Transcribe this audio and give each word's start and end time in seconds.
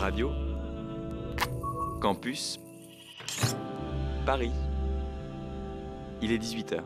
Radio, 0.00 0.32
Campus, 2.00 2.58
Paris. 4.24 4.50
Il 6.22 6.32
est 6.32 6.38
18h. 6.38 6.80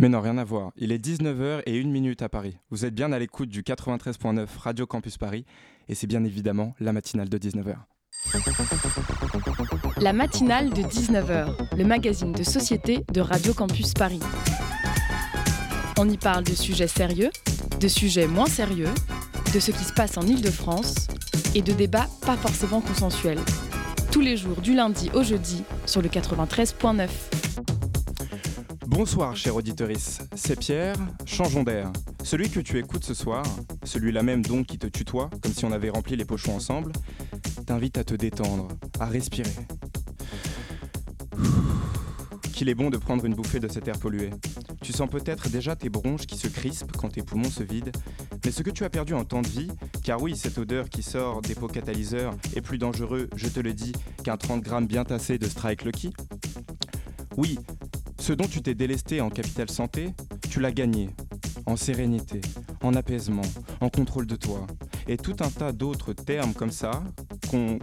Mais 0.00 0.08
non, 0.08 0.20
rien 0.20 0.36
à 0.38 0.42
voir. 0.42 0.72
Il 0.76 0.90
est 0.90 0.98
19h 0.98 1.62
et 1.66 1.80
1 1.80 1.84
minute 1.84 2.20
à 2.20 2.28
Paris. 2.28 2.58
Vous 2.70 2.84
êtes 2.84 2.96
bien 2.96 3.12
à 3.12 3.20
l'écoute 3.20 3.48
du 3.48 3.62
93.9 3.62 4.48
Radio 4.58 4.86
Campus 4.88 5.18
Paris 5.18 5.44
et 5.88 5.94
c'est 5.94 6.08
bien 6.08 6.24
évidemment 6.24 6.74
la 6.80 6.92
matinale 6.92 7.28
de 7.28 7.38
19h. 7.38 7.76
La 9.98 10.12
matinale 10.12 10.70
de 10.70 10.82
19h, 10.82 11.76
le 11.76 11.84
magazine 11.84 12.32
de 12.32 12.42
société 12.42 13.04
de 13.12 13.20
Radio 13.20 13.54
Campus 13.54 13.94
Paris. 13.94 14.20
On 15.96 16.08
y 16.08 16.18
parle 16.18 16.42
de 16.42 16.54
sujets 16.54 16.88
sérieux, 16.88 17.30
de 17.78 17.86
sujets 17.86 18.26
moins 18.26 18.46
sérieux, 18.46 18.90
de 19.54 19.60
ce 19.60 19.70
qui 19.70 19.84
se 19.84 19.92
passe 19.92 20.18
en 20.18 20.22
Ile-de-France 20.22 21.06
et 21.54 21.62
de 21.62 21.72
débats 21.72 22.08
pas 22.22 22.36
forcément 22.36 22.80
consensuels. 22.80 23.38
Tous 24.10 24.20
les 24.20 24.36
jours 24.36 24.60
du 24.60 24.74
lundi 24.74 25.10
au 25.14 25.22
jeudi 25.22 25.62
sur 25.86 26.02
le 26.02 26.08
93.9. 26.08 27.08
Bonsoir, 28.88 29.36
chère 29.36 29.54
auditorice. 29.54 30.18
C'est 30.34 30.58
Pierre, 30.58 30.96
changeons 31.24 31.62
d'air. 31.62 31.92
Celui 32.24 32.50
que 32.50 32.58
tu 32.58 32.78
écoutes 32.80 33.04
ce 33.04 33.14
soir, 33.14 33.44
celui-là 33.84 34.24
même 34.24 34.44
donc 34.44 34.66
qui 34.66 34.78
te 34.78 34.88
tutoie, 34.88 35.30
comme 35.40 35.52
si 35.52 35.64
on 35.64 35.70
avait 35.70 35.90
rempli 35.90 36.16
les 36.16 36.24
pochons 36.24 36.56
ensemble, 36.56 36.90
t'invite 37.64 37.96
à 37.96 38.02
te 38.02 38.14
détendre, 38.14 38.66
à 38.98 39.06
respirer. 39.06 39.54
Qu'il 42.54 42.68
est 42.68 42.76
bon 42.76 42.88
de 42.88 42.98
prendre 42.98 43.24
une 43.24 43.34
bouffée 43.34 43.58
de 43.58 43.66
cet 43.66 43.88
air 43.88 43.98
pollué. 43.98 44.30
Tu 44.80 44.92
sens 44.92 45.10
peut-être 45.10 45.48
déjà 45.48 45.74
tes 45.74 45.88
bronches 45.88 46.26
qui 46.26 46.38
se 46.38 46.46
crispent 46.46 46.96
quand 46.96 47.08
tes 47.08 47.22
poumons 47.22 47.50
se 47.50 47.64
vident, 47.64 47.90
mais 48.44 48.52
ce 48.52 48.62
que 48.62 48.70
tu 48.70 48.84
as 48.84 48.90
perdu 48.90 49.12
en 49.12 49.24
temps 49.24 49.42
de 49.42 49.48
vie, 49.48 49.68
car 50.04 50.22
oui, 50.22 50.36
cette 50.36 50.58
odeur 50.58 50.88
qui 50.88 51.02
sort 51.02 51.42
des 51.42 51.56
pots 51.56 51.66
catalyseurs 51.66 52.36
est 52.54 52.60
plus 52.60 52.78
dangereux, 52.78 53.28
je 53.34 53.48
te 53.48 53.58
le 53.58 53.72
dis, 53.72 53.92
qu'un 54.22 54.36
30 54.36 54.62
grammes 54.62 54.86
bien 54.86 55.04
tassé 55.04 55.36
de 55.36 55.46
Strike 55.46 55.84
Lucky. 55.84 56.12
Oui, 57.36 57.58
ce 58.20 58.32
dont 58.32 58.46
tu 58.46 58.62
t'es 58.62 58.74
délesté 58.74 59.20
en 59.20 59.30
capital 59.30 59.68
santé, 59.68 60.14
tu 60.48 60.60
l'as 60.60 60.72
gagné, 60.72 61.10
en 61.66 61.74
sérénité, 61.74 62.40
en 62.82 62.94
apaisement, 62.94 63.42
en 63.80 63.88
contrôle 63.88 64.26
de 64.26 64.36
toi, 64.36 64.64
et 65.08 65.16
tout 65.16 65.36
un 65.40 65.50
tas 65.50 65.72
d'autres 65.72 66.12
termes 66.12 66.54
comme 66.54 66.70
ça 66.70 67.02
qu'on 67.50 67.80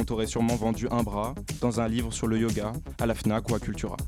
on 0.00 0.04
t'aurait 0.04 0.26
sûrement 0.26 0.56
vendu 0.56 0.88
un 0.90 1.02
bras 1.02 1.34
dans 1.60 1.80
un 1.80 1.86
livre 1.86 2.10
sur 2.10 2.26
le 2.26 2.38
yoga 2.38 2.72
à 2.98 3.04
la 3.04 3.14
FNAC 3.14 3.50
ou 3.50 3.54
à 3.54 3.60
Cultura. 3.60 3.98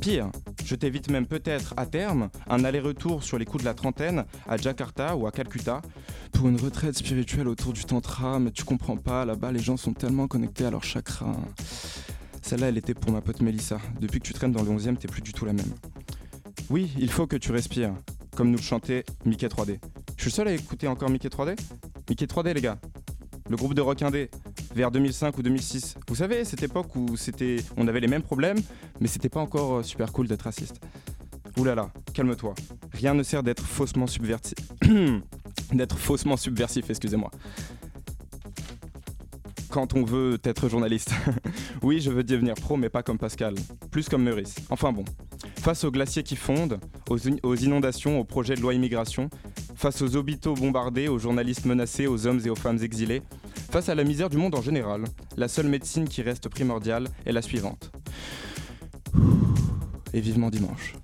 Pire, 0.00 0.30
je 0.64 0.76
t'évite 0.76 1.10
même 1.10 1.26
peut-être 1.26 1.74
à 1.76 1.84
terme 1.84 2.30
un 2.48 2.64
aller-retour 2.64 3.24
sur 3.24 3.36
les 3.36 3.44
coups 3.44 3.64
de 3.64 3.68
la 3.68 3.74
trentaine 3.74 4.24
à 4.48 4.56
Jakarta 4.56 5.16
ou 5.16 5.26
à 5.26 5.32
Calcutta 5.32 5.82
pour 6.32 6.48
une 6.48 6.56
retraite 6.56 6.96
spirituelle 6.96 7.48
autour 7.48 7.72
du 7.72 7.84
tantra, 7.84 8.38
mais 8.38 8.52
tu 8.52 8.62
comprends 8.62 8.96
pas, 8.96 9.24
là-bas 9.24 9.50
les 9.50 9.58
gens 9.58 9.76
sont 9.76 9.92
tellement 9.92 10.28
connectés 10.28 10.64
à 10.64 10.70
leur 10.70 10.84
chakra. 10.84 11.34
Celle-là, 12.40 12.68
elle 12.68 12.78
était 12.78 12.94
pour 12.94 13.10
ma 13.10 13.20
pote 13.20 13.40
Mélissa. 13.40 13.78
Depuis 14.00 14.20
que 14.20 14.26
tu 14.26 14.32
traînes 14.32 14.52
dans 14.52 14.62
le 14.62 14.70
11e, 14.70 14.96
t'es 14.96 15.08
plus 15.08 15.22
du 15.22 15.32
tout 15.32 15.44
la 15.44 15.52
même. 15.52 15.74
Oui, 16.70 16.92
il 16.98 17.10
faut 17.10 17.26
que 17.26 17.36
tu 17.36 17.50
respires, 17.50 17.94
comme 18.36 18.50
nous 18.50 18.58
le 18.58 18.62
chantait 18.62 19.04
Mickey 19.24 19.48
3D. 19.48 19.80
Je 20.16 20.22
suis 20.22 20.30
seul 20.30 20.46
à 20.46 20.52
écouter 20.52 20.86
encore 20.86 21.10
Mickey 21.10 21.28
3D 21.28 21.56
Mickey 22.08 22.26
3D, 22.26 22.54
les 22.54 22.60
gars. 22.60 22.78
Le 23.50 23.56
groupe 23.56 23.74
de 23.74 23.80
rock 23.80 24.00
indé, 24.02 24.30
vers 24.76 24.92
2005 24.92 25.36
ou 25.36 25.42
2006. 25.42 25.96
Vous 26.06 26.14
savez, 26.14 26.44
cette 26.44 26.62
époque 26.62 26.94
où 26.94 27.16
c'était, 27.16 27.56
on 27.76 27.88
avait 27.88 27.98
les 27.98 28.06
mêmes 28.06 28.22
problèmes, 28.22 28.58
mais 29.00 29.08
c'était 29.08 29.28
pas 29.28 29.40
encore 29.40 29.78
euh, 29.78 29.82
super 29.82 30.12
cool 30.12 30.28
d'être 30.28 30.42
raciste. 30.42 30.80
Ouh 31.56 31.64
là 31.64 31.74
là, 31.74 31.90
calme-toi. 32.14 32.54
Rien 32.92 33.12
ne 33.12 33.24
sert 33.24 33.42
d'être 33.42 33.64
faussement 33.64 34.06
subversif. 34.06 34.54
d'être 35.72 35.98
faussement 35.98 36.36
subversif, 36.36 36.88
excusez-moi. 36.90 37.32
Quand 39.68 39.94
on 39.94 40.04
veut 40.04 40.38
être 40.44 40.68
journaliste. 40.68 41.12
oui, 41.82 42.00
je 42.00 42.12
veux 42.12 42.22
devenir 42.22 42.54
pro, 42.54 42.76
mais 42.76 42.88
pas 42.88 43.02
comme 43.02 43.18
Pascal. 43.18 43.56
Plus 43.90 44.08
comme 44.08 44.22
Meurice. 44.22 44.54
Enfin 44.70 44.92
bon. 44.92 45.04
Face 45.56 45.82
aux 45.82 45.90
glaciers 45.90 46.22
qui 46.22 46.36
fondent, 46.36 46.78
aux, 47.08 47.18
aux 47.42 47.56
inondations, 47.56 48.20
aux 48.20 48.24
projets 48.24 48.54
de 48.54 48.60
loi 48.60 48.74
immigration, 48.74 49.28
face 49.74 50.02
aux 50.02 50.14
hôpitaux 50.14 50.54
bombardés, 50.54 51.08
aux 51.08 51.18
journalistes 51.18 51.64
menacés, 51.64 52.06
aux 52.06 52.28
hommes 52.28 52.40
et 52.44 52.50
aux 52.50 52.54
femmes 52.54 52.78
exilés, 52.82 53.22
face 53.70 53.88
à 53.88 53.94
la 53.94 54.02
misère 54.02 54.28
du 54.28 54.36
monde 54.36 54.56
en 54.56 54.62
général, 54.62 55.04
la 55.36 55.46
seule 55.46 55.68
médecine 55.68 56.08
qui 56.08 56.22
reste 56.22 56.48
primordiale 56.48 57.06
est 57.24 57.30
la 57.30 57.40
suivante. 57.40 57.92
Et 60.12 60.20
vivement 60.20 60.50
dimanche. 60.50 60.94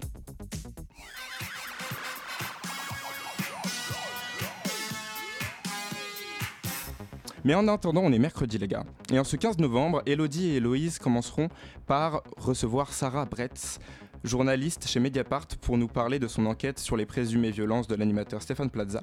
Mais 7.44 7.54
en 7.54 7.68
attendant, 7.68 8.02
on 8.02 8.12
est 8.12 8.18
mercredi 8.18 8.58
les 8.58 8.66
gars. 8.66 8.84
Et 9.12 9.20
en 9.20 9.24
ce 9.24 9.36
15 9.36 9.58
novembre, 9.58 10.02
Elodie 10.04 10.48
et 10.48 10.56
Héloïse 10.56 10.98
commenceront 10.98 11.48
par 11.86 12.24
recevoir 12.36 12.92
Sarah 12.92 13.26
Bretz, 13.26 13.78
journaliste 14.24 14.86
chez 14.86 15.00
Mediapart, 15.00 15.48
pour 15.60 15.78
nous 15.78 15.88
parler 15.88 16.18
de 16.18 16.28
son 16.28 16.46
enquête 16.46 16.78
sur 16.78 16.96
les 16.96 17.06
présumées 17.06 17.50
violences 17.50 17.86
de 17.86 17.94
l'animateur 17.94 18.42
Stéphane 18.42 18.70
Plaza. 18.70 19.00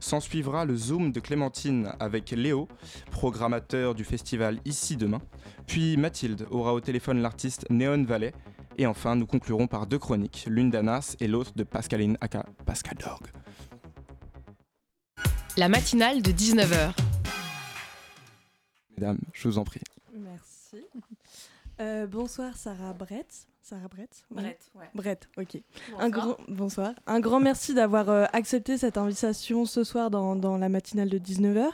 S'en 0.00 0.20
suivra 0.20 0.64
le 0.64 0.76
Zoom 0.76 1.12
de 1.12 1.20
Clémentine 1.20 1.92
avec 2.00 2.30
Léo, 2.30 2.68
programmateur 3.10 3.94
du 3.94 4.04
festival 4.04 4.58
Ici 4.64 4.96
Demain. 4.96 5.20
Puis 5.66 5.96
Mathilde 5.96 6.46
aura 6.50 6.74
au 6.74 6.80
téléphone 6.80 7.20
l'artiste 7.20 7.66
Néon 7.70 8.04
Valley. 8.04 8.32
Et 8.76 8.86
enfin, 8.86 9.16
nous 9.16 9.26
conclurons 9.26 9.66
par 9.66 9.86
deux 9.86 9.98
chroniques, 9.98 10.46
l'une 10.48 10.70
d'Anas 10.70 11.16
et 11.20 11.26
l'autre 11.26 11.52
de 11.56 11.64
Pascaline 11.64 12.16
aka 12.20 12.46
Pascal 12.64 12.96
Dog. 12.98 13.28
La 15.56 15.68
matinale 15.68 16.22
de 16.22 16.30
19h. 16.30 16.92
Mesdames, 18.96 19.18
je 19.32 19.48
vous 19.48 19.58
en 19.58 19.64
prie. 19.64 19.80
Merci. 20.16 20.84
Euh, 21.80 22.06
bonsoir 22.06 22.56
Sarah 22.56 22.92
Brett. 22.92 23.46
Sarah 23.68 23.88
Brett 23.88 24.24
Brett, 24.30 24.70
ouais. 24.76 24.88
Brett, 24.94 25.28
ok. 25.36 25.60
Bonsoir. 25.90 26.00
Un 26.00 26.08
grand, 26.08 26.36
bonsoir. 26.48 26.92
Un 27.06 27.20
grand 27.20 27.38
merci 27.38 27.74
d'avoir 27.74 28.08
euh, 28.08 28.24
accepté 28.32 28.78
cette 28.78 28.96
invitation 28.96 29.66
ce 29.66 29.84
soir 29.84 30.08
dans, 30.08 30.36
dans 30.36 30.56
la 30.56 30.70
matinale 30.70 31.10
de 31.10 31.18
19h. 31.18 31.68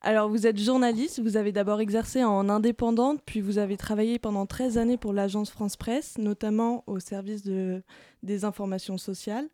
Alors, 0.00 0.30
vous 0.30 0.46
êtes 0.46 0.56
journaliste, 0.56 1.20
vous 1.20 1.36
avez 1.36 1.52
d'abord 1.52 1.82
exercé 1.82 2.24
en 2.24 2.48
indépendante, 2.48 3.20
puis 3.26 3.42
vous 3.42 3.58
avez 3.58 3.76
travaillé 3.76 4.18
pendant 4.18 4.46
13 4.46 4.78
années 4.78 4.96
pour 4.96 5.12
l'agence 5.12 5.50
France 5.50 5.76
Presse, 5.76 6.16
notamment 6.16 6.84
au 6.86 7.00
service 7.00 7.42
de, 7.42 7.82
des 8.22 8.46
informations 8.46 8.96
sociales. 8.96 9.50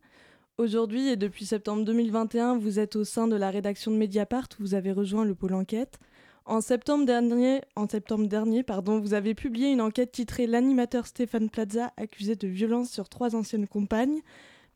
Aujourd'hui 0.57 1.09
et 1.09 1.17
depuis 1.17 1.45
septembre 1.45 1.83
2021, 1.83 2.59
vous 2.59 2.79
êtes 2.79 2.95
au 2.95 3.03
sein 3.03 3.27
de 3.27 3.35
la 3.35 3.49
rédaction 3.49 3.91
de 3.91 3.97
Mediapart, 3.97 4.47
où 4.57 4.63
vous 4.63 4.73
avez 4.73 4.93
rejoint 4.93 5.25
le 5.25 5.35
pôle 5.35 5.53
enquête. 5.53 5.99
En 6.47 6.61
septembre 6.61 7.05
dernier, 7.05 7.59
en 7.75 7.89
septembre 7.89 8.25
dernier 8.25 8.63
pardon, 8.63 9.01
vous 9.01 9.13
avez 9.13 9.35
publié 9.35 9.69
une 9.69 9.81
enquête 9.81 10.13
titrée 10.13 10.47
L'animateur 10.47 11.05
Stéphane 11.05 11.49
Plaza 11.49 11.91
accusé 11.97 12.37
de 12.37 12.47
violence 12.47 12.89
sur 12.89 13.09
trois 13.09 13.35
anciennes 13.35 13.67
compagnes, 13.67 14.21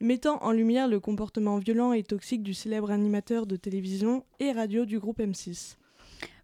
mettant 0.01 0.43
en 0.43 0.51
lumière 0.51 0.89
le 0.89 0.99
comportement 0.99 1.59
violent 1.59 1.93
et 1.93 2.03
toxique 2.03 2.43
du 2.43 2.53
célèbre 2.53 2.91
animateur 2.91 3.45
de 3.45 3.55
télévision 3.55 4.25
et 4.41 4.51
radio 4.51 4.83
du 4.83 4.99
groupe 4.99 5.19
M6. 5.19 5.77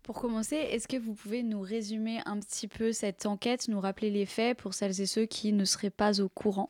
Pour 0.02 0.16
commencer, 0.16 0.56
est-ce 0.56 0.88
que 0.88 0.96
vous 0.96 1.14
pouvez 1.14 1.44
nous 1.44 1.60
résumer 1.60 2.22
un 2.26 2.40
petit 2.40 2.70
peu 2.70 2.94
cette 2.94 3.26
enquête, 3.26 3.68
nous 3.68 3.82
rappeler 3.82 4.12
les 4.12 4.26
faits 4.26 4.58
pour 4.58 4.74
celles 4.74 5.02
et 5.02 5.06
ceux 5.06 5.26
qui 5.26 5.52
ne 5.52 5.66
seraient 5.66 5.90
pas 5.90 6.22
au 6.22 6.30
courant? 6.30 6.70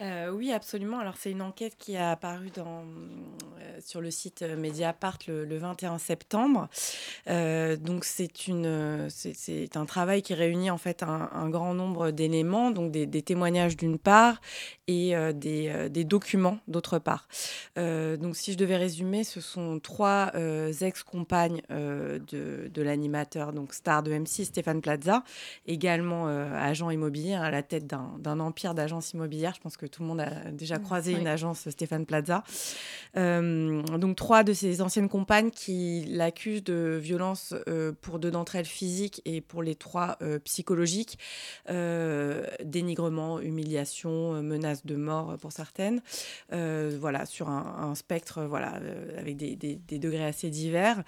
Euh, 0.00 0.30
oui, 0.30 0.52
absolument. 0.52 0.98
Alors, 0.98 1.16
c'est 1.16 1.30
une 1.30 1.42
enquête 1.42 1.76
qui 1.76 1.96
a 1.96 2.10
apparu 2.10 2.50
dans, 2.50 2.84
sur 3.80 4.00
le 4.00 4.10
site 4.10 4.42
euh, 4.42 4.56
Mediapart 4.56 5.18
le, 5.28 5.44
le 5.44 5.56
21 5.58 5.98
septembre. 5.98 6.68
Euh, 7.28 7.76
donc, 7.76 8.04
c'est 8.04 8.46
une, 8.48 8.66
euh, 8.66 9.08
c'est- 9.10 9.76
un 9.76 9.86
travail 9.86 10.22
qui 10.22 10.34
réunit 10.34 10.70
en 10.70 10.78
fait 10.78 11.02
un, 11.02 11.28
un 11.32 11.48
grand 11.48 11.74
nombre 11.74 12.10
d'éléments, 12.10 12.70
donc 12.70 12.90
des, 12.90 13.06
des 13.06 13.22
témoignages 13.22 13.76
d'une 13.76 13.98
part 13.98 14.40
et 14.86 15.14
euh, 15.14 15.32
des, 15.32 15.68
euh, 15.68 15.88
des 15.88 16.04
documents 16.04 16.58
d'autre 16.68 16.98
part. 16.98 17.28
Euh, 17.78 18.16
donc, 18.16 18.36
si 18.36 18.52
je 18.52 18.58
devais 18.58 18.76
résumer, 18.76 19.24
ce 19.24 19.40
sont 19.40 19.78
trois 19.80 20.32
euh, 20.34 20.72
ex-compagnes 20.80 21.62
euh, 21.70 22.18
de, 22.30 22.70
de 22.72 22.82
l'animateur, 22.82 23.52
donc 23.52 23.74
star 23.74 24.02
de 24.02 24.12
M6, 24.12 24.46
Stéphane 24.46 24.80
Plaza, 24.80 25.22
également 25.66 26.28
euh, 26.28 26.50
agent 26.54 26.90
immobilier 26.90 27.34
à 27.34 27.50
la 27.50 27.62
tête 27.62 27.86
d'un 27.86 28.14
d'un 28.18 28.40
empire 28.40 28.74
d'agences 28.74 29.12
immobilières. 29.12 29.54
Je 29.54 29.60
pense 29.60 29.76
que 29.76 29.86
tout 29.86 30.02
le 30.02 30.08
monde 30.08 30.20
a 30.20 30.50
déjà 30.50 30.78
croisé 30.78 31.14
oui. 31.14 31.20
une 31.20 31.26
agence 31.26 31.68
Stéphane 31.70 32.06
Plaza. 32.06 32.42
Euh, 33.16 33.57
donc 33.98 34.16
trois 34.16 34.44
de 34.44 34.52
ses 34.52 34.80
anciennes 34.82 35.08
compagnes 35.08 35.50
qui 35.50 36.04
l'accusent 36.08 36.64
de 36.64 36.98
violence 37.00 37.54
euh, 37.68 37.92
pour 38.00 38.18
deux 38.18 38.30
d'entre 38.30 38.56
elles 38.56 38.64
physiques 38.64 39.22
et 39.24 39.40
pour 39.40 39.62
les 39.62 39.74
trois 39.74 40.16
euh, 40.22 40.38
psychologiques, 40.40 41.18
Euh, 41.70 42.46
dénigrement, 42.64 43.40
humiliation, 43.40 44.34
euh, 44.34 44.42
menace 44.42 44.84
de 44.86 44.96
mort 44.96 45.30
euh, 45.32 45.36
pour 45.36 45.52
certaines. 45.52 46.00
Euh, 46.52 46.96
voilà, 47.00 47.26
sur 47.26 47.48
un, 47.48 47.94
spectre 47.94 48.42
voilà, 48.44 48.76
euh, 48.82 49.18
avec 49.18 49.36
des, 49.36 49.56
des- 49.56 49.98
degrés 49.98 50.24
assez 50.24 50.50
divers. 50.50 51.02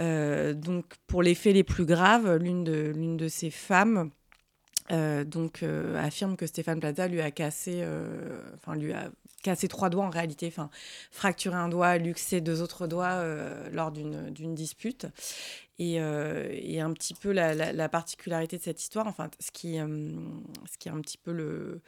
Euh, 0.00 0.54
donc 0.54 0.84
pour 1.06 1.22
les 1.22 1.34
faits 1.34 1.54
les 1.54 1.64
plus 1.64 1.84
graves, 1.84 2.36
l'une 2.36 2.64
de, 2.64 2.92
l'une 2.94 3.16
de 3.16 3.28
ces 3.28 3.50
femmes 3.50 4.10
euh, 4.92 5.24
donc 5.24 5.62
euh, 5.62 5.96
affirme 5.98 6.36
que 6.36 6.46
Stéphane 6.46 6.78
Plaza 6.80 7.08
lui 7.08 7.20
a 7.22 7.30
cassé, 7.30 7.78
euh, 7.82 8.38
enfin 8.56 8.74
lui 8.76 8.92
a 8.92 9.10
cassé 9.44 9.68
trois 9.68 9.90
doigts 9.90 10.04
en 10.04 10.10
réalité, 10.10 10.48
enfin 10.48 10.70
fracturé 11.12 11.54
un 11.56 11.68
doigt, 11.68 11.98
luxé 11.98 12.40
deux 12.40 12.62
autres 12.62 12.88
doigts 12.88 13.22
lors 13.70 13.92
d'une 13.92 14.54
dispute. 14.54 15.06
Et, 15.80 15.94
et, 15.94 16.80
un 16.80 16.92
petit 16.92 17.14
peu 17.14 17.32
la, 17.32 17.52
la, 17.52 17.88
particularité 17.88 18.58
de 18.58 18.62
cette 18.62 18.80
histoire, 18.80 19.08
enfin, 19.08 19.28
ce 19.40 19.50
qui, 19.50 19.74
ce 19.74 20.78
qui 20.78 20.88
est 20.88 20.92
un 20.92 21.00
petit 21.00 21.18
peu 21.18 21.32
le. 21.32 21.80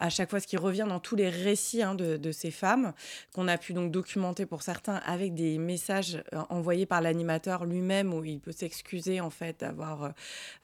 à 0.00 0.10
chaque 0.10 0.28
fois, 0.28 0.40
ce 0.40 0.48
qui 0.48 0.56
revient 0.56 0.86
dans 0.88 0.98
tous 0.98 1.14
les 1.14 1.28
récits 1.28 1.80
hein, 1.80 1.94
de, 1.94 2.32
ces 2.32 2.50
femmes, 2.50 2.92
qu'on 3.32 3.46
a 3.46 3.56
pu 3.56 3.74
donc 3.74 3.92
documenter 3.92 4.44
pour 4.44 4.62
certains 4.62 4.96
avec 5.06 5.34
des 5.34 5.56
messages 5.58 6.20
envoyés 6.48 6.84
par 6.84 7.00
l'animateur 7.00 7.64
lui-même, 7.64 8.12
où 8.12 8.24
il 8.24 8.40
peut 8.40 8.50
s'excuser, 8.50 9.20
en 9.20 9.30
fait, 9.30 9.60
d'avoir. 9.60 10.14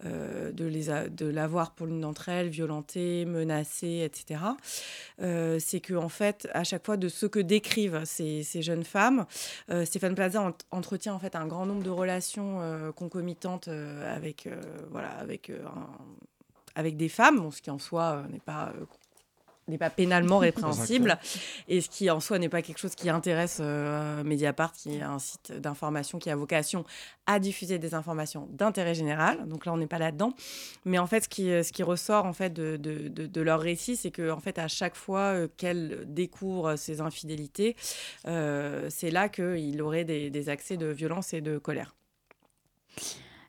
Euh, 0.05 0.51
de, 0.53 0.65
les 0.65 0.85
de 1.11 1.27
l'avoir 1.27 1.73
pour 1.73 1.87
l'une 1.87 2.01
d'entre 2.01 2.29
elles, 2.29 2.49
violentée, 2.49 3.25
menacée, 3.25 4.03
etc. 4.05 4.41
Euh, 5.21 5.59
c'est 5.61 5.81
que, 5.81 5.95
en 5.95 6.09
fait, 6.09 6.34
à 6.53 6.65
chaque 6.65 6.85
fois, 6.85 6.97
de 6.97 7.09
ce 7.09 7.27
que 7.27 7.39
décrivent 7.39 8.03
ces, 8.05 8.43
jeunes 8.63 8.85
femmes, 8.85 9.27
euh, 9.71 9.85
Stéphane 9.85 10.15
Plaza 10.15 10.53
entretient, 10.71 11.15
en 11.15 11.19
fait, 11.19 11.37
un 11.37 11.47
grand 11.47 11.67
nombre 11.67 11.83
de 11.83 11.91
relations 11.91 12.61
euh, 12.61 12.93
concomitante 12.93 13.69
euh, 13.69 14.15
avec, 14.15 14.49
voilà, 14.91 15.11
avec, 15.11 15.51
avec 16.75 16.97
des 16.97 17.09
femmes, 17.09 17.51
ce 17.51 17.63
qui 17.63 17.71
en 17.71 17.79
soi 17.79 18.25
n'est 18.31 18.41
pas 18.41 18.73
n'est 19.69 19.79
pas 19.79 19.91
pénalement 19.91 20.39
répréhensible. 20.49 21.19
et 21.69 21.81
ce 21.81 21.89
qui 21.89 22.11
en 22.11 22.21
soi 22.21 22.39
n'est 22.39 22.49
pas 22.49 22.63
quelque 22.63 22.79
chose 22.79 22.95
qui 22.95 23.09
intéresse 23.09 23.61
Mediapart 24.25 24.73
qui 24.73 24.97
est 24.97 25.03
un 25.03 25.19
site 25.19 25.53
d'information 25.53 26.19
qui 26.19 26.31
a 26.31 26.37
vocation 26.37 26.85
à 27.27 27.39
diffuser 27.39 27.79
des 27.79 27.95
informations 27.95 28.49
d'intérêt 28.51 28.95
général. 28.95 29.47
Donc 29.49 29.67
là 29.67 29.73
on 29.73 29.77
n'est 29.77 29.87
pas 29.87 29.99
là-dedans. 29.99 30.35
Mais 30.85 30.99
en 30.99 31.07
fait 31.07 31.25
ce 31.25 31.29
qui, 31.29 31.45
ce 31.45 31.73
qui 31.73 31.83
ressort 31.83 32.27
en 32.27 32.33
fait 32.33 32.51
de, 32.51 32.77
de, 32.77 33.09
de, 33.09 33.41
leur 33.41 33.61
récit 33.61 33.97
c'est 33.97 34.11
que 34.11 34.31
en 34.31 34.41
fait 34.41 34.59
à 34.59 34.69
chaque 34.69 34.95
fois 34.95 35.49
qu'elles 35.57 36.05
découvrent 36.07 36.77
ces 36.77 37.01
infidélités 37.01 37.77
c'est 38.25 39.11
là 39.11 39.29
qu'il 39.29 39.81
aurait 39.83 40.05
des, 40.05 40.31
des 40.31 40.49
accès 40.49 40.77
de 40.77 40.87
violence 40.87 41.33
et 41.33 41.41
de 41.41 41.59
colère 41.59 41.95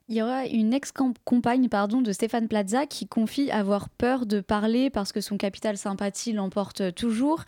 il 0.08 0.16
y 0.16 0.22
aura 0.22 0.46
une 0.46 0.74
ex-compagne 0.74 1.68
pardon, 1.68 2.02
de 2.02 2.12
Stéphane 2.12 2.48
Plaza 2.48 2.86
qui 2.86 3.08
confie 3.08 3.50
avoir 3.50 3.90
peur 3.90 4.26
de 4.26 4.40
parler 4.40 4.90
parce 4.90 5.12
que 5.12 5.22
son 5.22 5.38
capital 5.38 5.78
sympathie 5.78 6.34
l'emporte 6.34 6.94
toujours 6.94 7.44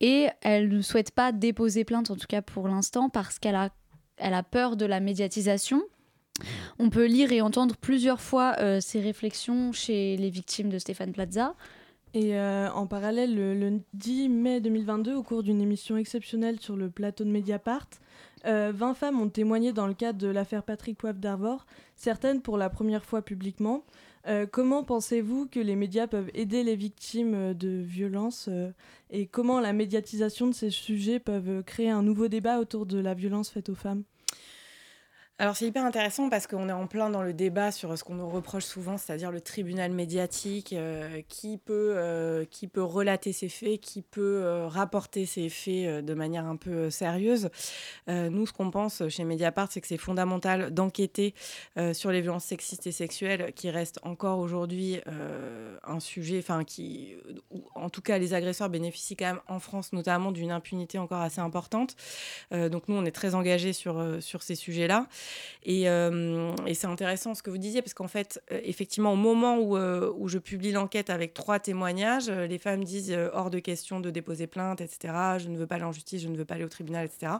et 0.00 0.28
elle 0.40 0.68
ne 0.68 0.80
souhaite 0.80 1.12
pas 1.12 1.30
déposer 1.30 1.84
plainte, 1.84 2.10
en 2.10 2.16
tout 2.16 2.26
cas 2.26 2.42
pour 2.42 2.68
l'instant, 2.68 3.10
parce 3.10 3.38
qu'elle 3.38 3.54
a, 3.54 3.70
elle 4.16 4.34
a 4.34 4.42
peur 4.42 4.76
de 4.76 4.86
la 4.86 4.98
médiatisation. 4.98 5.82
On 6.78 6.88
peut 6.88 7.04
lire 7.04 7.32
et 7.32 7.42
entendre 7.42 7.76
plusieurs 7.76 8.20
fois 8.20 8.56
euh, 8.60 8.80
ces 8.80 9.00
réflexions 9.00 9.72
chez 9.72 10.16
les 10.16 10.30
victimes 10.30 10.70
de 10.70 10.78
Stéphane 10.78 11.12
Plaza. 11.12 11.54
Et 12.14 12.34
euh, 12.34 12.70
en 12.72 12.86
parallèle, 12.86 13.34
le, 13.34 13.54
le, 13.54 13.80
10 13.92 14.30
mai 14.30 14.60
2022, 14.60 15.14
au 15.14 15.22
cours 15.22 15.42
d'une 15.42 15.60
émission 15.60 15.96
exceptionnelle 15.96 16.58
sur 16.60 16.76
le 16.76 16.90
plateau 16.90 17.24
de 17.24 17.30
Mediapart, 17.30 17.86
20 18.44 18.50
euh, 18.50 18.94
femmes 18.94 19.20
ont 19.20 19.28
témoigné 19.28 19.72
dans 19.72 19.86
le 19.86 19.94
cadre 19.94 20.18
de 20.18 20.28
l'affaire 20.28 20.62
Patrick 20.62 20.96
Poivre 20.96 21.18
d'Arvor, 21.18 21.66
certaines 21.96 22.40
pour 22.40 22.56
la 22.56 22.70
première 22.70 23.04
fois 23.04 23.22
publiquement. 23.22 23.84
Euh, 24.26 24.46
comment 24.50 24.84
pensez-vous 24.84 25.46
que 25.46 25.60
les 25.60 25.76
médias 25.76 26.06
peuvent 26.06 26.30
aider 26.34 26.62
les 26.62 26.76
victimes 26.76 27.54
de 27.54 27.80
violences 27.80 28.48
euh, 28.50 28.70
et 29.10 29.26
comment 29.26 29.60
la 29.60 29.72
médiatisation 29.72 30.46
de 30.46 30.52
ces 30.52 30.70
sujets 30.70 31.18
peuvent 31.18 31.62
créer 31.64 31.90
un 31.90 32.02
nouveau 32.02 32.28
débat 32.28 32.60
autour 32.60 32.86
de 32.86 32.98
la 32.98 33.14
violence 33.14 33.50
faite 33.50 33.68
aux 33.70 33.74
femmes? 33.74 34.04
Alors 35.40 35.56
c'est 35.56 35.66
hyper 35.66 35.86
intéressant 35.86 36.28
parce 36.28 36.46
qu'on 36.46 36.68
est 36.68 36.72
en 36.72 36.86
plein 36.86 37.08
dans 37.08 37.22
le 37.22 37.32
débat 37.32 37.72
sur 37.72 37.96
ce 37.96 38.04
qu'on 38.04 38.16
nous 38.16 38.28
reproche 38.28 38.64
souvent, 38.64 38.98
c'est-à-dire 38.98 39.32
le 39.32 39.40
tribunal 39.40 39.90
médiatique, 39.90 40.74
euh, 40.74 41.22
qui, 41.30 41.56
peut, 41.56 41.94
euh, 41.96 42.44
qui 42.44 42.66
peut 42.66 42.82
relater 42.82 43.32
ces 43.32 43.48
faits, 43.48 43.80
qui 43.80 44.02
peut 44.02 44.42
euh, 44.42 44.68
rapporter 44.68 45.24
ces 45.24 45.48
faits 45.48 46.04
de 46.04 46.12
manière 46.12 46.44
un 46.44 46.56
peu 46.56 46.90
sérieuse. 46.90 47.48
nous, 48.06 48.46
ce 48.46 48.52
qu'on 48.52 48.70
pense 48.70 49.08
chez 49.08 49.24
Mediapart, 49.24 49.68
c'est 49.70 49.80
que 49.80 49.86
c'est 49.86 49.96
fondamental 49.96 50.74
d'enquêter 50.74 51.34
sur 51.94 52.10
les 52.10 52.20
violences 52.20 52.44
sexistes 52.44 52.86
et 52.86 52.92
sexuelles 52.92 53.52
qui 53.54 53.70
restent 53.70 54.00
encore 54.02 54.40
aujourd'hui 54.40 55.00
un 55.84 56.00
sujet, 56.00 56.38
enfin 56.38 56.64
qui, 56.64 57.14
en 57.74 57.88
tout 57.88 58.02
cas, 58.02 58.18
les 58.18 58.34
agresseurs 58.34 58.68
bénéficient 58.68 59.16
quand 59.16 59.26
même 59.26 59.40
en 59.48 59.58
France 59.58 59.94
notamment 59.94 60.32
d'une 60.32 60.52
impunité 60.52 60.98
encore 60.98 61.20
assez 61.20 61.40
importante. 61.40 61.96
donc 62.50 62.88
nous, 62.88 62.96
on 62.96 63.06
est 63.06 63.10
très 63.10 63.34
engagés 63.34 63.72
sur, 63.72 64.04
sur 64.20 64.42
ces 64.42 64.54
sujets-là. 64.54 65.06
Euh, 65.68 66.54
et, 66.66 66.74
c'est 66.74 66.86
intéressant 66.86 67.34
ce 67.34 67.42
que 67.42 67.50
vous 67.50 67.58
disiez, 67.58 67.82
parce 67.82 67.94
qu'en 67.94 68.08
fait, 68.08 68.42
euh, 68.52 68.60
effectivement, 68.64 69.12
au 69.12 69.16
moment 69.16 69.58
euh, 69.76 70.10
où 70.16 70.28
je 70.28 70.38
publie 70.38 70.72
l'enquête 70.72 71.10
avec 71.10 71.34
trois 71.34 71.58
témoignages, 71.58 72.30
les 72.30 72.58
femmes 72.58 72.84
disent 72.84 73.16
hors 73.32 73.50
de 73.50 73.58
question 73.58 74.00
de 74.00 74.10
déposer 74.10 74.46
plainte, 74.46 74.80
etc. 74.80 75.14
Je 75.38 75.48
ne 75.48 75.56
veux 75.56 75.66
pas 75.66 75.76
aller 75.76 75.84
en 75.84 75.92
justice, 75.92 76.22
je 76.22 76.28
ne 76.28 76.36
veux 76.36 76.44
pas 76.44 76.54
aller 76.54 76.64
au 76.64 76.68
tribunal, 76.68 77.06
etc. 77.06 77.32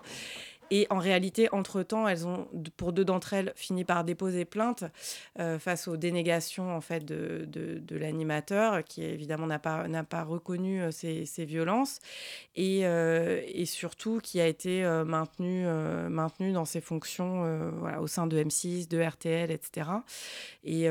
Et 0.71 0.87
en 0.91 0.99
réalité, 0.99 1.49
entre-temps, 1.53 2.07
elles 2.07 2.27
ont, 2.27 2.47
pour 2.77 2.93
deux 2.93 3.05
d'entre 3.05 3.35
elles, 3.35 3.53
fini 3.57 3.85
par 3.85 4.05
déposer 4.05 4.45
plainte 4.45 4.85
euh, 5.41 5.59
face 5.59 5.89
aux 5.89 5.97
dénégations 5.97 6.75
en 6.75 6.81
fait, 6.81 7.05
de, 7.05 7.45
de, 7.49 7.97
l'animateur, 7.97 8.85
qui 8.85 9.03
évidemment 9.03 9.47
n'a 9.47 9.59
pas, 9.59 9.89
n'a 9.89 10.05
pas 10.05 10.23
reconnu 10.23 10.81
euh, 10.81 10.91
ces, 10.93 11.27
ces, 11.27 11.45
violences, 11.45 11.99
et, 12.55 12.87
euh, 12.87 13.43
et, 13.49 13.67
surtout 13.67 14.21
qui 14.23 14.41
a 14.41 14.47
été 14.47 14.83
maintenu, 15.05 15.65
maintenu 16.09 16.53
dans 16.53 16.65
ses 16.65 16.81
fonctions 16.81 17.43
au 18.01 18.07
sein 18.07 18.27
de 18.27 18.43
M6, 18.43 18.89
de 18.89 19.01
RTL, 19.01 19.51
etc. 19.51 19.91
Et, 20.65 20.87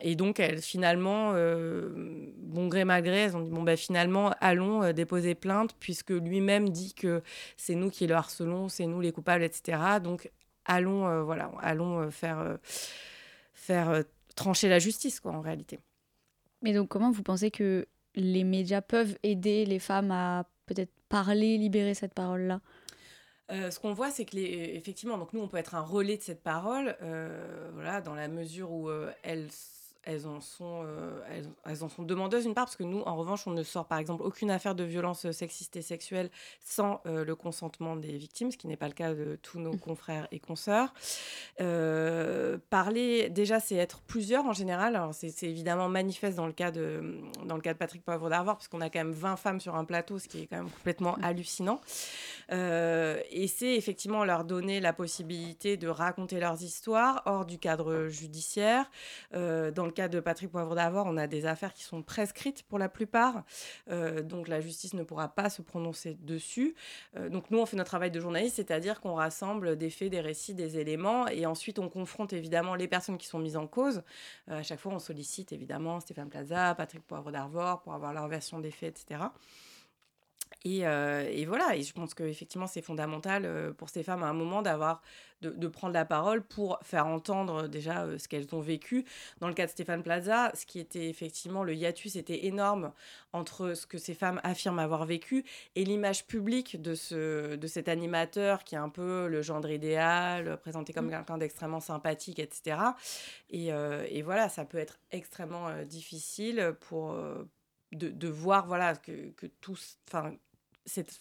et 0.00 0.16
donc, 0.16 0.40
elles, 0.40 0.60
finalement, 0.60 1.32
bon 1.32 2.68
gré 2.68 2.84
mal 2.84 3.02
gré, 3.02 3.20
elles 3.20 3.36
ont 3.36 3.40
dit, 3.40 3.50
bon, 3.50 3.62
ben, 3.62 3.76
finalement, 3.76 4.32
allons 4.40 4.92
déposer 4.92 5.34
plainte, 5.34 5.74
puisque 5.78 6.10
lui-même 6.10 6.70
dit 6.70 6.94
que 6.94 7.22
c'est 7.56 7.74
nous 7.74 7.90
qui 7.90 8.06
le 8.06 8.14
harcelons, 8.14 8.68
c'est 8.68 8.86
nous 8.86 9.00
les 9.00 9.09
coupables, 9.12 9.42
etc. 9.42 10.00
Donc 10.02 10.30
allons, 10.64 11.06
euh, 11.06 11.22
voilà, 11.22 11.50
allons 11.60 12.00
euh, 12.00 12.10
faire, 12.10 12.38
euh, 12.38 12.56
faire 13.52 14.04
trancher 14.36 14.68
la 14.68 14.78
justice, 14.78 15.20
quoi, 15.20 15.32
en 15.32 15.40
réalité. 15.40 15.78
Mais 16.62 16.72
donc, 16.72 16.88
comment 16.88 17.10
vous 17.10 17.22
pensez 17.22 17.50
que 17.50 17.86
les 18.14 18.44
médias 18.44 18.82
peuvent 18.82 19.16
aider 19.22 19.64
les 19.64 19.78
femmes 19.78 20.10
à 20.10 20.46
peut-être 20.66 20.92
parler, 21.08 21.58
libérer 21.58 21.94
cette 21.94 22.14
parole-là? 22.14 22.60
Ce 23.52 23.80
qu'on 23.80 23.92
voit, 23.92 24.12
c'est 24.12 24.24
que 24.26 24.36
les, 24.36 24.74
effectivement, 24.76 25.18
donc 25.18 25.32
nous, 25.32 25.40
on 25.40 25.48
peut 25.48 25.56
être 25.56 25.74
un 25.74 25.80
relais 25.80 26.16
de 26.16 26.22
cette 26.22 26.40
parole, 26.40 26.96
voilà, 27.72 28.00
dans 28.00 28.14
la 28.14 28.28
mesure 28.28 28.70
où 28.70 28.88
elles 29.24 29.48
elles 30.04 30.26
en 30.26 30.40
sont, 30.40 30.82
euh, 30.84 31.20
elles, 31.66 31.84
en 31.84 31.88
sont 31.88 32.02
demandeuses 32.02 32.44
d'une 32.44 32.54
part 32.54 32.64
parce 32.64 32.76
que 32.76 32.82
nous, 32.82 33.00
en 33.00 33.16
revanche, 33.16 33.46
on 33.46 33.50
ne 33.50 33.62
sort 33.62 33.86
par 33.86 33.98
exemple 33.98 34.22
aucune 34.22 34.50
affaire 34.50 34.74
de 34.74 34.84
violence 34.84 35.30
sexiste 35.30 35.76
et 35.76 35.82
sexuelle 35.82 36.30
sans 36.60 37.02
euh, 37.06 37.24
le 37.24 37.34
consentement 37.34 37.96
des 37.96 38.16
victimes, 38.16 38.50
ce 38.50 38.56
qui 38.56 38.66
n'est 38.66 38.76
pas 38.76 38.88
le 38.88 38.94
cas 38.94 39.12
de 39.14 39.38
tous 39.42 39.58
nos 39.58 39.74
mmh. 39.74 39.80
confrères 39.80 40.28
et 40.32 40.40
consoeurs. 40.40 40.94
Euh, 41.60 42.56
parler, 42.70 43.28
déjà, 43.28 43.60
c'est 43.60 43.74
être 43.76 44.00
plusieurs 44.00 44.46
en 44.46 44.52
général. 44.52 44.98
C'est 45.12 45.42
évidemment 45.42 45.88
manifeste 45.88 46.36
dans 46.36 46.46
le 46.46 46.52
cas 46.52 46.70
de, 46.70 47.20
dans 47.44 47.56
le 47.56 47.62
cas 47.62 47.74
de 47.74 47.78
Patrick 47.78 48.02
Poivre 48.02 48.30
d'Arvor, 48.30 48.56
puisqu'on 48.56 48.80
a 48.80 48.88
quand 48.88 49.00
même 49.00 49.12
20 49.12 49.36
femmes 49.36 49.60
sur 49.60 49.74
un 49.74 49.84
plateau, 49.84 50.18
ce 50.18 50.28
qui 50.28 50.42
est 50.42 50.46
quand 50.46 50.56
même 50.56 50.70
complètement 50.70 51.16
mmh. 51.18 51.24
hallucinant. 51.24 51.80
et 52.50 53.46
c'est 53.48 53.74
effectivement 53.74 54.24
leur 54.24 54.44
donner 54.44 54.80
la 54.80 54.92
possibilité 54.92 55.76
de 55.76 55.88
raconter 55.88 56.40
leurs 56.40 56.62
histoires 56.62 57.22
hors 57.26 57.44
du 57.44 57.58
cadre 57.58 58.08
judiciaire, 58.08 58.90
dans 59.32 59.84
le 59.84 59.89
cas 59.90 60.08
de 60.08 60.20
Patrick 60.20 60.50
Poivre 60.50 60.74
d'Avor, 60.74 61.06
on 61.06 61.16
a 61.16 61.26
des 61.26 61.46
affaires 61.46 61.72
qui 61.72 61.84
sont 61.84 62.02
prescrites 62.02 62.62
pour 62.64 62.78
la 62.78 62.88
plupart. 62.88 63.44
Euh, 63.90 64.22
donc 64.22 64.48
la 64.48 64.60
justice 64.60 64.94
ne 64.94 65.02
pourra 65.02 65.28
pas 65.28 65.50
se 65.50 65.62
prononcer 65.62 66.16
dessus. 66.20 66.74
Euh, 67.16 67.28
donc 67.28 67.50
nous, 67.50 67.58
on 67.58 67.66
fait 67.66 67.76
notre 67.76 67.90
travail 67.90 68.10
de 68.10 68.20
journaliste, 68.20 68.56
c'est-à-dire 68.56 69.00
qu'on 69.00 69.14
rassemble 69.14 69.76
des 69.76 69.90
faits, 69.90 70.10
des 70.10 70.20
récits, 70.20 70.54
des 70.54 70.78
éléments, 70.78 71.28
et 71.28 71.46
ensuite 71.46 71.78
on 71.78 71.88
confronte 71.88 72.32
évidemment 72.32 72.74
les 72.74 72.88
personnes 72.88 73.18
qui 73.18 73.26
sont 73.26 73.38
mises 73.38 73.56
en 73.56 73.66
cause. 73.66 74.02
Euh, 74.48 74.58
à 74.58 74.62
chaque 74.62 74.80
fois, 74.80 74.92
on 74.92 74.98
sollicite 74.98 75.52
évidemment 75.52 76.00
Stéphane 76.00 76.28
Plaza, 76.28 76.74
Patrick 76.74 77.06
Poivre 77.06 77.30
d'Arvor 77.30 77.82
pour 77.82 77.94
avoir 77.94 78.12
leur 78.12 78.28
version 78.28 78.60
des 78.60 78.70
faits, 78.70 79.00
etc. 79.00 79.24
Et, 80.64 80.80
et, 80.80 81.46
voilà, 81.46 81.74
et 81.74 81.82
je 81.82 81.92
pense 81.92 82.12
qu'effectivement, 82.12 82.66
c'est 82.66 82.82
fondamental 82.82 83.72
pour 83.78 83.88
ces 83.88 84.02
femmes 84.02 84.22
à 84.22 84.26
un 84.26 84.34
moment 84.34 84.60
d'avoir 84.60 85.00
de, 85.42 85.68
prendre 85.68 85.94
la 85.94 86.04
parole 86.04 86.42
pour 86.42 86.78
faire 86.82 87.06
entendre 87.06 87.66
déjà 87.66 88.02
euh, 88.04 88.18
ce 88.18 88.28
qu'elles 88.28 88.54
ont 88.54 88.60
vécu. 88.60 89.04
Dans 89.40 89.48
le 89.48 89.54
cas 89.54 89.66
de 89.66 89.70
Stéphane 89.70 90.02
Plaza, 90.02 90.52
ce 90.54 90.66
qui 90.66 90.78
était 90.78 91.08
effectivement 91.08 91.64
le 91.64 91.74
hiatus 91.74 92.16
était 92.16 92.46
énorme 92.46 92.92
entre 93.32 93.74
ce 93.74 93.86
que 93.86 93.98
ces 93.98 94.14
femmes 94.14 94.40
affirment 94.42 94.80
avoir 94.80 95.06
vécu 95.06 95.44
et 95.76 95.84
l'image 95.84 96.26
publique 96.26 96.80
de, 96.80 96.94
ce, 96.94 97.56
de 97.56 97.66
cet 97.66 97.88
animateur 97.88 98.64
qui 98.64 98.74
est 98.74 98.78
un 98.78 98.88
peu 98.88 99.28
le 99.28 99.42
gendre 99.42 99.70
idéal, 99.70 100.58
présenté 100.58 100.92
comme 100.92 101.06
mm. 101.06 101.10
quelqu'un 101.10 101.38
d'extrêmement 101.38 101.80
sympathique, 101.80 102.38
etc. 102.38 102.78
Et, 103.48 103.72
euh, 103.72 104.04
et, 104.08 104.22
voilà, 104.22 104.48
ça 104.48 104.64
peut 104.64 104.78
être 104.78 104.98
extrêmement 105.10 105.68
euh, 105.68 105.84
difficile 105.84 106.74
pour, 106.80 107.14
de, 107.92 108.08
de, 108.08 108.28
voir 108.28 108.66
voilà, 108.66 108.94
que, 108.96 109.30
que 109.30 109.46
tous, 109.46 109.98
enfin, 110.08 110.34
cette 110.86 111.18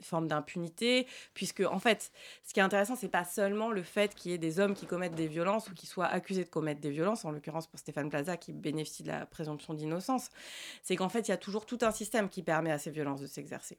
forme 0.00 0.28
d'impunité, 0.28 1.06
puisque 1.34 1.60
en 1.60 1.78
fait, 1.78 2.12
ce 2.44 2.54
qui 2.54 2.60
est 2.60 2.62
intéressant, 2.62 2.96
c'est 2.96 3.08
pas 3.08 3.24
seulement 3.24 3.70
le 3.70 3.82
fait 3.82 4.14
qu'il 4.14 4.30
y 4.30 4.34
ait 4.34 4.38
des 4.38 4.60
hommes 4.60 4.74
qui 4.74 4.86
commettent 4.86 5.14
des 5.14 5.26
violences 5.26 5.68
ou 5.70 5.74
qui 5.74 5.86
soient 5.86 6.06
accusés 6.06 6.44
de 6.44 6.48
commettre 6.48 6.80
des 6.80 6.90
violences, 6.90 7.24
en 7.24 7.30
l'occurrence 7.30 7.66
pour 7.66 7.78
Stéphane 7.78 8.08
Plaza 8.08 8.36
qui 8.36 8.52
bénéficie 8.52 9.02
de 9.02 9.08
la 9.08 9.26
présomption 9.26 9.74
d'innocence, 9.74 10.30
c'est 10.82 10.96
qu'en 10.96 11.08
fait, 11.08 11.28
il 11.28 11.30
y 11.30 11.34
a 11.34 11.36
toujours 11.36 11.66
tout 11.66 11.78
un 11.82 11.90
système 11.90 12.28
qui 12.28 12.42
permet 12.42 12.70
à 12.70 12.78
ces 12.78 12.90
violences 12.90 13.20
de 13.20 13.26
s'exercer. 13.26 13.78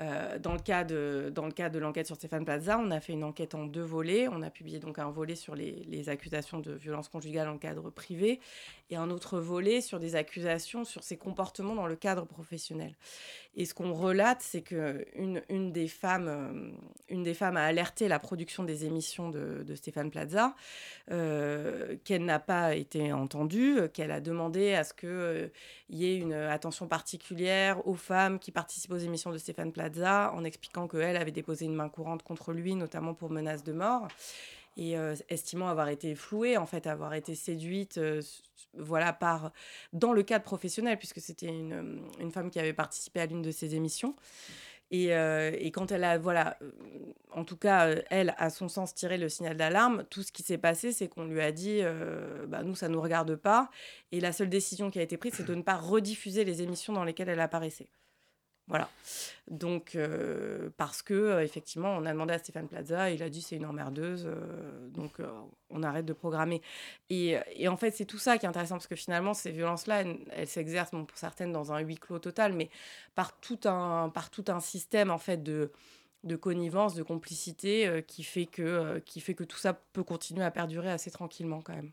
Euh, 0.00 0.38
dans, 0.38 0.54
le 0.54 0.58
cas 0.58 0.84
de, 0.84 1.30
dans 1.34 1.44
le 1.44 1.52
cas 1.52 1.68
de 1.68 1.78
l'enquête 1.78 2.06
sur 2.06 2.16
Stéphane 2.16 2.44
Plaza, 2.44 2.78
on 2.78 2.90
a 2.90 3.00
fait 3.00 3.12
une 3.12 3.24
enquête 3.24 3.54
en 3.54 3.64
deux 3.64 3.82
volets. 3.82 4.26
On 4.28 4.42
a 4.42 4.50
publié 4.50 4.78
donc 4.78 4.98
un 4.98 5.10
volet 5.10 5.36
sur 5.36 5.54
les, 5.54 5.84
les 5.86 6.08
accusations 6.08 6.60
de 6.60 6.72
violence 6.72 7.08
conjugale 7.08 7.48
en 7.48 7.58
cadre 7.58 7.90
privé 7.90 8.40
et 8.90 8.96
un 8.96 9.10
autre 9.10 9.38
volet 9.38 9.80
sur 9.80 10.00
des 10.00 10.16
accusations 10.16 10.84
sur 10.84 11.02
ses 11.02 11.16
comportements 11.16 11.74
dans 11.74 11.86
le 11.86 11.96
cadre 11.96 12.26
professionnel. 12.26 12.94
Et 13.54 13.66
ce 13.66 13.74
qu'on 13.74 13.92
relate, 13.92 14.40
c'est 14.40 14.62
qu'une 14.62 15.42
une 15.50 15.72
des, 15.72 15.88
femmes, 15.88 16.28
euh, 16.28 16.70
une 17.08 17.22
des 17.22 17.34
femmes 17.34 17.58
a 17.58 17.64
alerté 17.64 18.08
la 18.08 18.18
production 18.18 18.64
des 18.64 18.86
émissions 18.86 19.28
de, 19.28 19.74
Stéphane 19.74 20.10
Plaza, 20.10 20.54
euh, 21.10 21.96
qu'elle 22.04 22.24
n'a 22.24 22.38
pas 22.38 22.74
été 22.74 23.12
entendue, 23.12 23.78
qu'elle 23.92 24.10
a 24.10 24.20
demandé 24.20 24.72
à 24.72 24.84
ce 24.84 24.94
qu'il 24.94 25.08
euh, 25.08 25.48
y 25.90 26.06
ait 26.06 26.16
une 26.16 26.32
attention 26.32 26.88
particulière 26.88 27.86
aux 27.86 27.94
femmes 27.94 28.38
qui 28.38 28.52
participent 28.52 28.92
aux 28.92 28.98
émissions 28.98 29.32
de 29.32 29.38
Stéphane 29.38 29.72
En 29.98 30.44
expliquant 30.44 30.88
qu'elle 30.88 31.16
avait 31.16 31.32
déposé 31.32 31.64
une 31.64 31.74
main 31.74 31.88
courante 31.88 32.22
contre 32.22 32.52
lui, 32.52 32.74
notamment 32.74 33.14
pour 33.14 33.30
menace 33.30 33.64
de 33.64 33.72
mort. 33.72 34.08
Et 34.76 34.96
euh, 34.96 35.14
estimant 35.28 35.68
avoir 35.68 35.88
été 35.88 36.14
flouée, 36.14 36.56
en 36.56 36.66
fait, 36.66 36.86
avoir 36.86 37.12
été 37.14 37.34
séduite, 37.34 37.98
euh, 37.98 38.22
voilà, 38.78 39.12
par, 39.12 39.52
dans 39.92 40.12
le 40.12 40.22
cadre 40.22 40.44
professionnel, 40.44 40.98
puisque 40.98 41.20
c'était 41.20 41.48
une, 41.48 42.00
femme 42.32 42.50
qui 42.50 42.58
avait 42.58 42.72
participé 42.72 43.20
à 43.20 43.26
l'une 43.26 43.42
de 43.42 43.50
ses 43.50 43.74
émissions. 43.74 44.16
Et, 44.90 45.14
euh, 45.14 45.52
quand 45.72 45.92
elle 45.92 46.04
a, 46.04 46.16
voilà, 46.18 46.58
en 47.32 47.44
tout 47.44 47.56
cas, 47.56 47.94
elle, 48.10 48.34
à 48.38 48.48
son 48.50 48.68
sens, 48.68 48.94
tiré 48.94 49.18
le 49.18 49.28
signal 49.28 49.56
d'alarme, 49.56 50.04
tout 50.10 50.22
ce 50.22 50.32
qui 50.32 50.42
s'est 50.42 50.58
passé, 50.58 50.92
c'est 50.92 51.08
qu'on 51.08 51.26
lui 51.26 51.40
a 51.42 51.52
dit, 51.52 51.82
bah, 52.48 52.62
nous, 52.62 52.74
ça 52.74 52.88
ne 52.88 52.94
nous 52.94 53.00
regarde 53.00 53.36
pas. 53.36 53.70
Et 54.10 54.20
la 54.20 54.32
seule 54.32 54.48
décision 54.48 54.90
qui 54.90 54.98
a 54.98 55.02
été 55.02 55.16
prise, 55.18 55.34
c'est 55.36 55.46
de 55.46 55.54
ne 55.54 55.62
pas 55.62 55.76
rediffuser 55.76 56.44
les 56.44 56.62
émissions 56.62 56.92
dans 56.94 57.04
lesquelles 57.04 57.28
elle 57.28 57.40
apparaissait. 57.40 57.88
Voilà. 58.68 58.88
Donc, 59.50 59.96
euh, 59.96 60.70
parce 60.76 61.02
que, 61.02 61.14
euh, 61.14 61.42
effectivement, 61.42 61.90
on 61.96 62.06
a 62.06 62.12
demandé 62.12 62.32
à 62.32 62.38
Stéphane 62.38 62.68
Plaza, 62.68 63.10
il 63.10 63.22
a 63.22 63.28
dit 63.28 63.42
c'est 63.42 63.56
une 63.56 63.66
emmerdeuse, 63.66 64.24
euh, 64.26 64.88
donc 64.88 65.14
on 65.70 65.82
arrête 65.82 66.06
de 66.06 66.12
programmer. 66.12 66.62
Et, 67.10 67.36
en 67.66 67.76
fait, 67.76 67.90
c'est 67.90 68.04
tout 68.04 68.18
ça 68.18 68.38
qui 68.38 68.46
est 68.46 68.48
intéressant, 68.48 68.76
parce 68.76 68.86
que 68.86 68.96
finalement, 68.96 69.34
ces 69.34 69.50
violences-là, 69.50 70.04
elles, 70.30 70.46
s'exercent, 70.46 70.92
bon, 70.92 71.04
pour 71.04 71.18
certaines, 71.18 71.52
dans 71.52 71.72
un 71.72 71.80
huis 71.80 71.96
clos 71.96 72.18
total, 72.18 72.52
mais 72.52 72.70
par 73.14 73.38
tout 73.40 73.60
un, 73.64 74.10
par 74.10 74.30
tout 74.30 74.44
un 74.48 74.60
système, 74.60 75.10
en 75.10 75.18
fait, 75.18 75.42
de, 75.42 75.72
de 76.24 76.36
connivence, 76.36 76.94
de 76.94 77.02
complicité, 77.02 78.04
qui, 78.06 78.22
fait 78.22 78.46
que, 78.46 79.00
qui 79.00 79.20
fait 79.20 79.34
que 79.34 79.44
tout 79.44 79.58
ça 79.58 79.74
peut 79.74 80.04
continuer 80.04 80.44
à 80.44 80.50
perdurer 80.50 80.90
assez 80.90 81.10
tranquillement, 81.10 81.62
quand 81.62 81.74
même. 81.74 81.92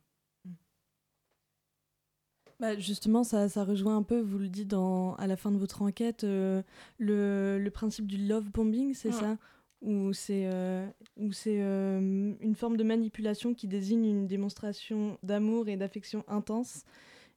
Bah 2.59 2.77
justement, 2.77 3.23
ça, 3.23 3.47
ça, 3.47 3.63
rejoint 3.63 3.95
un 3.95 4.03
peu, 4.03 4.19
vous 4.19 4.37
le 4.37 4.49
dites 4.49 4.67
dans, 4.67 5.15
à 5.15 5.27
la 5.27 5.37
fin 5.37 5.49
de 5.49 5.57
votre 5.57 5.81
enquête, 5.81 6.25
euh, 6.25 6.61
le, 6.97 7.57
le, 7.57 7.71
principe 7.71 8.05
du 8.05 8.17
love 8.17 8.49
bombing, 8.51 8.93
c'est 8.93 9.13
ça? 9.13 9.37
Où 9.81 10.11
c'est 10.11 10.45
euh, 10.51 10.85
euh, 11.17 12.33
une 12.41 12.55
forme 12.55 12.75
de 12.75 12.83
manipulation 12.83 13.53
qui 13.53 13.69
désigne 13.69 14.03
une 14.03 14.27
démonstration 14.27 15.17
d'amour 15.23 15.69
et 15.69 15.77
d'affection 15.77 16.25
intense? 16.27 16.83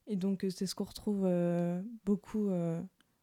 Et 0.07 0.17
donc, 0.17 0.45
c'est 0.49 0.65
ce 0.65 0.75
qu'on 0.75 0.83
retrouve 0.83 1.25
beaucoup 2.03 2.49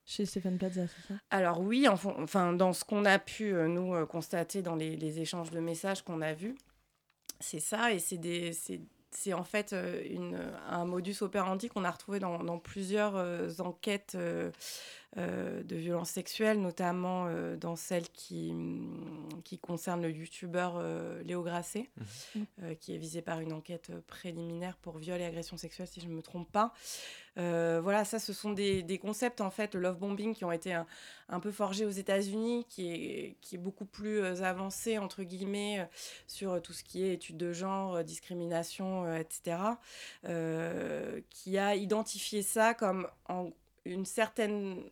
chez 0.07 0.25
Stéphane 0.25 0.57
Plaza, 0.57 0.87
c'est 0.87 1.13
ça? 1.13 1.21
Alors 1.29 1.61
oui, 1.61 1.87
enfin, 1.87 2.55
dans 2.55 2.73
ce 2.73 2.83
qu'on 2.83 3.05
a 3.05 3.19
pu, 3.19 3.53
nous, 3.53 4.07
constater 4.07 4.63
dans 4.63 4.75
les, 4.75 4.97
les, 4.97 5.21
échanges 5.21 5.51
de 5.51 5.61
messages 5.61 6.01
qu'on 6.01 6.23
a 6.23 6.33
vus, 6.33 6.55
c'est 7.41 7.61
ça, 7.61 7.93
et 7.93 7.99
c'est 7.99 8.17
des 8.17 8.55
c'est 9.13 9.33
en 9.33 9.45
fait 9.45 9.73
euh, 9.73 10.03
un 10.69 10.85
modus 10.85 11.17
operandi 11.21 11.69
qu'on 11.69 11.85
a 11.85 11.91
retrouvé 11.91 12.21
dans, 12.21 12.59
plusieurs 12.59 13.17
euh, 13.17 13.51
enquêtes 13.59 14.13
euh, 14.15 14.51
de 15.17 15.77
violences 15.77 16.11
sexuelles, 16.11 16.61
notamment 16.61 17.27
euh, 17.27 17.57
dans 17.57 17.75
celle 17.75 18.09
qui, 18.11 18.53
mm, 18.53 19.43
qui 19.43 19.59
concerne 19.59 20.03
le 20.03 20.11
youtubeur 20.11 20.75
euh, 20.77 21.21
Léo 21.25 21.43
Grasset, 21.43 21.91
mmh. 22.35 22.75
qui 22.79 22.95
est 22.95 22.99
visé 22.99 23.21
par 23.21 23.41
une 23.41 23.53
enquête 23.53 23.91
préliminaire 24.07 24.77
pour 24.77 24.99
viol 24.99 25.21
et 25.21 25.25
agression 25.25 25.57
sexuelle, 25.57 25.89
si 25.89 26.01
je 26.01 26.07
ne 26.07 26.15
me 26.15 26.23
trompe 26.23 26.51
pas. 26.53 26.73
voilà, 27.37 28.05
ça, 28.05 28.21
ce 28.21 28.33
sont 28.33 28.53
des, 28.53 28.83
des, 28.85 28.99
concepts, 28.99 29.41
en 29.41 29.51
fait, 29.51 29.75
le 29.75 29.81
love 29.81 29.99
bombing, 29.99 30.33
qui 30.33 30.45
ont 30.45 30.53
été 30.53 30.75
un, 30.75 30.87
un 31.29 31.41
peu 31.41 31.51
forgés 31.51 31.87
aux 31.87 31.91
États-Unis, 31.91 32.67
qui 32.69 32.93
est, 32.93 33.37
qui 33.41 33.57
est 33.57 33.59
beaucoup 33.59 33.87
plus 33.87 34.23
avancé, 34.43 34.99
entre 34.99 35.25
guillemets, 35.25 35.89
sur 36.29 36.63
tout 36.63 36.73
ce 36.73 36.85
qui 36.85 37.03
est 37.03 37.15
études 37.15 37.39
de 37.39 37.53
genre, 37.53 38.05
discrimination, 38.05 39.13
etc., 39.17 39.57
qui 41.31 41.59
a 41.59 41.75
identifié 41.75 42.43
ça 42.43 42.75
comme 42.75 43.09
en 43.29 43.51
une 43.85 44.05
certaine 44.05 44.83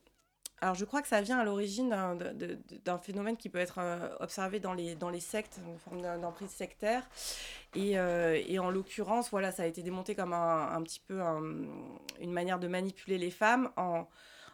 alors, 0.60 0.74
je 0.74 0.84
crois 0.84 1.02
que 1.02 1.08
ça 1.08 1.20
vient 1.20 1.38
à 1.38 1.44
l'origine 1.44 1.94
d'un 2.84 2.98
phénomène 2.98 3.36
qui 3.36 3.48
peut 3.48 3.58
être 3.58 3.78
euh, 3.78 4.08
observé 4.18 4.58
dans 4.58 4.72
les, 4.72 4.96
dans 4.96 5.08
les 5.08 5.20
sectes, 5.20 5.60
une 5.64 5.78
forme 5.78 6.02
d'emprise 6.20 6.50
sectaire. 6.50 7.08
Et, 7.76 7.98
euh, 7.98 8.42
et 8.46 8.58
en 8.58 8.70
l'occurrence, 8.70 9.30
voilà, 9.30 9.52
ça 9.52 9.62
a 9.62 9.66
été 9.66 9.82
démonté 9.82 10.16
comme 10.16 10.32
un, 10.32 10.82
petit 10.82 11.00
peu 11.00 11.20
un, 11.22 11.42
une 12.20 12.32
manière 12.32 12.58
de 12.58 12.66
manipuler 12.66 13.18
les 13.18 13.30
femmes 13.30 13.70
en, 13.76 14.08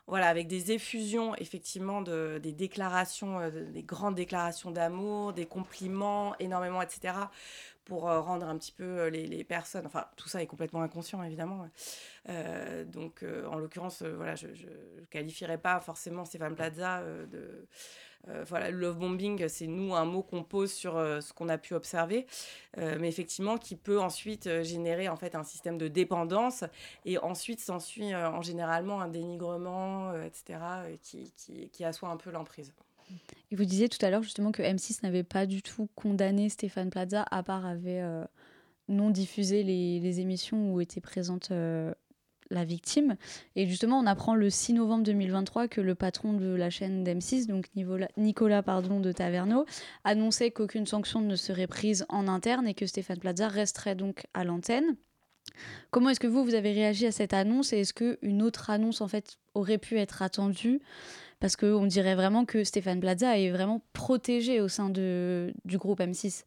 voilà, 0.06 0.28
avec 0.28 0.46
des 0.46 0.72
effusions, 0.72 1.34
effectivement, 1.36 2.02
de, 2.02 2.38
des 2.42 2.52
déclarations, 2.52 3.40
euh, 3.40 3.50
des 3.70 3.82
grandes 3.82 4.14
déclarations 4.14 4.70
d'amour, 4.70 5.32
des 5.32 5.46
compliments, 5.46 6.34
énormément, 6.38 6.82
etc., 6.82 7.14
pour 7.84 8.08
euh, 8.08 8.20
rendre 8.20 8.48
un 8.48 8.56
petit 8.56 8.72
peu 8.72 8.84
euh, 8.84 9.10
les, 9.10 9.26
les, 9.26 9.44
personnes. 9.44 9.86
Enfin, 9.86 10.06
tout 10.16 10.28
ça 10.28 10.42
est 10.42 10.46
complètement 10.46 10.82
inconscient, 10.82 11.22
évidemment. 11.22 11.68
Euh, 12.28 12.84
donc, 12.84 13.24
en 13.50 13.56
l'occurrence, 13.56 14.02
voilà, 14.02 14.34
je 14.34 14.46
ne 14.46 15.04
qualifierais 15.10 15.58
pas 15.58 15.80
forcément 15.80 16.24
Stéphane 16.24 16.54
Plaza 16.54 17.02
de. 17.30 17.66
voilà, 18.46 18.70
le 18.70 18.78
love 18.78 18.98
bombing, 18.98 19.46
c'est 19.48 19.66
nous 19.66 19.94
un 19.94 20.06
mot 20.06 20.22
qu'on 20.22 20.42
pose 20.42 20.72
sur 20.72 20.94
ce 20.94 21.32
qu'on 21.34 21.48
a 21.48 21.58
pu 21.58 21.74
observer, 21.74 22.26
mais 22.76 23.08
effectivement 23.08 23.58
qui 23.58 23.76
peut 23.76 24.00
ensuite 24.00 24.62
générer 24.62 25.08
en 25.08 25.16
fait 25.16 25.34
un 25.34 25.44
système 25.44 25.76
de 25.76 25.88
dépendance 25.88 26.64
et 27.04 27.18
ensuite 27.18 27.60
s'ensuit 27.60 28.14
en 28.14 28.40
généralement 28.40 29.00
un 29.02 29.08
dénigrement, 29.08 30.14
etc., 30.22 30.58
qui, 31.02 31.32
qui, 31.36 31.68
qui 31.68 31.84
assoit 31.84 32.08
un 32.08 32.16
peu 32.16 32.30
l'emprise. 32.30 32.72
Et 33.50 33.56
vous 33.56 33.64
disiez 33.64 33.88
tout 33.88 34.04
à 34.04 34.10
l'heure 34.10 34.22
justement 34.22 34.52
que 34.52 34.62
M6 34.62 35.00
n'avait 35.02 35.22
pas 35.22 35.46
du 35.46 35.62
tout 35.62 35.88
condamné 35.94 36.48
Stéphane 36.48 36.90
Plaza, 36.90 37.24
à 37.30 37.42
part 37.42 37.66
avait 37.66 38.00
euh, 38.00 38.24
non 38.88 39.10
diffusé 39.10 39.62
les, 39.62 40.20
émissions 40.20 40.72
où 40.72 40.80
était 40.80 41.00
présente 41.00 41.50
euh, 41.50 41.92
la 42.50 42.64
victime. 42.64 43.16
Et 43.56 43.66
justement, 43.66 43.98
on 43.98 44.06
apprend 44.06 44.34
le 44.34 44.50
6 44.50 44.74
novembre 44.74 45.04
2023 45.04 45.68
que 45.68 45.80
le 45.80 45.94
patron 45.94 46.32
de 46.34 46.54
la 46.54 46.70
chaîne 46.70 47.04
d'M6, 47.04 47.46
donc 47.46 47.66
Nicolas, 47.74 48.08
Nicolas 48.16 48.62
pardon, 48.62 49.00
de 49.00 49.12
Taverneau, 49.12 49.66
annonçait 50.04 50.50
qu'aucune 50.50 50.86
sanction 50.86 51.20
ne 51.20 51.36
serait 51.36 51.66
prise 51.66 52.06
en 52.08 52.28
interne 52.28 52.66
et 52.66 52.74
que 52.74 52.86
Stéphane 52.86 53.18
Plaza 53.18 53.48
resterait 53.48 53.94
donc 53.94 54.26
à 54.34 54.44
l'antenne. 54.44 54.96
Comment 55.90 56.10
est-ce 56.10 56.20
que 56.20 56.26
vous, 56.26 56.44
vous 56.44 56.54
avez 56.54 56.72
réagi 56.72 57.06
à 57.06 57.12
cette 57.12 57.34
annonce 57.34 57.72
et 57.72 57.80
est-ce 57.80 57.94
qu'une 57.94 58.42
autre 58.42 58.70
annonce 58.70 59.00
en 59.00 59.08
fait 59.08 59.36
aurait 59.54 59.78
pu 59.78 59.98
être 59.98 60.22
attendue? 60.22 60.80
Parce 61.44 61.56
qu'on 61.56 61.84
dirait 61.84 62.14
vraiment 62.14 62.46
que 62.46 62.64
Stéphane 62.64 63.00
Plaza 63.00 63.38
est 63.38 63.50
vraiment 63.50 63.82
protégé 63.92 64.62
au 64.62 64.68
sein 64.68 64.88
de, 64.88 65.52
du 65.66 65.76
groupe 65.76 66.00
M6. 66.00 66.46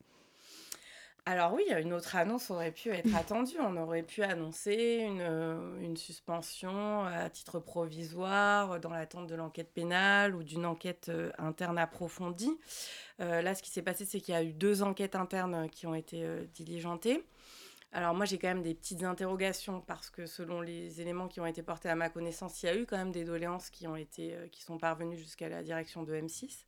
Alors 1.28 1.54
oui, 1.54 1.66
une 1.80 1.94
autre 1.94 2.16
annonce 2.16 2.50
aurait 2.50 2.72
pu 2.72 2.90
être 2.90 3.16
attendue. 3.16 3.58
On 3.60 3.78
aurait 3.78 4.02
pu 4.02 4.24
annoncer 4.24 5.06
une, 5.08 5.84
une 5.84 5.98
suspension 5.98 7.06
à 7.06 7.30
titre 7.30 7.60
provisoire 7.60 8.80
dans 8.80 8.90
l'attente 8.90 9.28
de 9.28 9.36
l'enquête 9.36 9.72
pénale 9.72 10.34
ou 10.34 10.42
d'une 10.42 10.66
enquête 10.66 11.10
euh, 11.10 11.30
interne 11.38 11.78
approfondie. 11.78 12.58
Euh, 13.20 13.44
là, 13.44 13.54
ce 13.54 13.62
qui 13.62 13.70
s'est 13.70 13.84
passé, 13.84 14.04
c'est 14.04 14.20
qu'il 14.20 14.34
y 14.34 14.38
a 14.38 14.42
eu 14.42 14.52
deux 14.52 14.82
enquêtes 14.82 15.16
internes 15.16 15.70
qui 15.70 15.86
ont 15.86 15.94
été 15.94 16.26
euh, 16.26 16.44
diligentées. 16.56 17.24
Alors 17.94 18.14
moi 18.14 18.26
j'ai 18.26 18.38
quand 18.38 18.50
même 18.50 18.64
des 18.64 18.76
petites 18.76 19.04
interrogations 19.04 19.80
parce 19.80 20.10
que 20.10 20.26
selon 20.26 20.62
les 20.62 21.00
éléments 21.00 21.30
qui 21.30 21.40
ont 21.40 21.46
été 21.46 21.64
portés 21.64 21.88
à 21.90 21.96
ma 21.96 22.10
connaissance, 22.10 22.62
il 22.62 22.66
y 22.66 22.70
a 22.70 22.76
eu 22.76 22.86
quand 22.86 22.98
même 22.98 23.14
des 23.14 23.24
doléances 23.24 23.70
qui 23.70 23.88
ont 23.88 23.96
été 23.96 24.36
euh, 24.36 24.48
qui 24.50 24.62
sont 24.62 24.78
parvenues 24.78 25.18
jusqu'à 25.18 25.48
la 25.48 25.64
direction 25.64 26.04
de 26.04 26.14
M6. 26.14 26.66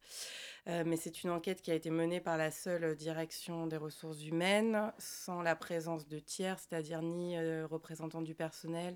Euh, 0.68 0.84
mais 0.86 0.96
c'est 0.96 1.24
une 1.24 1.30
enquête 1.32 1.62
qui 1.62 1.72
a 1.72 1.76
été 1.76 1.90
menée 1.90 2.22
par 2.22 2.38
la 2.38 2.52
seule 2.52 2.96
direction 2.96 3.68
des 3.68 3.78
ressources 3.78 4.24
humaines 4.24 4.94
sans 4.98 5.42
la 5.42 5.56
présence 5.56 6.08
de 6.08 6.20
tiers, 6.20 6.58
c'est-à-dire 6.58 7.02
ni 7.02 7.38
euh, 7.38 7.68
représentants 7.68 8.22
du 8.22 8.34
personnel, 8.34 8.96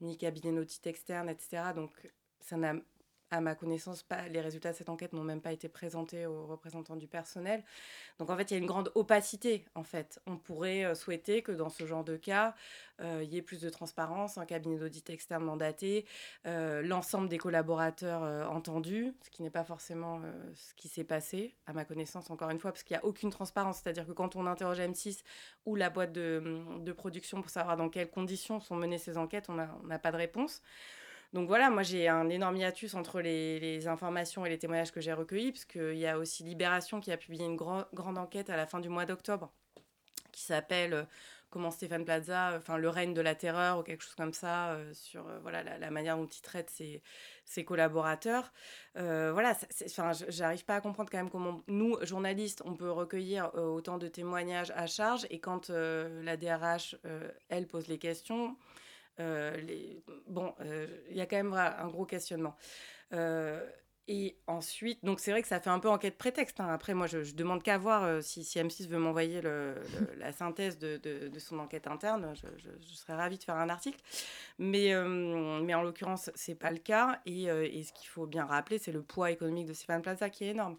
ni 0.00 0.18
cabinet 0.18 0.52
nautique 0.52 0.86
externe, 0.88 1.28
etc. 1.28 1.72
Donc 1.76 1.92
ça 2.40 2.56
n'a 2.56 2.74
à 3.32 3.40
ma 3.40 3.54
connaissance, 3.54 4.04
les 4.30 4.42
résultats 4.42 4.72
de 4.72 4.76
cette 4.76 4.90
enquête 4.90 5.14
n'ont 5.14 5.24
même 5.24 5.40
pas 5.40 5.52
été 5.52 5.66
présentés 5.66 6.26
aux 6.26 6.46
représentants 6.46 6.96
du 6.96 7.08
personnel. 7.08 7.64
Donc 8.18 8.28
en 8.28 8.36
fait, 8.36 8.50
il 8.50 8.54
y 8.54 8.56
a 8.56 8.58
une 8.58 8.66
grande 8.66 8.92
opacité. 8.94 9.64
En 9.74 9.82
fait, 9.82 10.20
on 10.26 10.36
pourrait 10.36 10.84
euh, 10.84 10.94
souhaiter 10.94 11.40
que 11.40 11.50
dans 11.50 11.70
ce 11.70 11.86
genre 11.86 12.04
de 12.04 12.16
cas, 12.16 12.54
euh, 13.00 13.22
il 13.24 13.32
y 13.32 13.38
ait 13.38 13.42
plus 13.42 13.62
de 13.62 13.70
transparence, 13.70 14.36
un 14.36 14.44
cabinet 14.44 14.76
d'audit 14.76 15.08
externe 15.08 15.44
mandaté, 15.44 16.04
euh, 16.46 16.82
l'ensemble 16.82 17.30
des 17.30 17.38
collaborateurs 17.38 18.50
entendus, 18.52 19.14
ce 19.22 19.30
qui 19.30 19.42
n'est 19.42 19.50
pas 19.50 19.64
forcément 19.64 20.20
ce 20.54 20.74
qui 20.74 20.88
s'est 20.88 21.02
passé, 21.02 21.54
à 21.66 21.72
ma 21.72 21.86
connaissance, 21.86 22.30
encore 22.30 22.50
une 22.50 22.58
fois, 22.58 22.70
parce 22.70 22.82
qu'il 22.82 22.94
n'y 22.94 23.00
a 23.00 23.06
aucune 23.06 23.30
transparence. 23.30 23.80
C'est-à-dire 23.82 24.06
que 24.06 24.12
quand 24.12 24.36
on 24.36 24.46
interroge 24.46 24.78
M6 24.78 25.22
ou 25.64 25.74
la 25.74 25.88
boîte 25.88 26.12
de, 26.12 26.92
production 26.92 27.40
pour 27.40 27.50
savoir 27.50 27.78
dans 27.78 27.88
quelles 27.88 28.10
conditions 28.10 28.60
sont 28.60 28.76
menées 28.76 28.98
ces 28.98 29.16
enquêtes, 29.16 29.48
on 29.48 29.54
n'a 29.54 29.98
pas 29.98 30.12
de 30.12 30.18
réponse. 30.18 30.60
Donc 31.32 31.48
voilà, 31.48 31.70
moi 31.70 31.82
j'ai 31.82 32.08
un 32.08 32.28
énorme 32.28 32.56
hiatus 32.56 32.94
entre 32.94 33.20
les, 33.20 33.88
informations 33.88 34.44
et 34.44 34.50
les 34.50 34.58
témoignages 34.58 34.92
que 34.92 35.00
j'ai 35.00 35.14
recueillis, 35.14 35.52
parce 35.52 35.64
qu'il 35.64 35.96
y 35.96 36.06
a 36.06 36.18
aussi 36.18 36.44
Libération 36.44 37.00
qui 37.00 37.10
a 37.10 37.16
publié 37.16 37.44
une 37.46 37.56
grande 37.56 38.18
enquête 38.18 38.50
à 38.50 38.56
la 38.56 38.66
fin 38.66 38.80
du 38.80 38.88
mois 38.90 39.06
d'octobre 39.06 39.50
qui 40.32 40.42
s'appelle 40.42 40.94
euh, 40.94 41.04
comment 41.50 41.70
Stéphane 41.70 42.04
Plaza, 42.04 42.54
enfin 42.56 42.78
le 42.78 42.88
règne 42.88 43.12
de 43.14 43.20
la 43.20 43.34
terreur 43.34 43.78
ou 43.78 43.82
quelque 43.82 44.02
chose 44.02 44.14
comme 44.14 44.32
ça, 44.32 44.72
euh, 44.72 44.92
sur 44.94 45.28
euh, 45.28 45.38
voilà 45.42 45.62
la, 45.62 45.90
manière 45.90 46.16
dont 46.16 46.26
il 46.26 46.40
traite 46.40 46.70
ses, 46.70 47.02
ses 47.44 47.64
collaborateurs. 47.64 48.52
voilà, 48.94 49.54
enfin 49.84 50.12
j'arrive 50.28 50.64
pas 50.64 50.76
à 50.76 50.80
comprendre 50.80 51.10
quand 51.10 51.18
même 51.18 51.30
comment 51.30 51.60
nous 51.68 51.96
journalistes 52.02 52.62
on 52.64 52.74
peut 52.74 52.90
recueillir 52.90 53.54
autant 53.54 53.98
de 53.98 54.08
témoignages 54.08 54.72
à 54.74 54.86
charge 54.86 55.26
et 55.30 55.38
quand 55.40 55.68
la 55.68 56.36
DRH 56.36 56.96
elle 57.48 57.66
pose 57.66 57.86
les 57.88 57.98
questions. 57.98 58.56
Les... 59.18 60.02
Bon, 60.26 60.54
il 61.10 61.16
y 61.16 61.20
a 61.20 61.26
quand 61.26 61.36
même 61.36 61.54
un 61.54 61.88
gros 61.88 62.06
questionnement. 62.06 62.56
Et 64.08 64.36
ensuite, 64.48 65.04
donc 65.04 65.20
c'est 65.20 65.30
vrai 65.30 65.42
que 65.42 65.48
ça 65.48 65.60
fait 65.60 65.70
un 65.70 65.78
peu 65.78 65.88
enquête 65.88 66.18
prétexte. 66.18 66.58
Hein. 66.58 66.68
Après, 66.68 66.92
moi, 66.92 67.06
je, 67.06 67.34
demande 67.34 67.62
qu'à 67.62 67.78
voir 67.78 68.02
euh, 68.02 68.20
si, 68.20 68.42
si, 68.42 68.58
M6 68.58 68.88
veut 68.88 68.98
m'envoyer 68.98 69.40
la 69.40 70.32
synthèse 70.32 70.76
de, 70.78 71.30
son 71.38 71.60
enquête 71.60 71.86
interne. 71.86 72.34
Je, 72.34 72.94
serais 72.94 73.14
ravie 73.14 73.38
de 73.38 73.44
faire 73.44 73.56
un 73.56 73.68
article. 73.68 74.00
Mais, 74.58 74.92
euh, 74.92 75.60
en 75.72 75.82
l'occurrence, 75.82 76.30
c'est 76.34 76.56
pas 76.56 76.72
le 76.72 76.78
cas. 76.78 77.20
Et, 77.26 77.48
euh, 77.48 77.64
et 77.64 77.84
ce 77.84 77.92
qu'il 77.92 78.08
faut 78.08 78.26
bien 78.26 78.44
rappeler, 78.44 78.78
c'est 78.78 78.92
le 78.92 79.02
poids 79.02 79.30
économique 79.30 79.66
de 79.66 79.72
Stéphane 79.72 80.02
Plaza 80.02 80.30
qui 80.30 80.44
est 80.44 80.48
énorme. 80.48 80.76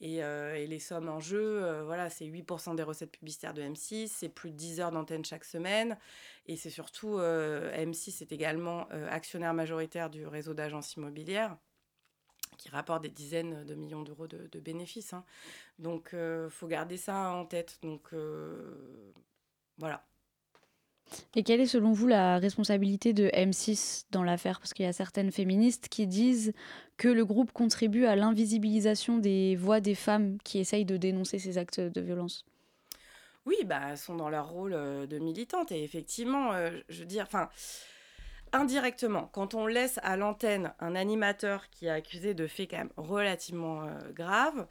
Et, 0.00 0.18
et 0.18 0.66
les 0.66 0.78
sommes 0.78 1.08
en 1.08 1.18
jeu, 1.18 1.82
voilà, 1.82 2.08
c'est 2.08 2.24
8% 2.24 2.76
des 2.76 2.84
recettes 2.84 3.10
publicitaires 3.10 3.52
de 3.52 3.62
M6, 3.62 4.06
c'est 4.08 4.28
plus 4.28 4.50
de 4.50 4.56
10 4.56 4.80
heures 4.80 4.92
d'antenne 4.92 5.24
chaque 5.24 5.44
semaine. 5.44 5.98
Et 6.46 6.56
c'est 6.56 6.70
surtout, 6.70 7.18
M6 7.18 8.22
est 8.22 8.30
également 8.30 8.86
actionnaire 9.10 9.54
majoritaire 9.54 10.08
du 10.08 10.26
réseau 10.26 10.54
d'agences 10.54 10.94
immobilières 10.94 11.56
qui 12.58 12.68
rapporte 12.68 13.02
des 13.02 13.08
dizaines 13.08 13.64
de 13.64 13.74
millions 13.74 14.02
d'euros 14.02 14.26
de, 14.26 14.60
bénéfices. 14.60 15.14
Hein. 15.14 15.24
Donc, 15.78 16.10
il 16.12 16.18
euh, 16.18 16.50
faut 16.50 16.66
garder 16.66 16.96
ça 16.96 17.30
en 17.30 17.46
tête. 17.46 17.78
Donc, 17.82 18.12
euh, 18.12 19.12
voilà. 19.78 20.07
Et 21.34 21.42
quelle 21.42 21.60
est 21.60 21.66
selon 21.66 21.92
vous 21.92 22.06
la 22.06 22.38
responsabilité 22.38 23.12
de 23.12 23.28
M6 23.28 24.04
dans 24.10 24.22
l'affaire? 24.22 24.60
Parce 24.60 24.74
qu'il 24.74 24.84
y 24.84 24.88
a 24.88 24.92
certaines 24.92 25.32
féministes 25.32 25.88
qui 25.88 26.06
disent 26.06 26.52
que 26.96 27.08
le 27.08 27.24
groupe 27.24 27.52
contribue 27.52 28.06
à 28.06 28.16
l'invisibilisation 28.16 29.18
des 29.18 29.56
voix 29.56 29.80
des 29.80 29.94
femmes 29.94 30.38
qui 30.44 30.58
essayent 30.58 30.84
de 30.84 30.96
dénoncer 30.96 31.38
ces 31.38 31.58
actes 31.58 31.80
de 31.80 32.00
violence. 32.00 32.44
Oui, 33.46 33.56
bah, 33.64 33.80
elles 33.90 33.98
sont 33.98 34.16
dans 34.16 34.28
leur 34.28 34.50
rôle 34.50 34.74
euh, 34.74 35.06
de 35.06 35.18
militantes. 35.18 35.72
Et 35.72 35.82
effectivement, 35.82 36.52
je 36.88 37.00
veux 37.00 37.06
dire, 37.06 37.26
indirectement, 38.52 39.28
quand 39.32 39.54
on 39.54 39.66
laisse 39.66 39.98
à 40.02 40.16
l'antenne 40.16 40.72
un 40.80 40.94
animateur 40.94 41.70
qui 41.70 41.86
est 41.86 41.90
accusé 41.90 42.34
de 42.34 42.46
faits 42.46 42.70
quand 42.70 42.78
même 42.78 42.92
relativement 42.96 43.82
euh, 43.82 44.12
graves, 44.12 44.66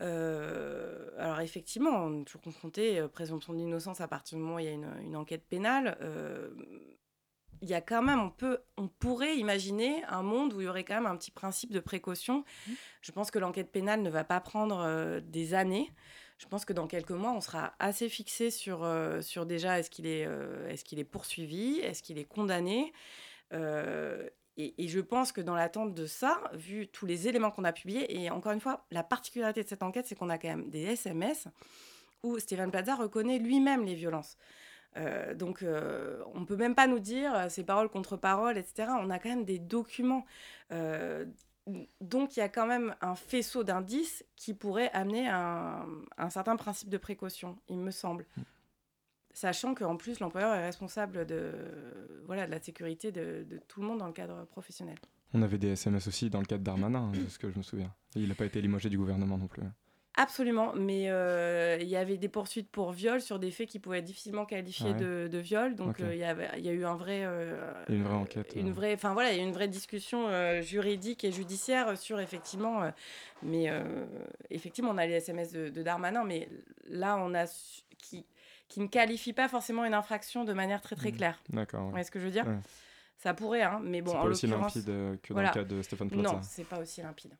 euh, 0.00 1.08
alors 1.18 1.40
effectivement, 1.40 1.90
on 1.90 2.20
est 2.20 2.24
toujours 2.24 2.42
confronté 2.42 2.98
à 2.98 3.04
euh, 3.04 3.08
présomption 3.08 3.52
d'innocence 3.52 4.00
à 4.00 4.08
partir 4.08 4.38
du 4.38 4.44
moment 4.44 4.56
où 4.56 4.58
il 4.60 4.66
y 4.66 4.68
a 4.68 4.72
une, 4.72 5.16
enquête 5.16 5.44
pénale. 5.48 5.96
il 7.60 7.68
y 7.68 7.74
a 7.74 7.80
quand 7.80 8.02
même, 8.02 8.20
on, 8.20 8.30
peut, 8.30 8.58
on 8.76 8.88
pourrait 8.88 9.36
imaginer 9.36 10.02
un 10.08 10.22
monde 10.22 10.52
où 10.52 10.60
il 10.60 10.64
y 10.64 10.68
aurait 10.68 10.84
quand 10.84 10.94
même 10.94 11.06
un 11.06 11.16
petit 11.16 11.30
principe 11.30 11.72
de 11.72 11.80
précaution. 11.80 12.44
Mmh. 12.66 12.72
Je 13.02 13.12
pense 13.12 13.30
que 13.30 13.38
l'enquête 13.38 13.70
pénale 13.70 14.02
ne 14.02 14.10
va 14.10 14.24
pas 14.24 14.40
prendre 14.40 15.20
des 15.20 15.54
années. 15.54 15.92
Je 16.42 16.48
pense 16.48 16.64
que 16.64 16.72
dans 16.72 16.88
quelques 16.88 17.12
mois, 17.12 17.32
on 17.32 17.40
sera 17.40 17.72
assez 17.78 18.08
fixé 18.08 18.50
sur, 18.50 18.86
sur 19.20 19.46
déjà 19.46 19.78
est-ce 19.78 19.90
qu'il 19.90 20.06
est, 20.06 20.28
est, 20.68 20.82
qu'il 20.82 20.98
est 20.98 21.04
poursuivi, 21.04 21.78
est-ce 21.78 22.02
qu'il 22.02 22.18
est 22.18 22.24
condamné. 22.24 22.92
Euh, 23.52 24.28
et, 24.58 24.86
je 24.86 25.00
pense 25.00 25.32
que 25.32 25.40
dans 25.40 25.54
l'attente 25.54 25.94
de 25.94 26.06
ça, 26.06 26.42
vu 26.52 26.86
tous 26.86 27.06
les 27.06 27.26
éléments 27.26 27.50
qu'on 27.50 27.64
a 27.64 27.72
publiés, 27.72 28.20
et 28.22 28.30
encore 28.30 28.52
une 28.52 28.60
fois, 28.60 28.84
la 28.90 29.02
particularité 29.02 29.62
de 29.62 29.68
cette 29.68 29.82
enquête, 29.82 30.06
c'est 30.06 30.14
qu'on 30.14 30.28
a 30.28 30.36
quand 30.36 30.48
même 30.48 30.68
des 30.68 30.82
SMS 30.82 31.48
où 32.22 32.38
Stéphane 32.38 32.70
Plaza 32.70 32.94
reconnaît 32.94 33.38
lui-même 33.38 33.84
les 33.84 33.94
violences. 33.94 34.36
Euh, 34.98 35.34
donc, 35.34 35.62
euh, 35.62 36.22
on 36.34 36.40
ne 36.40 36.44
peut 36.44 36.56
même 36.56 36.74
pas 36.74 36.86
nous 36.86 36.98
dire 36.98 37.50
ces 37.50 37.64
paroles 37.64 37.88
contre 37.88 38.18
paroles, 38.18 38.58
etc. 38.58 38.90
On 39.00 39.08
a 39.08 39.18
quand 39.18 39.30
même 39.30 39.44
des 39.44 39.58
documents. 39.58 40.26
Donc, 42.00 42.36
il 42.36 42.40
y 42.40 42.42
a 42.42 42.48
quand 42.48 42.66
même 42.66 42.94
un 43.00 43.14
faisceau 43.14 43.62
d'indices 43.62 44.24
qui 44.36 44.52
pourrait 44.52 44.90
amener 44.92 45.28
un, 45.28 45.86
un 46.18 46.30
certain 46.30 46.56
principe 46.56 46.88
de 46.88 46.98
précaution, 46.98 47.56
il 47.68 47.78
me 47.78 47.90
semble. 47.90 48.26
Mm 48.36 48.42
sachant 49.32 49.74
qu'en 49.74 49.96
plus 49.96 50.20
l'employeur 50.20 50.54
est 50.54 50.64
responsable 50.64 51.26
de, 51.26 51.52
voilà, 52.26 52.46
de 52.46 52.50
la 52.50 52.60
sécurité 52.60 53.12
de, 53.12 53.46
tout 53.68 53.80
le 53.80 53.86
monde 53.86 53.98
dans 53.98 54.06
le 54.06 54.12
cadre 54.12 54.44
professionnel. 54.46 54.96
On 55.34 55.42
avait 55.42 55.58
des 55.58 55.68
SMS 55.68 56.06
aussi 56.06 56.28
dans 56.28 56.40
le 56.40 56.44
cadre 56.44 56.62
d'Armanin, 56.62 57.04
hein, 57.04 57.12
de 57.12 57.28
ce 57.28 57.38
que 57.38 57.50
je 57.50 57.56
me 57.56 57.62
souviens. 57.62 57.92
il 58.14 58.28
n'a 58.28 58.34
pas 58.34 58.44
été 58.44 58.60
limogé 58.60 58.90
du 58.90 58.98
gouvernement 58.98 59.38
non 59.38 59.46
plus. 59.46 59.62
Absolument, 60.14 60.74
mais 60.74 61.08
euh, 61.08 61.78
il 61.80 61.88
y 61.88 61.96
avait 61.96 62.18
des 62.18 62.28
poursuites 62.28 62.68
pour 62.70 62.92
viol 62.92 63.22
sur 63.22 63.38
des 63.38 63.50
faits 63.50 63.68
qui 63.68 63.78
pouvaient 63.78 64.00
être 64.00 64.04
difficilement 64.04 64.44
qualifiés 64.44 64.92
de, 64.92 65.26
de, 65.26 65.38
viol. 65.38 65.74
Donc 65.74 66.00
euh, 66.00 66.12
il 66.12 66.18
y, 66.18 66.24
avait, 66.24 66.60
y 66.60 66.68
a 66.68 66.72
eu 66.72 66.84
un 66.84 66.96
vrai, 66.96 67.22
euh, 67.24 67.72
une 67.88 68.02
vraie 68.02 68.16
enquête. 68.16 68.52
Une 68.54 68.72
vraie, 68.72 68.92
enfin 68.92 69.14
voilà, 69.14 69.32
une 69.32 69.52
vraie 69.52 69.68
discussion 69.68 70.28
juridique 70.60 71.24
et 71.24 71.32
judiciaire 71.32 71.96
sur 71.96 72.20
effectivement, 72.20 72.82
mais 73.42 73.70
effectivement 74.50 74.90
on 74.90 74.98
a 74.98 75.06
les 75.06 75.14
SMS 75.14 75.52
de, 75.52 75.70
de, 75.70 75.82
Darmanin, 75.82 76.24
mais 76.24 76.48
là 76.88 77.16
on 77.18 77.34
a 77.34 77.46
qui 77.98 78.26
qui 78.68 78.80
ne 78.80 78.86
qualifie 78.86 79.34
pas 79.34 79.48
forcément 79.48 79.84
une 79.84 79.92
infraction 79.92 80.44
de 80.44 80.52
manière 80.54 80.80
très 80.80 80.96
très 80.96 81.10
mmh. 81.10 81.16
claire. 81.16 81.42
D'accord. 81.50 81.84
Vous 81.84 81.90
voyez 81.90 82.04
ce 82.04 82.10
que 82.10 82.18
je 82.18 82.24
veux 82.24 82.30
dire? 82.30 82.46
Ça 83.18 83.34
pourrait, 83.34 83.62
hein, 83.62 83.80
mais 83.82 84.00
bon. 84.00 84.12
C'est 84.12 84.18
pas 84.18 84.24
aussi 84.24 84.46
limpide 84.46 85.20
que 85.22 85.32
dans 85.32 85.42
le 85.42 85.50
cas 85.50 85.64
de 85.64 85.80
Stéphane 85.80 86.08
Plaza. 86.08 86.22
Non, 86.22 86.40
c'est 86.42 86.66
pas 86.66 86.78
aussi 86.78 87.02
limpide. 87.02 87.32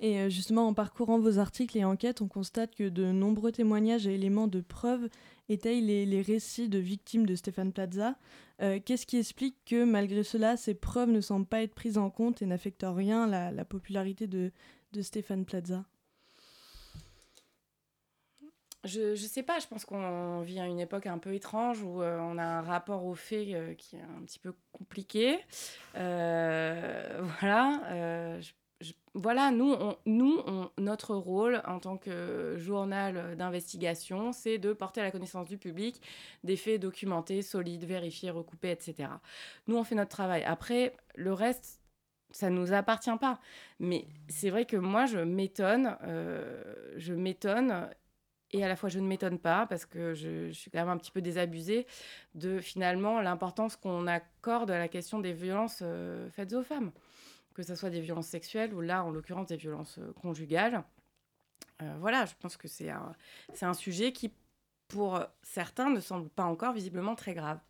Et 0.00 0.18
euh, 0.18 0.30
justement, 0.30 0.66
en 0.66 0.74
parcourant 0.74 1.18
vos 1.18 1.38
articles 1.38 1.76
et 1.76 1.84
enquêtes, 1.84 2.22
on 2.22 2.28
constate 2.28 2.74
que 2.74 2.88
de 2.88 3.04
nombreux 3.12 3.52
témoignages 3.52 4.06
et 4.06 4.14
éléments 4.14 4.48
de 4.48 4.62
preuve 4.62 5.10
étayent 5.50 5.82
les, 5.82 6.22
récits 6.22 6.70
de 6.70 6.78
victimes 6.78 7.26
de 7.26 7.34
Stéphane 7.34 7.72
Plaza. 7.72 8.16
Euh, 8.62 8.80
qu'est-ce 8.82 9.04
qui 9.04 9.18
explique 9.18 9.56
que, 9.66 9.84
malgré 9.84 10.24
cela, 10.24 10.56
ces 10.56 10.74
preuves 10.74 11.10
ne 11.10 11.20
semblent 11.20 11.46
pas 11.46 11.62
être 11.62 11.74
prises 11.74 11.98
en 11.98 12.08
compte 12.08 12.40
et 12.40 12.46
n'affectent 12.46 12.86
rien 12.88 13.26
la, 13.26 13.52
la 13.52 13.64
popularité 13.66 14.26
de, 14.26 14.50
Stéphane 15.02 15.44
Plaza? 15.44 15.84
Je, 18.84 19.14
je 19.14 19.26
sais 19.26 19.42
pas, 19.42 19.58
je 19.58 19.66
pense 19.66 19.84
qu'on 19.84 20.40
vit 20.40 20.58
à 20.58 20.66
une 20.66 20.80
époque 20.80 21.06
un 21.06 21.18
peu 21.18 21.34
étrange 21.34 21.82
où 21.82 22.00
euh, 22.00 22.18
on 22.18 22.38
a 22.38 22.44
un 22.44 22.62
rapport 22.62 23.04
aux 23.04 23.14
faits 23.14 23.76
qui 23.76 23.96
est 23.96 24.00
un 24.00 24.22
petit 24.24 24.38
peu 24.38 24.54
compliqué. 24.72 25.38
Euh, 25.96 27.22
voilà. 29.14 29.50
nous, 29.50 29.76
notre 30.78 31.14
rôle 31.14 31.62
en 31.66 31.78
tant 31.80 31.96
que 31.96 32.54
journal 32.58 33.36
d'investigation, 33.36 34.32
c'est 34.32 34.58
de 34.58 34.72
porter 34.72 35.00
à 35.00 35.04
la 35.04 35.10
connaissance 35.10 35.48
du 35.48 35.58
public 35.58 36.00
des 36.44 36.56
faits 36.56 36.80
documentés, 36.80 37.42
solides, 37.42 37.84
vérifiés, 37.84 38.30
recoupés, 38.30 38.70
etc. 38.70 39.08
Nous, 39.66 39.76
on 39.76 39.84
fait 39.84 39.94
notre 39.94 40.10
travail. 40.10 40.44
Après, 40.44 40.94
le 41.14 41.32
reste, 41.32 41.80
ça 42.30 42.50
ne 42.50 42.56
nous 42.56 42.72
appartient 42.72 43.16
pas. 43.20 43.40
Mais 43.78 44.06
c'est 44.28 44.50
vrai 44.50 44.64
que 44.64 44.76
moi, 44.76 45.06
je 45.06 45.18
m'étonne, 45.18 45.96
je 46.96 47.12
m'étonne 47.12 47.88
et 48.52 48.64
à 48.64 48.68
la 48.68 48.76
fois 48.76 48.88
je 48.88 48.98
ne 48.98 49.06
m'étonne 49.06 49.38
pas 49.38 49.66
parce 49.66 49.86
que 49.86 50.14
je, 50.14 50.50
suis 50.52 50.70
quand 50.70 50.80
même 50.80 50.88
un 50.88 50.98
petit 50.98 51.10
peu 51.10 51.20
désabusée 51.20 51.86
de 52.34 52.58
finalement 52.58 53.20
l'importance 53.20 53.76
qu'on 53.76 54.06
accorde 54.06 54.70
à 54.70 54.78
la 54.78 54.88
question 54.88 55.20
des 55.20 55.32
violences 55.32 55.80
euh, 55.82 56.28
faites 56.30 56.52
aux 56.52 56.62
femmes, 56.62 56.90
que 57.54 57.62
ce 57.62 57.74
soit 57.74 57.90
des 57.90 58.00
violences 58.00 58.28
sexuelles 58.28 58.74
ou 58.74 58.80
là 58.80 59.04
en 59.04 59.10
l'occurrence 59.10 59.48
des 59.48 59.56
violences 59.56 59.98
euh, 59.98 60.12
conjugales. 60.20 60.84
Euh, 61.82 61.94
voilà, 62.00 62.26
je 62.26 62.34
pense 62.38 62.56
que 62.56 62.68
c'est 62.68 62.90
un, 62.90 63.14
c'est 63.54 63.66
un 63.66 63.74
sujet 63.74 64.12
qui 64.12 64.32
pour 64.88 65.20
certains 65.42 65.88
ne 65.88 66.00
semble 66.00 66.28
pas 66.28 66.44
encore 66.44 66.72
visiblement 66.72 67.14
très 67.14 67.34
grave. 67.34 67.60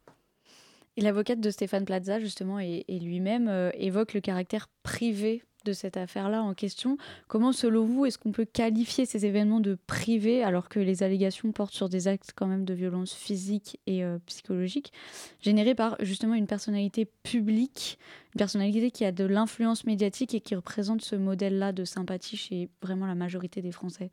Et 0.96 1.02
l'avocate 1.02 1.40
de 1.40 1.50
Stéphane 1.50 1.84
Plaza, 1.84 2.18
justement, 2.18 2.58
et, 2.58 2.84
lui-même 2.88 3.70
évoque 3.74 4.14
le 4.14 4.20
caractère 4.20 4.68
privé 4.82 5.44
de 5.64 5.72
cette 5.72 5.96
affaire-là 5.96 6.42
en 6.42 6.54
question. 6.54 6.96
Comment, 7.28 7.52
selon 7.52 7.84
vous, 7.84 8.06
est-ce 8.06 8.18
qu'on 8.18 8.32
peut 8.32 8.44
qualifier 8.44 9.06
ces 9.06 9.26
événements 9.26 9.60
de 9.60 9.76
privés 9.86 10.42
alors 10.42 10.68
que 10.68 10.80
les 10.80 11.02
allégations 11.02 11.52
portent 11.52 11.74
sur 11.74 11.88
des 11.88 12.08
actes 12.08 12.32
quand 12.34 12.46
même 12.46 12.64
de 12.64 12.74
violence 12.74 13.14
physique 13.14 13.80
et 13.86 14.04
euh, 14.04 14.18
psychologique, 14.26 14.92
générés 15.40 15.74
par 15.74 15.96
justement 16.00 16.34
une 16.34 16.46
personnalité 16.46 17.06
publique, 17.22 17.98
une 18.34 18.38
personnalité 18.38 18.90
qui 18.90 19.04
a 19.04 19.12
de 19.12 19.24
l'influence 19.24 19.84
médiatique 19.84 20.34
et 20.34 20.40
qui 20.40 20.54
représente 20.54 21.02
ce 21.02 21.16
modèle-là 21.16 21.72
de 21.72 21.84
sympathie 21.84 22.36
chez 22.36 22.68
vraiment 22.82 23.06
la 23.06 23.14
majorité 23.14 23.62
des 23.62 23.72
Français? 23.72 24.10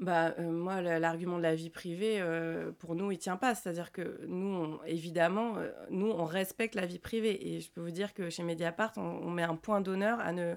Bah, 0.00 0.34
euh, 0.38 0.50
moi, 0.50 0.80
l'argument 0.80 1.36
de 1.36 1.42
la 1.42 1.54
vie 1.54 1.68
privée, 1.68 2.16
euh, 2.20 2.72
pour 2.78 2.94
nous, 2.94 3.12
il 3.12 3.18
tient 3.18 3.36
pas. 3.36 3.54
C'est-à-dire 3.54 3.92
que 3.92 4.20
nous, 4.26 4.78
évidemment, 4.86 5.58
euh, 5.58 5.70
nous, 5.90 6.10
on 6.10 6.24
respecte 6.24 6.74
la 6.74 6.86
vie 6.86 6.98
privée. 6.98 7.54
Et 7.54 7.60
je 7.60 7.70
peux 7.70 7.82
vous 7.82 7.90
dire 7.90 8.14
que 8.14 8.30
chez 8.30 8.42
Mediapart, 8.42 8.92
on, 8.96 9.30
met 9.30 9.42
un 9.42 9.56
point 9.56 9.82
d'honneur 9.82 10.18
à 10.20 10.32
ne, 10.32 10.54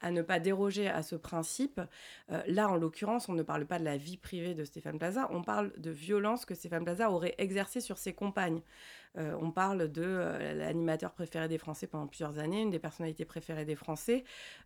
à 0.00 0.10
ne 0.10 0.22
pas 0.22 0.40
déroger 0.40 0.88
à 0.88 1.02
ce 1.02 1.16
principe. 1.16 1.80
là, 2.46 2.68
en 2.68 2.76
l'occurrence, 2.76 3.28
on 3.28 3.34
ne 3.34 3.42
parle 3.42 3.66
pas 3.66 3.78
de 3.78 3.84
la 3.84 3.96
vie 3.96 4.16
privée 4.16 4.54
de 4.54 4.64
Stéphane 4.64 4.98
Plaza, 4.98 5.28
on 5.30 5.42
parle 5.42 5.72
de 5.78 5.90
violence 5.90 6.44
que 6.44 6.54
Stéphane 6.54 6.84
Plaza 6.84 7.10
aurait 7.10 7.34
exercée 7.38 7.80
sur 7.80 7.98
ses 7.98 8.12
compagnes. 8.12 8.60
on 9.16 9.50
parle 9.50 9.90
de 9.90 10.54
l'animateur 10.54 11.12
préféré 11.12 11.48
des 11.48 11.58
Français 11.58 11.86
pendant 11.86 12.06
plusieurs 12.06 12.38
années, 12.38 12.62
une 12.62 12.70
des 12.70 12.78
personnalités 12.78 13.24
préférées 13.24 13.64
des 13.64 13.76
Français. 13.76 14.24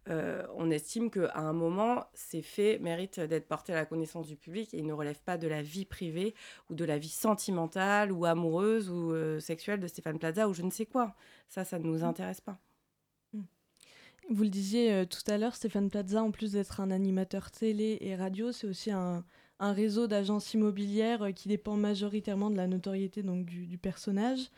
on 0.08 0.70
estime 0.70 1.10
qu'à 1.10 1.32
un 1.36 1.52
moment, 1.52 2.04
ces 2.14 2.42
faits 2.42 2.80
méritent 2.80 3.20
d'être 3.20 3.46
portés 3.46 3.72
à 3.72 3.76
la 3.76 3.86
connaissance 3.86 4.26
du 4.26 4.36
public 4.36 4.74
et 4.74 4.78
ils 4.78 4.86
ne 4.86 4.92
relèvent 4.92 5.22
pas 5.22 5.38
de 5.38 5.48
la 5.48 5.62
vie 5.62 5.84
privée 5.84 6.34
ou 6.68 6.74
de 6.74 6.84
la 6.84 6.98
vie 6.98 7.08
sentimentale 7.08 8.12
ou 8.12 8.24
amoureuse 8.24 8.90
ou 8.90 9.40
sexuelle 9.40 9.80
de 9.80 9.86
Stéphane 9.86 10.18
Plaza 10.18 10.48
ou 10.48 10.54
je 10.54 10.62
ne 10.62 10.70
sais 10.70 10.86
quoi. 10.86 11.14
Ça, 11.48 11.64
ça 11.64 11.78
ne 11.78 11.84
nous 11.84 12.00
mmh. 12.00 12.04
intéresse 12.04 12.40
pas. 12.40 12.58
Vous 14.32 14.44
le 14.44 14.48
disiez 14.48 14.92
euh, 14.92 15.04
tout 15.04 15.28
à 15.28 15.38
l'heure, 15.38 15.56
Stéphane 15.56 15.90
Plaza, 15.90 16.22
en 16.22 16.30
plus 16.30 16.52
d'être 16.52 16.80
un 16.80 16.92
animateur 16.92 17.50
télé 17.50 17.98
et 18.00 18.14
radio, 18.14 18.52
c'est 18.52 18.68
aussi 18.68 18.92
un, 18.92 19.24
réseau 19.58 20.06
d'agences 20.06 20.54
immobilières 20.54 21.22
euh, 21.22 21.32
qui 21.32 21.48
dépend 21.48 21.76
majoritairement 21.76 22.48
de 22.48 22.56
la 22.56 22.68
notoriété 22.68 23.22
du, 23.22 23.76
personnage. 23.76 24.50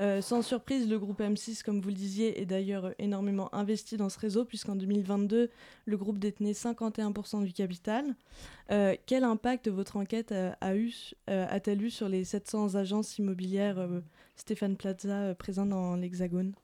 Euh, 0.00 0.20
sans 0.20 0.42
surprise, 0.42 0.90
le 0.90 0.98
groupe 0.98 1.20
M6, 1.20 1.62
comme 1.62 1.80
vous 1.80 1.90
le 1.90 1.94
disiez, 1.94 2.40
est 2.40 2.44
d'ailleurs 2.44 2.92
énormément 2.98 3.54
investi 3.54 3.96
dans 3.96 4.08
ce 4.08 4.18
réseau, 4.18 4.44
puisqu'en 4.44 4.74
2022, 4.74 5.48
le 5.84 5.96
groupe 5.96 6.18
détenait 6.18 6.52
51% 6.52 7.44
du 7.44 7.52
capital. 7.52 8.16
quel 9.06 9.22
impact 9.22 9.68
votre 9.68 9.96
enquête 9.96 10.32
a, 10.32 10.76
eu, 10.76 10.92
a-t-elle 11.28 11.82
eu 11.82 11.90
sur 11.90 12.08
les 12.08 12.24
700 12.24 12.74
agences 12.74 13.16
immobilières 13.18 13.88
Stéphane 14.40 14.76
Plaza 14.76 15.22
euh, 15.22 15.34
présent 15.34 15.66
dans 15.66 15.96
l'Hexagone? 15.96 16.54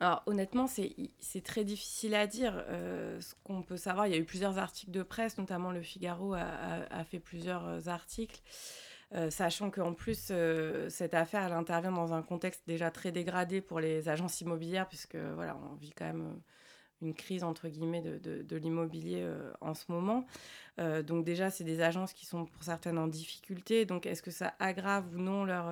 Alors 0.00 0.22
honnêtement, 0.26 0.66
c'est 0.68 1.42
très 1.42 1.64
difficile 1.64 2.14
à 2.14 2.26
dire. 2.28 2.64
Euh, 2.68 3.20
ce 3.20 3.34
qu'on 3.42 3.62
peut 3.62 3.76
savoir, 3.76 4.06
il 4.06 4.12
y 4.12 4.16
a 4.16 4.18
eu 4.18 4.24
plusieurs 4.24 4.58
articles 4.58 4.92
de 4.92 5.02
presse, 5.02 5.38
notamment 5.38 5.72
Le 5.72 5.82
Figaro 5.82 6.34
a, 6.34 7.04
fait 7.04 7.18
plusieurs 7.18 7.66
euh, 7.66 7.80
articles, 7.86 8.40
sachant 9.30 9.70
qu'en 9.70 9.94
plus, 9.94 10.32
cette 10.88 11.14
affaire, 11.14 11.44
elle 11.46 11.52
intervient 11.52 11.90
dans 11.90 12.12
un 12.12 12.22
contexte 12.22 12.62
déjà 12.66 12.90
très 12.90 13.10
dégradé 13.10 13.60
pour 13.60 13.80
les 13.80 14.08
agences 14.08 14.40
immobilières, 14.40 14.86
puisque 14.86 15.16
voilà, 15.16 15.56
on 15.72 15.74
vit 15.76 15.92
quand 15.92 16.04
même 16.04 16.40
une 17.00 17.14
crise 17.14 17.42
entre 17.42 17.68
guillemets 17.68 18.02
de, 18.02 18.56
l'immobilier 18.56 19.26
en 19.60 19.74
ce 19.74 19.90
moment. 19.90 20.26
donc 20.76 21.24
déjà, 21.24 21.50
c'est 21.50 21.64
des 21.64 21.80
agences 21.80 22.12
qui 22.12 22.26
sont 22.26 22.44
pour 22.44 22.62
certaines 22.62 22.98
en 22.98 23.08
difficulté. 23.08 23.86
Donc 23.86 24.06
est-ce 24.06 24.22
que 24.22 24.30
ça 24.30 24.54
aggrave 24.60 25.06
ou 25.14 25.18
non 25.18 25.44
leur 25.44 25.70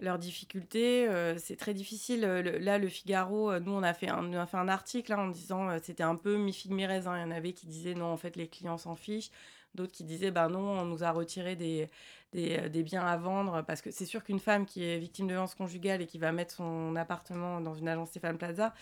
leurs 0.00 0.18
difficultés. 0.18 1.08
Euh, 1.08 1.36
c'est 1.38 1.56
très 1.56 1.74
difficile. 1.74 2.22
là, 2.22 2.78
le 2.78 2.88
Figaro, 2.88 3.50
euh, 3.50 3.60
nous, 3.60 3.72
on 3.72 3.82
a 3.82 3.94
fait 3.94 4.08
un, 4.08 4.32
a 4.34 4.46
fait 4.46 4.56
un 4.56 4.68
article 4.68 5.14
en 5.14 5.28
disant 5.28 5.70
euh, 5.70 5.78
c'était 5.82 6.02
un 6.02 6.16
peu 6.16 6.36
mi-figue, 6.36 6.72
mi-raisin. 6.72 7.16
Il 7.16 7.20
y 7.22 7.24
en 7.24 7.30
avait 7.30 7.52
qui 7.52 7.66
disaient 7.66 7.94
non, 7.94 8.06
en 8.06 8.16
fait, 8.16 8.36
les 8.36 8.48
clients 8.48 8.78
s'en 8.78 8.96
fichent. 8.96 9.30
D'autres 9.74 9.92
qui 9.92 10.04
disaient 10.04 10.30
ben 10.30 10.48
non, 10.48 10.60
on 10.60 10.84
nous 10.84 11.02
a 11.02 11.10
retiré 11.10 11.56
des, 11.56 11.90
des, 12.32 12.68
des 12.70 12.82
biens 12.84 13.04
à 13.04 13.16
vendre. 13.16 13.62
Parce 13.62 13.82
que 13.82 13.90
c'est 13.90 14.06
sûr 14.06 14.22
qu'une 14.24 14.38
femme 14.40 14.66
qui 14.66 14.84
est 14.84 14.98
victime 14.98 15.26
de 15.26 15.32
violence 15.32 15.54
conjugale 15.54 16.02
et 16.02 16.06
qui 16.06 16.18
va 16.18 16.32
mettre 16.32 16.54
son 16.54 16.94
appartement 16.96 17.60
dans 17.60 17.74
une 17.74 17.88
agence 17.88 18.10
Stéphane 18.10 18.38
Plaza, 18.38 18.72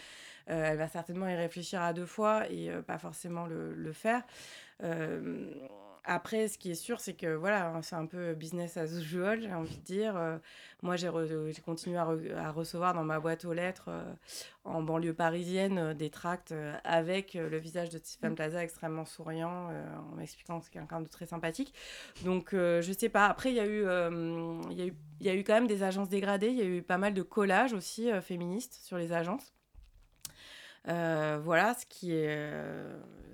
elle 0.47 0.77
va 0.77 0.89
certainement 0.89 1.29
y 1.29 1.35
réfléchir 1.35 1.81
à 1.81 1.95
deux 1.95 2.05
fois 2.05 2.51
et 2.51 2.71
pas 2.87 2.99
forcément 2.99 3.47
le, 3.47 3.75
le 3.75 3.93
faire. 3.93 4.23
Après, 6.05 6.49
ce 6.49 6.59
qui 6.59 6.73
est 6.73 6.75
sûr, 6.75 7.01
c'est 7.01 7.15
que 7.15 7.33
voilà, 7.33 7.79
c'est 7.83 7.95
un 7.95 8.07
peu 8.07 8.35
business 8.35 8.77
as 8.77 8.93
usual, 8.93 9.41
j'ai 9.41 9.55
envie 9.55 9.77
de 9.77 9.83
dire. 9.83 10.17
Euh, 10.17 10.37
moi, 10.83 10.97
j'ai 10.97 11.09
continué 11.65 11.97
à, 11.97 12.51
recevoir 12.51 12.93
dans 12.93 13.05
ma 13.05 13.21
boîte 13.21 13.45
aux 13.45 13.53
lettres 13.53 13.85
euh, 13.89 14.13
en 14.65 14.83
banlieue 14.83 15.15
parisienne 15.15 15.79
euh, 15.79 15.95
des 15.95 16.11
tracts 16.11 16.53
avec 16.83 17.35
le 17.35 17.57
visage 17.57 17.91
de 17.91 17.99
Stéphane 17.99 18.35
Plaza 18.35 18.65
extrêmement 18.65 19.05
souriant, 19.05 19.71
en 19.71 20.17
m'expliquant 20.17 20.59
que 20.59 20.65
c'est 20.65 20.73
quelqu'un 20.73 21.01
de 21.01 21.09
très 21.09 21.27
sympathique. 21.27 21.73
Donc, 22.25 22.51
je 22.53 22.95
sais 22.97 23.09
pas. 23.09 23.27
Après, 23.27 23.51
il 23.53 23.57
y, 23.57 23.61
a 23.61 23.67
eu, 23.67 23.83
il 24.71 24.79
y, 24.79 24.83
a 24.83 24.87
eu, 24.87 24.95
y 25.21 25.29
a 25.29 25.35
eu 25.35 25.45
quand 25.45 25.55
même 25.55 25.69
des 25.69 25.85
agences 25.85 26.09
dégradées. 26.09 26.49
Il 26.49 26.59
y 26.59 26.63
a 26.63 26.67
eu 26.67 26.83
pas 26.83 26.99
mal 26.99 27.15
de 27.15 27.23
collages 27.23 27.75
aussi 27.75 28.11
féministes 28.23 28.75
sur 28.75 28.99
les 28.99 29.13
agences. 29.13 29.53
Voilà, 30.85 31.75
ce 31.75 31.87
qui 31.87 32.13
est 32.13 32.53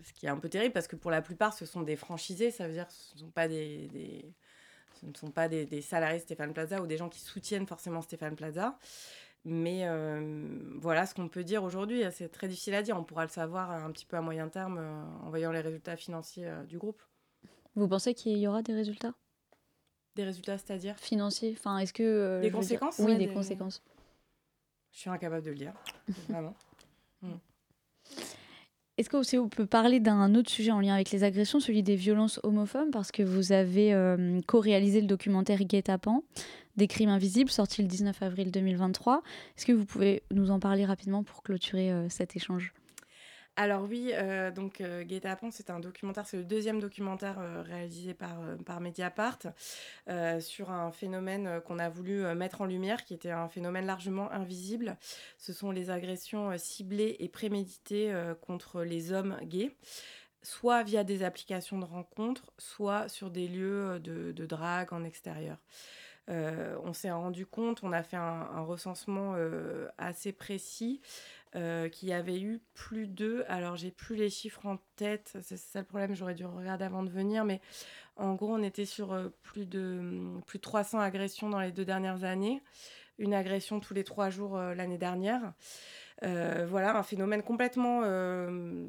ce 0.03 0.13
qui 0.13 0.27
est 0.27 0.29
un 0.29 0.39
peu 0.39 0.49
terrible 0.49 0.73
parce 0.73 0.89
que 0.89 0.97
pour 0.97 1.11
la 1.11 1.23
plupart, 1.23 1.53
ce 1.53 1.67
sont 1.67 1.83
des 1.83 1.97
franchisés, 1.97 2.51
ça 2.51 2.67
veut 2.67 2.73
dire 2.73 2.87
que 2.87 2.95
ce 2.95 3.15
ne 3.15 3.21
sont 3.21 3.31
pas 3.31 3.49
des, 3.49 4.33
ce 5.01 5.07
ne 5.07 5.15
sont 5.15 5.31
pas 5.31 5.49
des, 5.49 5.67
des, 5.67 5.83
salariés 5.83 6.21
Stéphane 6.21 6.53
Plaza 6.53 6.81
ou 6.81 6.87
des 6.87 6.97
gens 6.97 7.09
qui 7.09 7.21
soutiennent 7.21 7.67
forcément 7.67 8.01
Stéphane 8.01 8.37
Plaza. 8.37 8.79
Mais 9.45 9.87
euh, 9.87 10.59
voilà 10.77 11.07
ce 11.07 11.15
qu'on 11.15 11.29
peut 11.29 11.45
dire 11.45 11.63
aujourd'hui. 11.63 12.03
C'est 12.13 12.29
très 12.29 12.49
difficile 12.49 12.75
à 12.75 12.83
dire. 12.83 12.97
On 12.99 13.05
pourra 13.05 13.25
le 13.25 13.31
savoir 13.31 13.71
un 13.71 13.91
petit 13.93 14.05
peu 14.05 14.17
à 14.17 14.21
moyen 14.21 14.49
terme 14.49 14.79
euh, 14.79 15.03
en 15.25 15.31
voyant 15.31 15.53
les 15.53 15.61
résultats 15.61 15.97
financiers 15.97 16.47
euh, 16.47 16.65
du 16.65 16.79
groupe. 16.79 17.01
Vous 17.75 17.89
pensez 17.89 18.15
qu'il 18.15 18.37
y 18.37 18.47
aura 18.47 18.63
des 18.63 18.75
résultats? 18.75 19.15
Des 20.17 20.25
résultats, 20.25 20.59
c'est-à-dire? 20.59 20.97
Financiers 20.99 21.55
Enfin, 21.57 21.79
est-ce 21.79 21.93
que. 21.93 22.41
des 22.43 22.51
conséquences 22.51 22.99
Oui, 22.99 23.17
des, 23.17 23.33
conséquences. 23.33 23.83
Je 24.93 24.99
suis 24.99 25.11
incapable 25.11 25.45
de 25.45 25.51
le 25.51 25.57
dire, 25.57 25.75
vraiment. 26.29 26.55
Mm. 27.23 27.29
Est-ce 28.99 29.11
que 29.11 29.39
on 29.39 29.49
peut 29.49 29.67
parler 29.67 30.01
d'un 30.01 30.35
autre 30.35 30.51
sujet 30.51 30.73
en 30.73 30.81
lien 30.81 30.95
avec 30.95 31.13
les 31.13 31.23
agressions, 31.23 31.61
celui 31.61 31.85
des 31.85 31.95
violences 31.95 32.41
homophobes, 32.43 32.91
parce 32.91 33.13
que 33.13 33.23
vous 33.23 33.53
avez 33.53 33.95
euh, 33.95 34.41
co-réalisé 34.49 35.01
le 35.01 35.07
documentaire 35.07 35.63
Guet-apens, 35.63 36.25
des 36.77 36.89
crimes 36.89 37.09
invisibles, 37.09 37.49
sorti 37.49 37.83
le 37.83 37.87
19 37.87 38.21
avril 38.25 38.51
2023. 38.51 39.23
Est-ce 39.57 39.67
que 39.67 39.73
vous 39.73 39.85
pouvez 39.85 40.25
nous 40.33 40.51
en 40.51 40.59
parler 40.59 40.85
rapidement 40.85 41.23
pour 41.23 41.45
clôturer 41.45 41.93
euh, 41.93 42.09
cet 42.09 42.35
échange? 42.35 42.75
Alors 43.59 43.83
oui, 43.91 44.13
euh, 44.15 44.53
donc 44.53 44.81
euh, 44.81 45.03
c'est 45.51 45.71
un 45.71 45.81
documentaire, 45.81 46.25
c'est 46.29 46.37
le 46.37 46.45
deuxième 46.45 46.79
documentaire 46.79 47.41
euh, 47.41 47.61
réalisé 47.63 48.15
par, 48.15 48.41
euh, 48.41 48.55
par 48.55 48.81
Mediapart 48.81 49.41
sur 50.39 50.71
un 50.71 50.93
phénomène 50.93 51.61
qu'on 51.67 51.81
a 51.81 51.89
voulu 51.89 52.23
mettre 52.37 52.61
en 52.61 52.67
lumière, 52.67 53.05
qui 53.05 53.15
était 53.15 53.33
un 53.33 53.49
phénomène 53.49 53.85
largement 53.85 54.31
invisible. 54.31 54.97
Ce 55.39 55.53
sont 55.53 55.73
les 55.73 55.91
agressions 55.91 56.57
ciblées 56.57 57.17
et 57.19 57.29
préméditées 57.29 58.15
contre 58.41 58.85
les 58.85 59.13
hommes 59.13 59.37
gays 59.43 59.75
soit 60.43 60.85
via 60.85 61.03
des 61.03 61.25
applications 61.25 61.79
de 61.79 61.85
rencontres, 61.85 62.53
soit 62.59 63.09
sur 63.09 63.31
des 63.31 63.49
lieux 63.49 63.99
de, 63.99 64.31
de 64.31 64.47
drague 64.47 64.93
en 64.93 65.05
extérieur. 65.05 65.59
on 66.29 66.93
s'est 66.93 67.11
rendu 67.11 67.45
compte, 67.45 67.83
on 67.83 67.93
a 67.93 68.03
fait 68.03 68.17
un, 68.17 68.63
recensement 68.63 69.35
assez 69.99 70.33
précis 70.33 71.03
euh, 71.57 71.89
qui 71.89 72.13
avait 72.13 72.39
eu 72.39 72.61
plus 72.75 73.07
de. 73.07 73.45
Alors, 73.49 73.77
j'ai 73.77 73.91
plus 73.91 74.17
les 74.17 74.29
chiffres 74.29 74.67
en 74.67 74.79
tête, 74.97 75.39
c'est 75.41 75.57
ça 75.57 75.79
le 75.79 75.87
problème, 75.87 76.15
j'aurais 76.15 76.35
dû 76.35 76.45
regarder 76.45 76.85
avant 76.85 77.03
de 77.03 77.09
venir, 77.09 77.47
mais 77.47 77.63
en 78.17 78.35
gros, 78.35 78.53
on 78.53 78.63
était 78.63 78.85
sur 78.85 79.15
euh, 79.15 79.29
plus, 79.43 79.65
de, 79.65 80.39
plus 80.47 80.59
de 80.59 80.63
300 80.63 81.01
agressions 81.01 81.49
dans 81.49 81.61
les 81.61 81.73
deux 81.73 81.87
dernières 81.87 82.25
années, 82.25 82.63
une 83.19 83.33
agression 83.33 83.81
tous 83.81 83.95
les 83.95 84.05
trois 84.05 84.29
jours 84.29 84.59
euh, 84.59 84.75
l'année 84.75 84.99
dernière. 84.99 85.55
voilà, 86.23 86.99
un 86.99 87.03
phénomène 87.03 87.43
complètement 87.43 88.03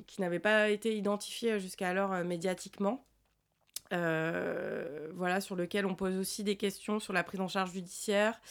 qui 0.06 0.20
n'avait 0.20 0.40
pas 0.40 0.70
été 0.70 0.98
identifié 0.98 1.60
jusqu'alors 1.60 2.12
médiatiquement. 2.26 3.06
voilà, 3.92 5.40
sur 5.40 5.56
lequel 5.56 5.86
on 5.86 5.96
pose 5.96 6.18
aussi 6.18 6.44
des 6.44 6.58
questions 6.58 7.00
sur 7.00 7.14
la 7.14 7.24
prise 7.24 7.40
en 7.40 7.48
charge 7.48 7.72
judiciaire, 7.72 8.42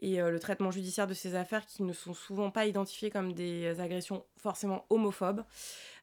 et 0.00 0.20
euh, 0.20 0.30
le 0.30 0.38
traitement 0.38 0.70
judiciaire 0.70 1.06
de 1.06 1.14
ces 1.14 1.34
affaires 1.34 1.66
qui 1.66 1.82
ne 1.82 1.92
sont 1.92 2.14
souvent 2.14 2.50
pas 2.50 2.66
identifiées 2.66 3.10
comme 3.10 3.32
des 3.32 3.80
agressions 3.80 4.24
forcément 4.36 4.86
homophobes, 4.90 5.44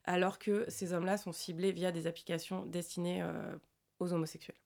alors 0.04 0.38
que 0.38 0.64
ces 0.68 0.92
hommes-là 0.92 1.16
sont 1.16 1.32
ciblés 1.32 1.72
via 1.72 1.92
des 1.92 2.06
applications 2.06 2.64
destinées 2.66 3.22
euh, 3.22 3.56
aux 3.98 4.12
homosexuels. 4.12 4.56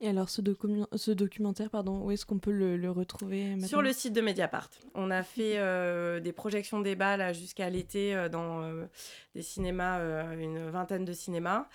Et 0.00 0.08
alors, 0.08 0.28
ce, 0.28 0.42
ce 0.96 1.10
documentaire, 1.12 1.70
pardon, 1.70 2.00
où 2.00 2.10
est-ce 2.10 2.26
qu'on 2.26 2.40
peut 2.40 2.50
le, 2.50 2.90
retrouver 2.90 3.56
Sur 3.60 3.82
le 3.82 3.92
site 3.92 4.12
de 4.12 4.20
Mediapart. 4.20 4.68
On 4.96 5.12
a 5.12 5.22
fait 5.22 5.54
euh, 5.58 6.18
des 6.18 6.32
projections 6.32 6.80
débat 6.80 7.32
jusqu'à 7.32 7.70
l'été 7.70 8.28
dans 8.32 8.68
des 9.36 9.42
cinémas, 9.42 10.00
une 10.34 10.70
vingtaine 10.70 11.04
de 11.04 11.12
cinémas. 11.12 11.68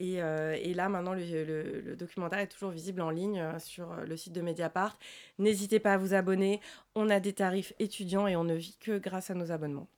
Euh, 0.00 0.56
et, 0.60 0.74
là, 0.74 0.88
maintenant, 0.88 1.14
le, 1.14 1.96
documentaire 1.96 2.38
est 2.38 2.48
toujours 2.48 2.70
visible 2.70 3.00
en 3.00 3.10
ligne 3.10 3.40
euh, 3.40 3.58
sur 3.58 3.92
euh, 3.92 4.04
le 4.04 4.16
site 4.16 4.32
de 4.32 4.40
Mediapart. 4.40 4.98
N'hésitez 5.38 5.80
pas 5.80 5.94
à 5.94 5.98
vous 5.98 6.14
abonner. 6.14 6.60
On 6.94 7.10
a 7.10 7.20
des 7.20 7.32
tarifs 7.32 7.72
étudiants 7.78 8.26
et 8.26 8.36
on 8.36 8.44
ne 8.44 8.54
vit 8.54 8.76
que 8.80 8.98
grâce 8.98 9.30
à 9.30 9.34
nos 9.34 9.50
abonnements. 9.50 9.88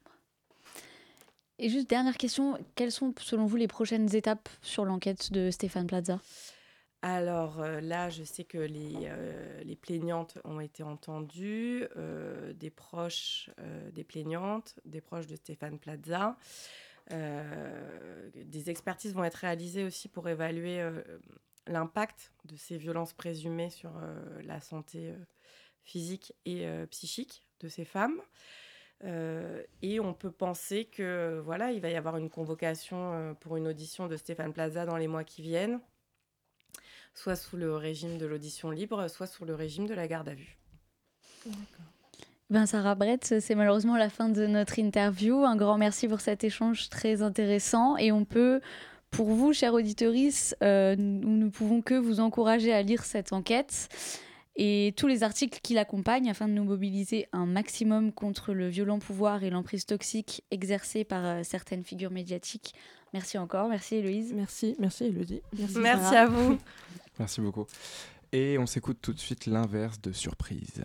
Et 1.58 1.68
juste 1.68 1.90
dernière 1.90 2.16
question, 2.16 2.58
quelles 2.74 2.92
sont 2.92 3.12
selon 3.18 3.44
vous 3.44 3.56
les 3.56 3.68
prochaines 3.68 4.14
étapes 4.14 4.48
sur 4.62 4.86
l'enquête 4.86 5.30
de 5.30 5.50
Stéphane 5.50 5.86
Plaza? 5.86 6.18
Alors 7.02 7.62
là, 7.82 8.08
je 8.08 8.24
sais 8.24 8.44
que 8.44 8.58
les, 8.58 9.10
les 9.62 9.76
plaignantes 9.76 10.38
ont 10.44 10.60
été 10.60 10.82
entendues, 10.82 11.86
des 12.54 12.70
proches 12.70 13.50
des 13.92 14.04
plaignantes, 14.04 14.78
des 14.86 15.02
proches 15.02 15.26
de 15.26 15.36
Stéphane 15.36 15.78
Plaza. 15.78 16.38
Euh, 17.12 18.30
des 18.34 18.70
expertises 18.70 19.14
vont 19.14 19.24
être 19.24 19.36
réalisées 19.36 19.84
aussi 19.84 20.08
pour 20.08 20.28
évaluer 20.28 20.80
euh, 20.80 21.02
l'impact 21.66 22.32
de 22.44 22.56
ces 22.56 22.76
violences 22.76 23.12
présumées 23.12 23.70
sur 23.70 23.90
euh, 23.96 24.42
la 24.42 24.60
santé 24.60 25.12
physique 25.82 26.32
et 26.44 26.66
psychique 26.90 27.42
de 27.60 27.68
ces 27.68 27.84
femmes. 27.84 28.20
et 29.02 29.98
on 29.98 30.12
peut 30.12 30.30
penser 30.30 30.84
que 30.84 31.40
voilà, 31.42 31.72
il 31.72 31.80
va 31.80 31.88
y 31.88 31.96
avoir 31.96 32.16
une 32.16 32.28
convocation 32.28 33.34
pour 33.40 33.56
une 33.56 33.66
audition 33.66 34.06
de 34.06 34.16
Stéphane 34.16 34.52
Plaza 34.52 34.84
dans 34.84 34.98
les 34.98 35.08
mois 35.08 35.24
qui 35.24 35.42
viennent, 35.42 35.80
soit 37.14 37.34
sous 37.34 37.56
le 37.56 37.74
régime 37.76 38.18
de 38.18 38.26
l'audition 38.26 38.70
libre, 38.70 39.08
soit 39.08 39.26
sous 39.26 39.46
le 39.46 39.54
régime 39.54 39.86
de 39.86 39.94
la 39.94 40.06
garde 40.06 40.28
à 40.28 40.34
vue. 40.34 40.58
Ben 42.50 42.66
Sarah 42.66 42.96
Brett, 42.96 43.36
c'est 43.40 43.54
malheureusement 43.54 43.96
la 43.96 44.10
fin 44.10 44.28
de 44.28 44.44
notre 44.46 44.80
interview. 44.80 45.44
Un 45.44 45.54
grand 45.54 45.78
merci 45.78 46.08
pour 46.08 46.20
cet 46.20 46.42
échange 46.42 46.88
très 46.88 47.22
intéressant 47.22 47.96
et 47.96 48.10
on 48.10 48.24
peut 48.24 48.60
pour 49.10 49.30
vous, 49.30 49.52
chers 49.52 49.74
auditeurs, 49.74 50.12
euh, 50.62 50.94
nous 50.96 51.36
ne 51.36 51.48
pouvons 51.48 51.82
que 51.82 51.94
vous 51.94 52.20
encourager 52.20 52.72
à 52.72 52.82
lire 52.82 53.04
cette 53.04 53.32
enquête 53.32 53.88
et 54.56 54.92
tous 54.96 55.06
les 55.06 55.22
articles 55.22 55.60
qui 55.62 55.74
l'accompagnent 55.74 56.30
afin 56.30 56.48
de 56.48 56.52
nous 56.52 56.64
mobiliser 56.64 57.28
un 57.32 57.46
maximum 57.46 58.12
contre 58.12 58.52
le 58.52 58.68
violent 58.68 58.98
pouvoir 58.98 59.42
et 59.42 59.50
l'emprise 59.50 59.86
toxique 59.86 60.44
exercée 60.50 61.04
par 61.04 61.24
euh, 61.24 61.40
certaines 61.42 61.84
figures 61.84 62.10
médiatiques. 62.10 62.74
Merci 63.12 63.38
encore, 63.38 63.68
merci 63.68 63.96
Héloïse. 63.96 64.32
Merci, 64.34 64.76
merci 64.78 65.04
Élodie. 65.04 65.42
Merci, 65.58 65.78
merci 65.78 66.16
à 66.16 66.26
vous. 66.26 66.58
Merci 67.18 67.42
beaucoup. 67.42 67.66
Et 68.32 68.56
on 68.58 68.64
s'écoute 68.64 68.96
tout 69.02 69.12
de 69.12 69.18
suite 69.18 69.44
l'inverse 69.44 70.00
de 70.00 70.10
surprise. 70.10 70.82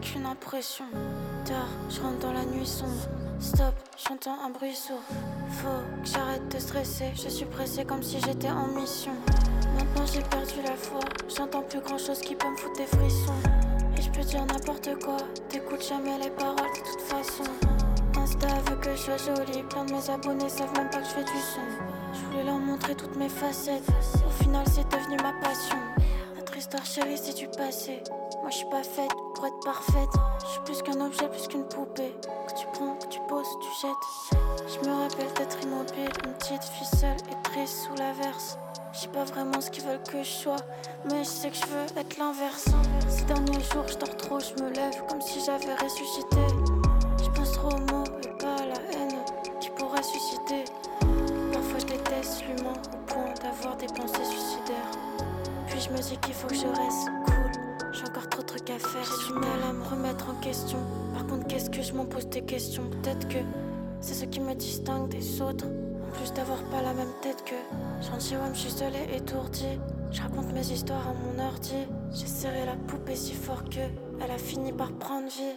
C'est 0.00 0.12
qu'une 0.12 0.26
impression. 0.26 0.84
Tard, 1.44 1.68
je 1.90 2.00
rentre 2.00 2.18
dans 2.18 2.32
la 2.32 2.44
nuit 2.44 2.66
sombre. 2.66 3.08
Stop, 3.40 3.74
j'entends 3.96 4.36
un 4.44 4.50
bruit 4.50 4.74
sourd. 4.74 5.00
Faut 5.50 6.02
que 6.02 6.08
j'arrête 6.08 6.48
de 6.52 6.58
stresser. 6.58 7.12
Je 7.14 7.28
suis 7.28 7.44
pressé 7.44 7.84
comme 7.84 8.02
si 8.02 8.18
j'étais 8.20 8.50
en 8.50 8.66
mission. 8.68 9.12
Maintenant 9.76 10.06
j'ai 10.12 10.22
perdu 10.22 10.62
la 10.64 10.74
foi. 10.74 11.00
J'entends 11.34 11.62
plus 11.62 11.80
grand 11.80 11.98
chose 11.98 12.20
qui 12.20 12.34
peut 12.34 12.48
me 12.48 12.56
foutre 12.56 12.76
des 12.76 12.86
frissons. 12.86 13.32
Et 13.96 14.02
je 14.02 14.10
peux 14.10 14.22
dire 14.24 14.44
n'importe 14.46 14.90
quoi. 15.04 15.16
T'écoutes 15.48 15.86
jamais 15.86 16.18
les 16.18 16.30
paroles 16.30 16.56
de 16.56 16.90
toute 16.90 17.02
façon. 17.02 17.44
Insta 18.16 18.48
veut 18.66 18.76
que 18.76 18.90
je 18.94 19.00
sois 19.00 19.16
jolie. 19.16 19.62
Plein 19.64 19.84
de 19.84 19.92
mes 19.92 20.10
abonnés 20.10 20.48
savent 20.48 20.72
même 20.76 20.90
pas 20.90 20.98
que 20.98 21.04
je 21.04 21.10
fais 21.10 21.24
du 21.24 21.40
son. 21.54 21.60
Je 22.12 22.20
voulais 22.26 22.44
leur 22.44 22.58
montrer 22.58 22.94
toutes 22.94 23.16
mes 23.16 23.28
facettes. 23.28 23.88
Au 24.26 24.42
final, 24.42 24.64
c'est 24.66 24.88
devenu 24.90 25.16
ma 25.22 25.32
passion. 25.40 25.78
Notre 26.36 26.56
histoire 26.56 26.84
chérie, 26.84 27.18
c'est 27.18 27.36
du 27.36 27.46
passé. 27.48 28.02
Moi, 28.48 28.52
je 28.52 28.60
suis 28.60 28.70
pas 28.70 28.82
faite 28.82 29.12
pour 29.34 29.44
être 29.44 29.60
parfaite. 29.62 30.08
Je 30.40 30.46
suis 30.46 30.60
plus 30.60 30.80
qu'un 30.80 31.04
objet, 31.04 31.28
plus 31.28 31.46
qu'une 31.48 31.64
poupée. 31.64 32.14
Que 32.46 32.58
tu 32.58 32.66
prends, 32.72 32.94
que 32.94 33.06
tu 33.08 33.20
poses, 33.28 33.46
tu 33.60 33.68
jettes. 33.82 34.40
Je 34.66 34.88
me 34.88 34.94
rappelle 34.94 35.30
d'être 35.36 35.62
immobile, 35.62 36.10
une 36.24 36.32
petite 36.32 36.64
fille 36.64 36.98
seule 36.98 37.18
et 37.30 37.42
triste 37.42 37.84
sous 37.84 37.94
l'averse. 37.96 38.56
Je 38.94 39.00
sais 39.00 39.08
pas 39.08 39.24
vraiment 39.24 39.60
ce 39.60 39.70
qu'ils 39.70 39.84
veulent 39.84 40.02
que 40.02 40.22
je 40.22 40.30
sois, 40.30 40.56
mais 41.10 41.24
je 41.24 41.28
sais 41.28 41.50
que 41.50 41.56
je 41.56 41.66
veux 41.66 42.00
être 42.00 42.16
l'inverse. 42.16 42.68
Ces 43.10 43.24
derniers 43.26 43.60
jours, 43.64 43.86
je 43.86 43.98
dors 43.98 44.16
trop, 44.16 44.40
je 44.40 44.64
me 44.64 44.70
lève 44.70 45.04
comme 45.10 45.20
si 45.20 45.44
j'avais 45.44 45.74
ressuscité. 45.74 46.40
Je 47.22 47.28
pense 47.38 47.52
trop 47.52 47.68
aux 47.68 47.92
mots 47.92 48.08
et 48.24 48.38
pas 48.38 48.62
à 48.62 48.66
la 48.66 48.80
haine 48.94 49.18
qui 49.60 49.68
pourrait 49.76 50.02
susciter 50.02 50.64
déteste 51.88 52.44
l'humain 52.46 52.74
au 52.92 53.12
point 53.12 53.34
d'avoir 53.42 53.76
des 53.76 53.86
pensées 53.86 54.24
suicidaires. 54.24 54.90
Puis 55.66 55.80
je 55.80 55.90
me 55.90 55.98
dis 55.98 56.16
qu'il 56.18 56.34
faut 56.34 56.48
que 56.48 56.54
je 56.54 56.66
reste 56.66 57.08
cool. 57.26 57.37
Faire. 58.78 59.04
J'ai 59.04 59.32
du 59.32 59.38
mal 59.38 59.62
à 59.68 59.72
me 59.72 59.84
remettre 59.84 60.30
en 60.30 60.34
question. 60.40 60.78
Par 61.14 61.26
contre, 61.26 61.46
qu'est-ce 61.46 61.70
que 61.70 61.82
je 61.82 61.92
m'en 61.92 62.04
pose 62.04 62.28
des 62.28 62.42
questions? 62.42 62.84
Peut-être 62.90 63.28
que 63.28 63.38
c'est 64.00 64.14
ce 64.14 64.24
qui 64.24 64.40
me 64.40 64.54
distingue 64.54 65.08
des 65.08 65.42
autres. 65.42 65.66
En 65.66 66.10
plus 66.12 66.32
d'avoir 66.32 66.62
pas 66.64 66.82
la 66.82 66.94
même 66.94 67.12
tête 67.20 67.44
que. 67.44 67.54
J'en 68.00 68.14
ouais, 68.14 68.50
je 68.54 68.58
suis 68.58 68.70
seule 68.70 68.94
et 68.94 69.16
étourdie. 69.16 69.78
Je 70.10 70.22
raconte 70.22 70.52
mes 70.52 70.66
histoires 70.70 71.06
à 71.08 71.12
mon 71.12 71.44
ordi. 71.44 71.86
J'ai 72.12 72.26
serré 72.26 72.64
la 72.64 72.76
poupée 72.76 73.16
si 73.16 73.34
fort 73.34 73.64
que 73.64 73.80
elle 74.20 74.30
a 74.30 74.38
fini 74.38 74.72
par 74.72 74.90
prendre 74.92 75.28
vie. 75.28 75.56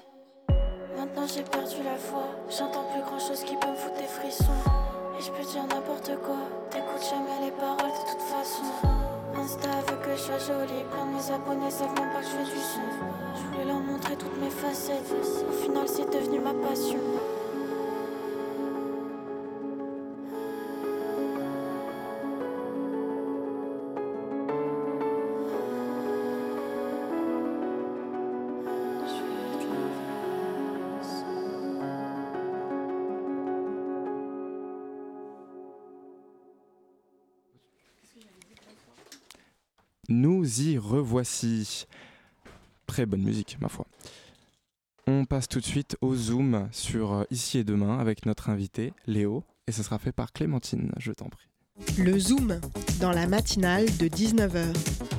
Maintenant 0.97 1.25
j'ai 1.25 1.43
perdu 1.43 1.83
la 1.83 1.95
foi. 1.95 2.23
J'entends 2.49 2.83
plus 2.91 3.01
grand 3.01 3.19
chose 3.19 3.43
qui 3.43 3.55
peut 3.55 3.69
me 3.69 3.75
foutre 3.75 3.97
des 3.97 4.03
frissons. 4.03 4.61
Et 5.17 5.23
je 5.23 5.31
peux 5.31 5.43
dire 5.43 5.63
n'importe 5.63 6.11
quoi, 6.23 6.37
t'écoutes 6.69 7.09
jamais 7.09 7.45
les 7.45 7.51
paroles 7.51 7.77
de 7.77 8.11
toute 8.11 8.21
façon. 8.21 9.10
Insta 9.43 9.69
veut 9.87 9.97
que 10.05 10.15
je 10.15 10.21
sois 10.21 10.37
jolie, 10.37 10.83
plein 10.91 11.07
de 11.07 11.13
mes 11.15 11.33
abonnés 11.33 11.71
savent 11.71 11.95
même 11.99 12.11
pas 12.13 12.19
que 12.19 12.25
je 12.25 12.29
fais 12.29 12.43
du 12.43 12.61
son. 12.61 12.81
Je 13.35 13.41
voulais 13.47 13.65
leur 13.65 13.79
montrer 13.79 14.15
toutes 14.15 14.39
mes 14.39 14.51
facettes, 14.51 15.11
au 15.49 15.51
final 15.63 15.87
c'est 15.87 16.05
devenu 16.13 16.39
ma 16.39 16.53
passion. 16.53 16.99
Nous 40.09 40.61
y 40.61 40.77
revoici. 40.77 41.85
Très 42.87 43.05
bonne 43.05 43.23
musique, 43.23 43.57
ma 43.61 43.69
foi. 43.69 43.85
On 45.07 45.25
passe 45.25 45.47
tout 45.47 45.59
de 45.59 45.65
suite 45.65 45.97
au 46.01 46.15
Zoom 46.15 46.67
sur 46.71 47.13
euh, 47.13 47.23
Ici 47.31 47.57
et 47.57 47.63
Demain 47.63 47.99
avec 47.99 48.25
notre 48.25 48.49
invité, 48.49 48.93
Léo, 49.07 49.43
et 49.67 49.71
ce 49.71 49.83
sera 49.83 49.97
fait 49.97 50.11
par 50.11 50.31
Clémentine, 50.31 50.91
je 50.97 51.11
t'en 51.11 51.29
prie. 51.29 51.47
Le 51.97 52.19
Zoom, 52.19 52.59
dans 52.99 53.11
la 53.11 53.27
matinale 53.27 53.85
de 53.97 54.07
19h. 54.07 55.10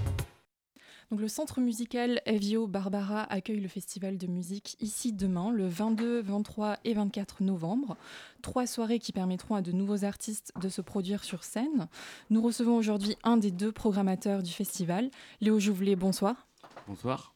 Donc, 1.13 1.21
le 1.21 1.29
centre 1.29 1.61
musical 1.61 2.23
Evio 2.25 2.67
Barbara 2.67 3.25
accueille 3.25 3.61
le 3.61 3.69
festival 3.69 4.17
de 4.17 4.27
musique 4.27 4.79
ici 4.81 5.13
demain, 5.13 5.51
le 5.51 5.69
22, 5.69 6.23
23 6.23 6.79
et 6.87 6.95
24 6.95 7.43
novembre. 7.43 7.99
Trois 8.41 8.67
soirées 8.67 8.99
qui 8.99 9.13
permettront 9.13 9.55
à 9.55 9.61
de 9.61 9.73
nouveaux 9.73 10.07
artistes 10.07 10.55
de 10.59 10.71
se 10.71 10.81
produire 10.81 11.23
sur 11.23 11.45
scène. 11.45 11.87
Nous 12.31 12.41
recevons 12.41 12.77
aujourd'hui 12.77 13.19
un 13.25 13.37
des 13.37 13.51
deux 13.51 13.73
programmateurs 13.73 14.43
du 14.43 14.53
festival, 14.53 15.11
Léo 15.43 15.61
Jouvelet. 15.61 15.97
Bonsoir. 15.97 16.47
Bonsoir. 16.89 17.35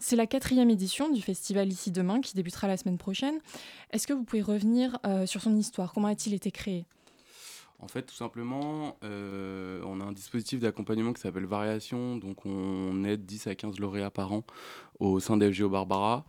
C'est 0.00 0.16
la 0.16 0.26
quatrième 0.26 0.70
édition 0.70 1.08
du 1.08 1.22
festival 1.22 1.68
Ici 1.68 1.92
Demain 1.92 2.20
qui 2.20 2.34
débutera 2.34 2.66
la 2.66 2.76
semaine 2.76 2.98
prochaine. 2.98 3.38
Est-ce 3.92 4.08
que 4.08 4.12
vous 4.12 4.24
pouvez 4.24 4.42
revenir 4.42 4.98
euh, 5.06 5.24
sur 5.24 5.40
son 5.40 5.54
histoire? 5.54 5.92
Comment 5.92 6.08
a-t-il 6.08 6.34
été 6.34 6.50
créé? 6.50 6.84
En 7.80 7.88
fait, 7.88 8.02
tout 8.02 8.14
simplement, 8.14 8.96
euh, 9.04 9.82
on 9.84 10.00
a 10.00 10.04
un 10.04 10.12
dispositif 10.12 10.60
d'accompagnement 10.60 11.12
qui 11.12 11.20
s'appelle 11.20 11.44
Variation. 11.44 12.16
Donc, 12.16 12.46
on 12.46 13.04
aide 13.04 13.26
10 13.26 13.48
à 13.48 13.54
15 13.54 13.78
lauréats 13.78 14.10
par 14.10 14.32
an 14.32 14.44
au 15.00 15.20
sein 15.20 15.36
d'FGO 15.36 15.68
Barbara. 15.68 16.24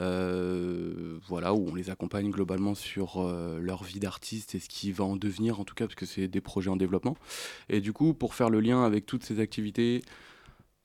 Euh, 0.00 1.18
voilà, 1.26 1.54
où 1.54 1.68
on 1.68 1.74
les 1.74 1.90
accompagne 1.90 2.30
globalement 2.30 2.74
sur 2.76 3.16
euh, 3.18 3.58
leur 3.58 3.82
vie 3.82 3.98
d'artiste 3.98 4.54
et 4.54 4.60
ce 4.60 4.68
qui 4.68 4.92
va 4.92 5.04
en 5.04 5.16
devenir, 5.16 5.60
en 5.60 5.64
tout 5.64 5.74
cas, 5.74 5.86
parce 5.86 5.96
que 5.96 6.06
c'est 6.06 6.28
des 6.28 6.40
projets 6.40 6.70
en 6.70 6.76
développement. 6.76 7.16
Et 7.68 7.80
du 7.80 7.92
coup, 7.92 8.14
pour 8.14 8.34
faire 8.34 8.48
le 8.48 8.60
lien 8.60 8.84
avec 8.84 9.06
toutes 9.06 9.24
ces 9.24 9.40
activités 9.40 10.02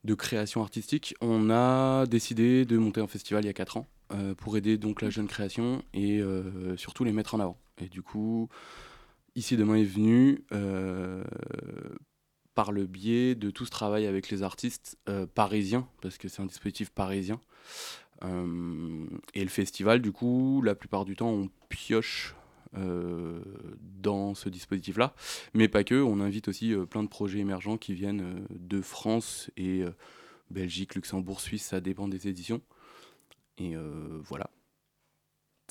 de 0.03 0.15
création 0.15 0.61
artistique, 0.61 1.15
on 1.21 1.49
a 1.49 2.05
décidé 2.07 2.65
de 2.65 2.77
monter 2.77 3.01
un 3.01 3.07
festival 3.07 3.43
il 3.43 3.47
y 3.47 3.49
a 3.49 3.53
4 3.53 3.77
ans 3.77 3.87
pour 4.37 4.57
aider 4.57 4.77
donc 4.77 5.01
la 5.01 5.09
jeune 5.09 5.27
création 5.27 5.81
et 5.93 6.21
surtout 6.75 7.03
les 7.03 7.13
mettre 7.13 7.35
en 7.35 7.39
avant. 7.39 7.57
Et 7.79 7.87
du 7.87 8.01
coup, 8.01 8.49
Ici 9.35 9.57
Demain 9.57 9.75
est 9.75 9.83
venu 9.83 10.43
euh, 10.51 11.23
par 12.53 12.71
le 12.71 12.85
biais 12.85 13.33
de 13.33 13.49
tout 13.49 13.65
ce 13.65 13.71
travail 13.71 14.05
avec 14.05 14.29
les 14.29 14.43
artistes 14.43 14.97
euh, 15.09 15.25
parisiens, 15.25 15.87
parce 16.01 16.19
que 16.19 16.27
c'est 16.27 16.41
un 16.41 16.45
dispositif 16.45 16.91
parisien. 16.91 17.41
Euh, 18.23 19.05
et 19.33 19.41
le 19.41 19.49
festival, 19.49 20.01
du 20.01 20.11
coup, 20.11 20.61
la 20.63 20.75
plupart 20.75 21.03
du 21.03 21.15
temps, 21.15 21.29
on 21.29 21.49
pioche 21.69 22.35
dans 22.75 24.33
ce 24.33 24.49
dispositif-là, 24.49 25.13
mais 25.53 25.67
pas 25.67 25.83
que. 25.83 25.93
On 25.93 26.19
invite 26.19 26.47
aussi 26.47 26.73
plein 26.89 27.03
de 27.03 27.07
projets 27.07 27.37
émergents 27.37 27.77
qui 27.77 27.93
viennent 27.93 28.47
de 28.49 28.81
France 28.81 29.51
et 29.57 29.83
Belgique, 30.49 30.95
Luxembourg, 30.95 31.39
Suisse, 31.39 31.65
ça 31.65 31.81
dépend 31.81 32.07
des 32.07 32.27
éditions. 32.27 32.61
Et 33.59 33.75
voilà. 34.23 34.49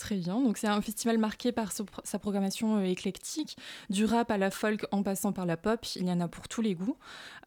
Très 0.02 0.16
bien. 0.16 0.40
Donc 0.40 0.58
c'est 0.58 0.66
un 0.66 0.82
festival 0.82 1.16
marqué 1.16 1.52
par 1.52 1.70
sa 1.70 2.18
programmation 2.18 2.78
euh, 2.78 2.82
éclectique, 2.82 3.56
du 3.88 4.04
rap 4.04 4.32
à 4.32 4.36
la 4.36 4.50
folk 4.50 4.84
en 4.90 5.04
passant 5.04 5.32
par 5.32 5.46
la 5.46 5.56
pop. 5.56 5.86
Il 5.94 6.08
y 6.08 6.10
en 6.10 6.20
a 6.20 6.26
pour 6.26 6.48
tous 6.48 6.60
les 6.60 6.74
goûts. 6.74 6.96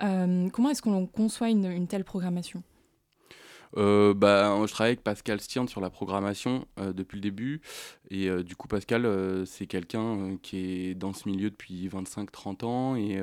Euh, 0.01 0.47
comment 0.51 0.69
est-ce 0.69 0.81
qu'on 0.81 1.05
conçoit 1.05 1.49
une, 1.49 1.85
telle 1.87 2.05
programmation? 2.05 2.63
Euh, 3.75 4.13
bah, 4.13 4.57
Je 4.65 4.71
travaille 4.71 4.91
avec 4.91 5.03
Pascal 5.03 5.41
Stierne 5.41 5.67
sur 5.67 5.81
la 5.81 5.89
programmation 5.89 6.65
depuis 6.77 7.17
le 7.17 7.21
début. 7.21 7.59
Et 8.09 8.29
du 8.41 8.55
coup, 8.55 8.69
Pascal, 8.69 9.05
c'est 9.45 9.67
quelqu'un 9.67 10.37
qui 10.41 10.87
est 10.91 10.95
dans 10.95 11.11
ce 11.11 11.27
milieu 11.27 11.49
depuis 11.49 11.89
25-30 11.89 12.63
ans 12.63 12.95
et 12.95 13.21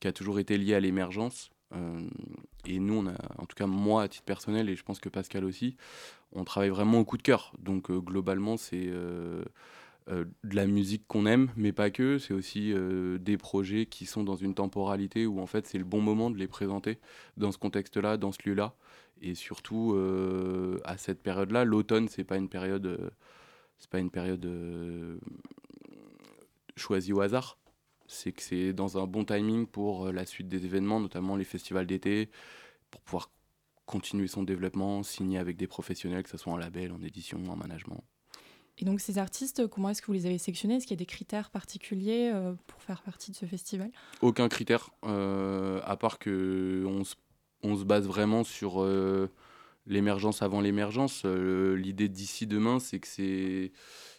qui 0.00 0.08
a 0.08 0.12
toujours 0.12 0.40
été 0.40 0.58
lié 0.58 0.74
à 0.74 0.80
l'émergence. 0.80 1.50
et 2.66 2.80
nous, 2.80 2.94
on 2.94 3.06
a, 3.06 3.14
en 3.38 3.46
tout 3.46 3.54
cas 3.54 3.66
moi 3.66 4.02
à 4.02 4.08
titre 4.08 4.24
personnel, 4.24 4.68
et 4.68 4.74
je 4.74 4.82
pense 4.82 4.98
que 4.98 5.08
Pascal 5.08 5.44
aussi, 5.44 5.76
on 6.34 6.44
travaille 6.44 6.70
vraiment 6.70 7.00
au 7.00 7.04
coup 7.04 7.16
de 7.16 7.22
cœur. 7.22 7.52
Donc 7.58 7.90
globalement, 7.90 8.56
c'est 8.56 8.86
de 8.86 9.44
la 10.44 10.66
musique 10.66 11.04
qu'on 11.06 11.26
aime, 11.26 11.50
mais 11.56 11.72
pas 11.72 11.90
que. 11.90 12.18
C'est 12.18 12.34
aussi 12.34 12.74
des 13.20 13.36
projets 13.36 13.86
qui 13.86 14.06
sont 14.06 14.24
dans 14.24 14.36
une 14.36 14.54
temporalité 14.54 15.26
où 15.26 15.40
en 15.40 15.46
fait 15.46 15.66
c'est 15.66 15.78
le 15.78 15.84
bon 15.84 16.00
moment 16.00 16.30
de 16.30 16.38
les 16.38 16.48
présenter 16.48 16.98
dans 17.36 17.52
ce 17.52 17.58
contexte-là, 17.58 18.16
dans 18.16 18.32
ce 18.32 18.38
lieu-là. 18.44 18.74
Et 19.22 19.36
surtout, 19.36 19.92
euh, 19.94 20.80
à 20.84 20.98
cette 20.98 21.22
période-là, 21.22 21.64
l'automne, 21.64 22.08
c'est 22.08 22.24
pas 22.24 22.36
une 22.36 22.48
période, 22.48 22.86
euh, 22.86 23.10
pas 23.88 24.00
une 24.00 24.10
période 24.10 24.44
euh, 24.44 25.16
choisie 26.76 27.12
au 27.12 27.20
hasard. 27.20 27.56
C'est 28.08 28.32
que 28.32 28.42
c'est 28.42 28.72
dans 28.72 28.98
un 28.98 29.06
bon 29.06 29.24
timing 29.24 29.66
pour 29.68 30.10
la 30.10 30.26
suite 30.26 30.48
des 30.48 30.64
événements, 30.66 30.98
notamment 30.98 31.36
les 31.36 31.44
festivals 31.44 31.86
d'été, 31.86 32.30
pour 32.90 33.00
pouvoir 33.02 33.30
continuer 33.86 34.28
son 34.28 34.42
développement, 34.42 35.02
signer 35.02 35.38
avec 35.38 35.56
des 35.56 35.66
professionnels, 35.66 36.22
que 36.22 36.30
ce 36.30 36.36
soit 36.36 36.52
en 36.52 36.56
label, 36.56 36.92
en 36.92 37.02
édition, 37.02 37.38
en 37.48 37.56
management. 37.56 38.02
Et 38.78 38.84
donc 38.84 39.00
ces 39.00 39.18
artistes, 39.18 39.66
comment 39.66 39.90
est-ce 39.90 40.00
que 40.00 40.06
vous 40.06 40.14
les 40.14 40.26
avez 40.26 40.38
sélectionnés? 40.38 40.76
Est-ce 40.76 40.86
qu'il 40.86 40.94
y 40.94 40.98
a 40.98 41.04
des 41.04 41.06
critères 41.06 41.50
particuliers 41.50 42.32
pour 42.66 42.80
faire 42.80 43.02
partie 43.02 43.30
de 43.30 43.36
ce 43.36 43.44
festival? 43.44 43.90
Aucun 44.22 44.48
critère, 44.48 44.90
à 45.02 45.96
part 46.00 46.18
que 46.18 46.84
on 46.88 47.04
se 47.04 47.16
on 47.62 47.76
se 47.76 47.84
base 47.84 48.06
vraiment 48.06 48.44
sur 48.44 48.82
euh, 48.82 49.30
l'émergence 49.86 50.42
avant 50.42 50.60
l'émergence. 50.60 51.22
Euh, 51.24 51.74
l'idée 51.76 52.08
d'ici 52.08 52.46
demain, 52.46 52.78
c'est 52.78 52.98
que 52.98 53.08
c'est 53.08 53.72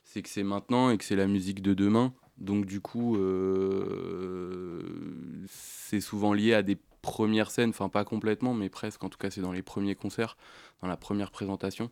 c'est 0.06 0.21
que 0.21 0.30
c'est 0.30 0.43
maintenant 0.43 0.89
et 0.89 0.97
que 0.97 1.04
c'est 1.04 1.15
la 1.15 1.28
musique 1.28 1.62
de 1.62 1.73
demain. 1.73 2.13
Donc 2.38 2.65
du 2.65 2.82
coup, 2.82 3.15
euh, 3.17 4.82
c'est 5.47 6.02
souvent 6.02 6.34
lié 6.34 6.54
à 6.54 6.63
des 6.63 6.78
premières 7.04 7.52
scènes, 7.52 7.70
enfin 7.70 7.89
pas 7.89 8.04
complètement, 8.04 8.56
mais 8.56 8.70
presque. 8.70 9.04
En 9.04 9.10
tout 9.10 9.20
cas, 9.20 9.30
c'est 9.30 9.42
dans 9.42 9.52
les 9.52 9.62
premiers 9.62 9.94
concerts, 9.94 10.36
dans 10.82 10.88
la 10.88 10.98
première 10.98 11.30
présentation. 11.30 11.92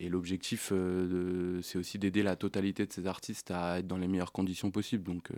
et 0.00 0.08
l'objectif, 0.08 0.72
c'est 1.62 1.78
aussi 1.78 1.98
d'aider 1.98 2.24
la 2.24 2.34
totalité 2.34 2.84
de 2.84 2.92
ces 2.92 3.06
artistes 3.06 3.52
à 3.52 3.78
être 3.78 3.86
dans 3.86 3.98
les 3.98 4.08
meilleures 4.08 4.32
conditions 4.32 4.72
possibles. 4.72 5.04
Donc 5.04 5.30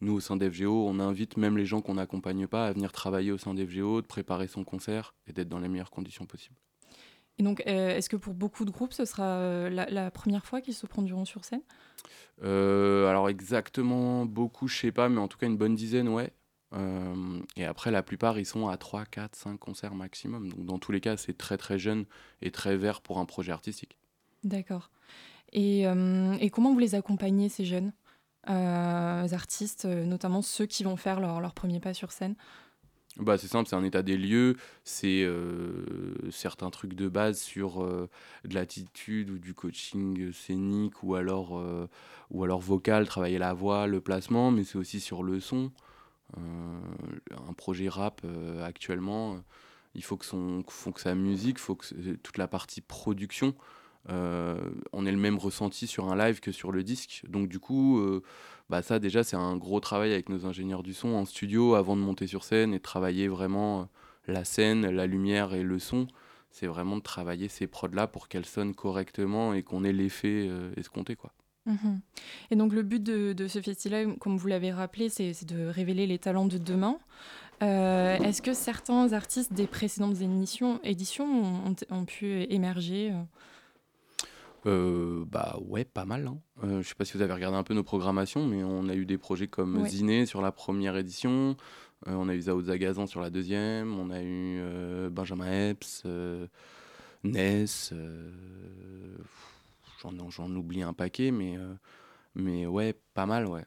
nous, 0.00 0.12
au 0.12 0.20
sein 0.20 0.36
d'FGO, 0.36 0.86
on 0.86 1.00
invite 1.00 1.36
même 1.36 1.58
les 1.58 1.66
gens 1.66 1.80
qu'on 1.80 1.94
n'accompagne 1.94 2.46
pas 2.46 2.66
à 2.66 2.72
venir 2.72 2.92
travailler 2.92 3.32
au 3.32 3.38
sein 3.38 3.54
d'FGO, 3.54 4.00
de 4.00 4.06
préparer 4.06 4.46
son 4.46 4.62
concert 4.62 5.14
et 5.26 5.32
d'être 5.32 5.48
dans 5.48 5.58
les 5.58 5.68
meilleures 5.68 5.90
conditions 5.90 6.26
possibles. 6.26 6.56
Et 7.38 7.42
donc, 7.42 7.62
euh, 7.66 7.96
est-ce 7.96 8.08
que 8.08 8.16
pour 8.16 8.34
beaucoup 8.34 8.64
de 8.64 8.70
groupes, 8.70 8.92
ce 8.92 9.04
sera 9.04 9.24
euh, 9.24 9.70
la, 9.70 10.10
première 10.10 10.44
fois 10.44 10.60
qu'ils 10.60 10.74
se 10.74 10.86
produiront 10.86 11.24
sur 11.24 11.44
scène? 11.44 11.62
Euh, 12.42 13.08
Alors 13.08 13.28
exactement 13.28 14.24
beaucoup, 14.24 14.68
je 14.68 14.76
sais 14.76 14.92
pas, 14.92 15.08
mais 15.08 15.20
en 15.20 15.28
tout 15.28 15.38
cas 15.38 15.46
une 15.46 15.56
bonne 15.56 15.74
dizaine, 15.74 16.08
ouais. 16.08 16.30
Et 17.56 17.64
après, 17.64 17.90
la 17.90 18.02
plupart, 18.02 18.38
ils 18.38 18.46
sont 18.46 18.68
à 18.68 18.76
3, 18.76 19.06
4, 19.06 19.34
5 19.34 19.58
concerts 19.58 19.94
maximum. 19.94 20.50
Donc 20.50 20.64
dans 20.66 20.78
tous 20.78 20.92
les 20.92 21.00
cas, 21.00 21.16
c'est 21.16 21.36
très 21.36 21.56
très 21.56 21.78
jeune 21.78 22.04
et 22.42 22.50
très 22.50 22.76
vert 22.76 23.00
pour 23.00 23.18
un 23.18 23.24
projet 23.24 23.52
artistique. 23.52 23.98
D'accord. 24.44 24.90
Et, 25.52 25.84
et 25.84 26.50
comment 26.50 26.72
vous 26.72 26.78
les 26.78 26.94
accompagnez, 26.94 27.48
ces 27.48 27.64
jeunes 27.64 27.92
euh, 28.48 29.28
artistes, 29.32 29.84
euh, 29.84 30.04
notamment 30.04 30.40
ceux 30.40 30.64
qui 30.64 30.82
vont 30.82 30.96
faire 30.96 31.20
leur, 31.20 31.40
leur 31.40 31.52
premier 31.52 31.80
pas 31.80 31.92
sur 31.92 32.12
scène? 32.12 32.34
Bah, 33.18 33.36
c'est 33.36 33.48
simple, 33.48 33.68
c'est 33.68 33.76
un 33.76 33.84
état 33.84 34.02
des 34.02 34.16
lieux, 34.16 34.56
c'est 34.84 35.22
euh, 35.24 36.14
certains 36.30 36.70
trucs 36.70 36.94
de 36.94 37.08
base 37.08 37.40
sur 37.40 37.84
de 37.84 38.54
l'attitude 38.54 39.30
ou 39.30 39.38
du 39.38 39.54
coaching 39.54 40.32
scénique 40.32 41.02
ou 41.02 41.16
alors, 41.16 41.60
ou 42.30 42.44
alors 42.44 42.60
vocal, 42.60 43.06
travailler 43.06 43.38
la 43.38 43.54
voix, 43.54 43.86
le 43.86 44.00
placement, 44.00 44.50
mais 44.52 44.62
c'est 44.62 44.78
aussi 44.78 45.00
sur 45.00 45.24
le 45.24 45.40
son. 45.40 45.72
Un 46.36 47.52
projet 47.54 47.88
rap 47.88 48.20
actuellement, 48.62 49.40
il 49.94 50.04
faut 50.04 50.16
que, 50.16 50.26
son, 50.26 50.62
faut 50.68 50.92
que 50.92 51.00
sa 51.00 51.14
musique, 51.14 51.58
faut 51.58 51.74
que 51.74 52.14
toute 52.16 52.38
la 52.38 52.48
partie 52.48 52.80
production 52.80 53.54
euh, 54.10 54.56
on 54.92 55.04
ait 55.04 55.12
le 55.12 55.18
même 55.18 55.38
ressenti 55.38 55.86
sur 55.86 56.10
un 56.10 56.16
live 56.16 56.40
que 56.40 56.52
sur 56.52 56.72
le 56.72 56.82
disque. 56.82 57.22
Donc 57.28 57.48
du 57.48 57.58
coup, 57.58 57.98
euh, 57.98 58.22
bah 58.70 58.82
ça 58.82 58.98
déjà 58.98 59.22
c'est 59.22 59.36
un 59.36 59.56
gros 59.56 59.80
travail 59.80 60.12
avec 60.12 60.28
nos 60.28 60.46
ingénieurs 60.46 60.82
du 60.82 60.94
son 60.94 61.08
en 61.10 61.24
studio 61.26 61.74
avant 61.74 61.96
de 61.96 62.00
monter 62.00 62.26
sur 62.26 62.44
scène 62.44 62.72
et 62.74 62.80
travailler 62.80 63.28
vraiment 63.28 63.82
euh, 63.82 63.84
la 64.26 64.44
scène, 64.44 64.88
la 64.88 65.06
lumière 65.06 65.54
et 65.54 65.62
le 65.62 65.78
son. 65.78 66.06
C'est 66.50 66.66
vraiment 66.66 66.96
de 66.96 67.02
travailler 67.02 67.48
ces 67.48 67.66
prods 67.66 67.88
là 67.88 68.06
pour 68.06 68.28
qu'elles 68.28 68.46
sonnent 68.46 68.74
correctement 68.74 69.52
et 69.52 69.62
qu'on 69.62 69.84
ait 69.84 69.92
l'effet 69.92 70.50
escompté 70.76 71.14
quoi. 71.14 71.32
Mhm. 71.68 72.00
Et 72.50 72.56
donc 72.56 72.72
le 72.72 72.82
but 72.82 73.00
de, 73.02 73.46
ce 73.46 73.60
festival, 73.60 74.16
comme 74.18 74.36
vous 74.36 74.48
l'avez 74.48 74.72
rappelé, 74.72 75.08
c'est 75.08 75.44
de 75.44 75.66
révéler 75.66 76.08
les 76.08 76.18
talents 76.18 76.46
de 76.46 76.58
demain. 76.58 76.98
Est-ce 77.60 78.42
que 78.42 78.54
certains 78.54 79.12
artistes 79.12 79.52
des 79.52 79.66
précédentes 79.66 80.20
émissions, 80.20 80.80
éditions 80.82 81.74
ont 81.90 82.04
pu 82.04 82.42
émerger 82.50 83.12
euh, 84.66 85.24
bah 85.26 85.56
ouais, 85.66 85.84
pas 85.84 86.04
mal. 86.04 86.26
Hein. 86.26 86.38
Euh, 86.64 86.82
je 86.82 86.88
sais 86.88 86.94
pas 86.94 87.04
si 87.04 87.14
vous 87.14 87.22
avez 87.22 87.32
regardé 87.32 87.56
un 87.56 87.62
peu 87.62 87.74
nos 87.74 87.82
programmations, 87.82 88.46
mais 88.46 88.62
on 88.64 88.88
a 88.88 88.94
eu 88.94 89.06
des 89.06 89.18
projets 89.18 89.46
comme 89.46 89.86
Ziné 89.86 90.26
sur 90.26 90.42
la 90.42 90.52
première 90.52 90.96
édition, 90.96 91.56
euh, 92.06 92.12
on 92.12 92.28
a 92.28 92.34
eu 92.34 92.40
Zao 92.42 92.60
Zagazan 92.62 93.06
sur 93.06 93.20
la 93.20 93.30
deuxième, 93.30 93.98
on 93.98 94.10
a 94.10 94.22
eu 94.22 94.60
Benjamin 95.10 95.70
Epps, 95.70 96.04
Ness, 97.24 97.92
j'en 100.00 100.54
oublie 100.54 100.82
un 100.82 100.92
paquet, 100.92 101.30
mais, 101.30 101.56
mais 102.34 102.66
ouais, 102.66 102.94
pas 103.14 103.26
mal, 103.26 103.46
ouais. 103.46 103.64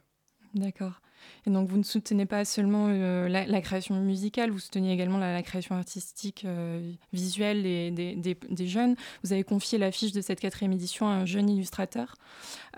D'accord. 0.54 1.02
Et 1.46 1.50
donc 1.50 1.70
vous 1.70 1.78
ne 1.78 1.84
soutenez 1.84 2.26
pas 2.26 2.46
seulement 2.46 2.88
euh, 2.89 3.28
la, 3.28 3.62
création 3.62 3.96
musicale, 3.96 4.52
vous 4.52 4.60
soutenez 4.60 4.91
également 4.91 5.17
la, 5.17 5.41
création 5.44 5.76
artistique 5.76 6.44
euh, 6.46 6.91
visuelle 7.13 7.63
des, 7.94 8.67
jeunes. 8.67 8.96
Vous 9.24 9.34
avez 9.34 9.44
confié 9.44 9.78
l'affiche 9.78 10.12
de 10.12 10.22
cette 10.22 10.39
quatrième 10.39 10.74
édition 10.74 11.08
à 11.08 11.12
un 11.12 11.26
jeune 11.26 11.50
illustrateur. 11.50 12.15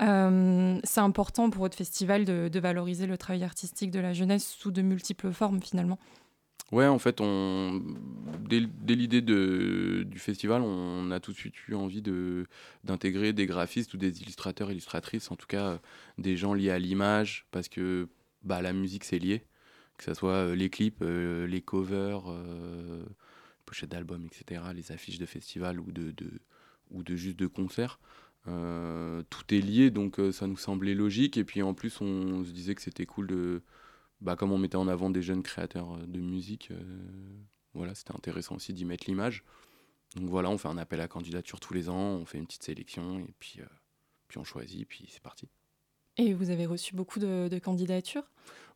Euh, 0.02 0.80
c'est 0.84 1.02
important 1.02 1.50
pour 1.50 1.62
votre 1.64 1.78
festival 1.78 2.26
de, 2.26 2.60
valoriser 2.60 3.08
le 3.08 3.18
travail 3.18 3.44
artistique 3.44 3.92
de 3.92 4.00
la 4.00 4.14
jeunesse 4.14 4.48
sous 4.48 4.72
de 4.72 4.82
multiples 4.82 5.32
formes 5.32 5.62
finalement. 5.62 6.00
Ouais, 6.74 6.88
en 6.88 6.98
fait, 6.98 7.22
on... 7.22 7.84
dès, 8.50 8.62
l'idée 8.96 9.22
du 9.22 10.18
festival, 10.18 10.64
on 10.64 11.12
a 11.12 11.20
tout 11.20 11.32
de 11.32 11.38
suite 11.38 11.54
eu 11.68 11.76
envie 11.76 12.02
de, 12.02 12.48
d'intégrer 12.84 13.32
des 13.32 13.46
graphistes 13.46 13.94
ou 13.94 13.98
des 13.98 14.24
illustrateurs, 14.24 14.72
illustratrices, 14.72 15.30
en 15.30 15.36
tout 15.36 15.46
cas 15.46 15.80
des 16.18 16.36
gens 16.36 16.56
liés 16.56 16.72
à 16.72 16.80
l'image, 16.80 17.46
parce 17.52 17.70
que 17.70 18.10
bah, 18.42 18.64
la 18.64 18.74
musique 18.74 19.04
c'est 19.04 19.20
lié, 19.20 19.44
que 20.00 20.04
ce 20.04 20.16
soit 20.16 20.32
euh, 20.32 20.56
les 20.56 20.72
clips, 20.72 21.04
euh, 21.04 21.46
les 21.46 21.62
covers, 21.62 22.24
euh, 22.28 23.04
pochettes 23.68 23.92
d'albums, 23.92 24.26
etc., 24.26 24.64
les 24.74 24.92
affiches 24.92 25.20
de 25.20 25.28
festivals 25.28 25.80
ou 25.80 25.92
de, 25.92 26.12
ou 26.90 27.04
de 27.04 27.16
juste 27.16 27.38
de 27.38 27.46
concerts. 27.46 28.00
tout 28.46 29.54
est 29.54 29.62
lié, 29.62 29.92
donc 29.92 30.20
ça 30.32 30.48
nous 30.48 30.58
semblait 30.58 30.96
logique. 30.96 31.38
Et 31.38 31.44
puis 31.44 31.62
en 31.62 31.76
plus, 31.76 32.02
on, 32.02 32.44
se 32.44 32.52
disait 32.52 32.74
que 32.74 32.82
c'était 32.82 33.06
cool 33.06 33.28
de, 33.28 33.62
bah, 34.24 34.36
comme 34.36 34.52
on 34.52 34.58
mettait 34.58 34.78
en 34.78 34.88
avant 34.88 35.10
des 35.10 35.22
jeunes 35.22 35.44
créateurs 35.44 35.98
de 36.08 36.20
musique, 36.20 36.72
voilà, 37.74 37.94
c'était 37.94 38.16
intéressant 38.16 38.56
aussi 38.56 38.74
d'y 38.74 38.86
mettre 38.86 39.06
l'image. 39.08 39.44
Donc 40.16 40.30
voilà, 40.30 40.50
on 40.50 40.58
fait 40.58 40.68
un 40.68 40.78
appel 40.78 41.02
à 41.02 41.08
candidature 41.08 41.60
tous 41.60 41.74
les 41.74 41.90
ans, 41.90 42.16
on 42.16 42.26
fait 42.26 42.38
une 42.38 42.46
petite 42.46 42.64
sélection 42.64 43.20
et 43.20 43.34
puis, 43.40 43.60
puis 44.28 44.38
on 44.38 44.44
choisit, 44.44 44.88
puis 44.88 45.06
c'est 45.10 45.22
parti. 45.22 45.48
Et 46.18 46.34
vous 46.34 46.52
avez 46.52 46.66
reçu 46.66 46.96
beaucoup 46.96 47.20
de, 47.20 47.60
candidatures? 47.60 48.24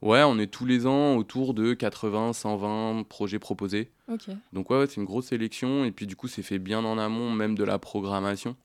Ouais, 0.02 0.24
on 0.24 0.40
est 0.40 0.48
tous 0.48 0.66
les 0.66 0.88
ans 0.88 1.16
autour 1.16 1.54
de 1.54 1.74
80, 1.74 2.34
120 2.34 3.04
projets 3.08 3.40
proposés. 3.40 3.92
Donc 4.54 4.70
ouais, 4.70 4.88
c'est 4.88 4.96
une 4.96 5.06
grosse 5.06 5.28
sélection. 5.28 5.86
Et 5.86 5.92
puis 5.92 6.08
du 6.08 6.16
coup, 6.16 6.28
c'est 6.28 6.42
fait 6.42 6.60
bien 6.60 6.84
en 6.84 6.98
amont 6.98 7.32
même 7.32 7.56
de 7.56 7.64
la 7.64 7.78
programmation 7.78 8.56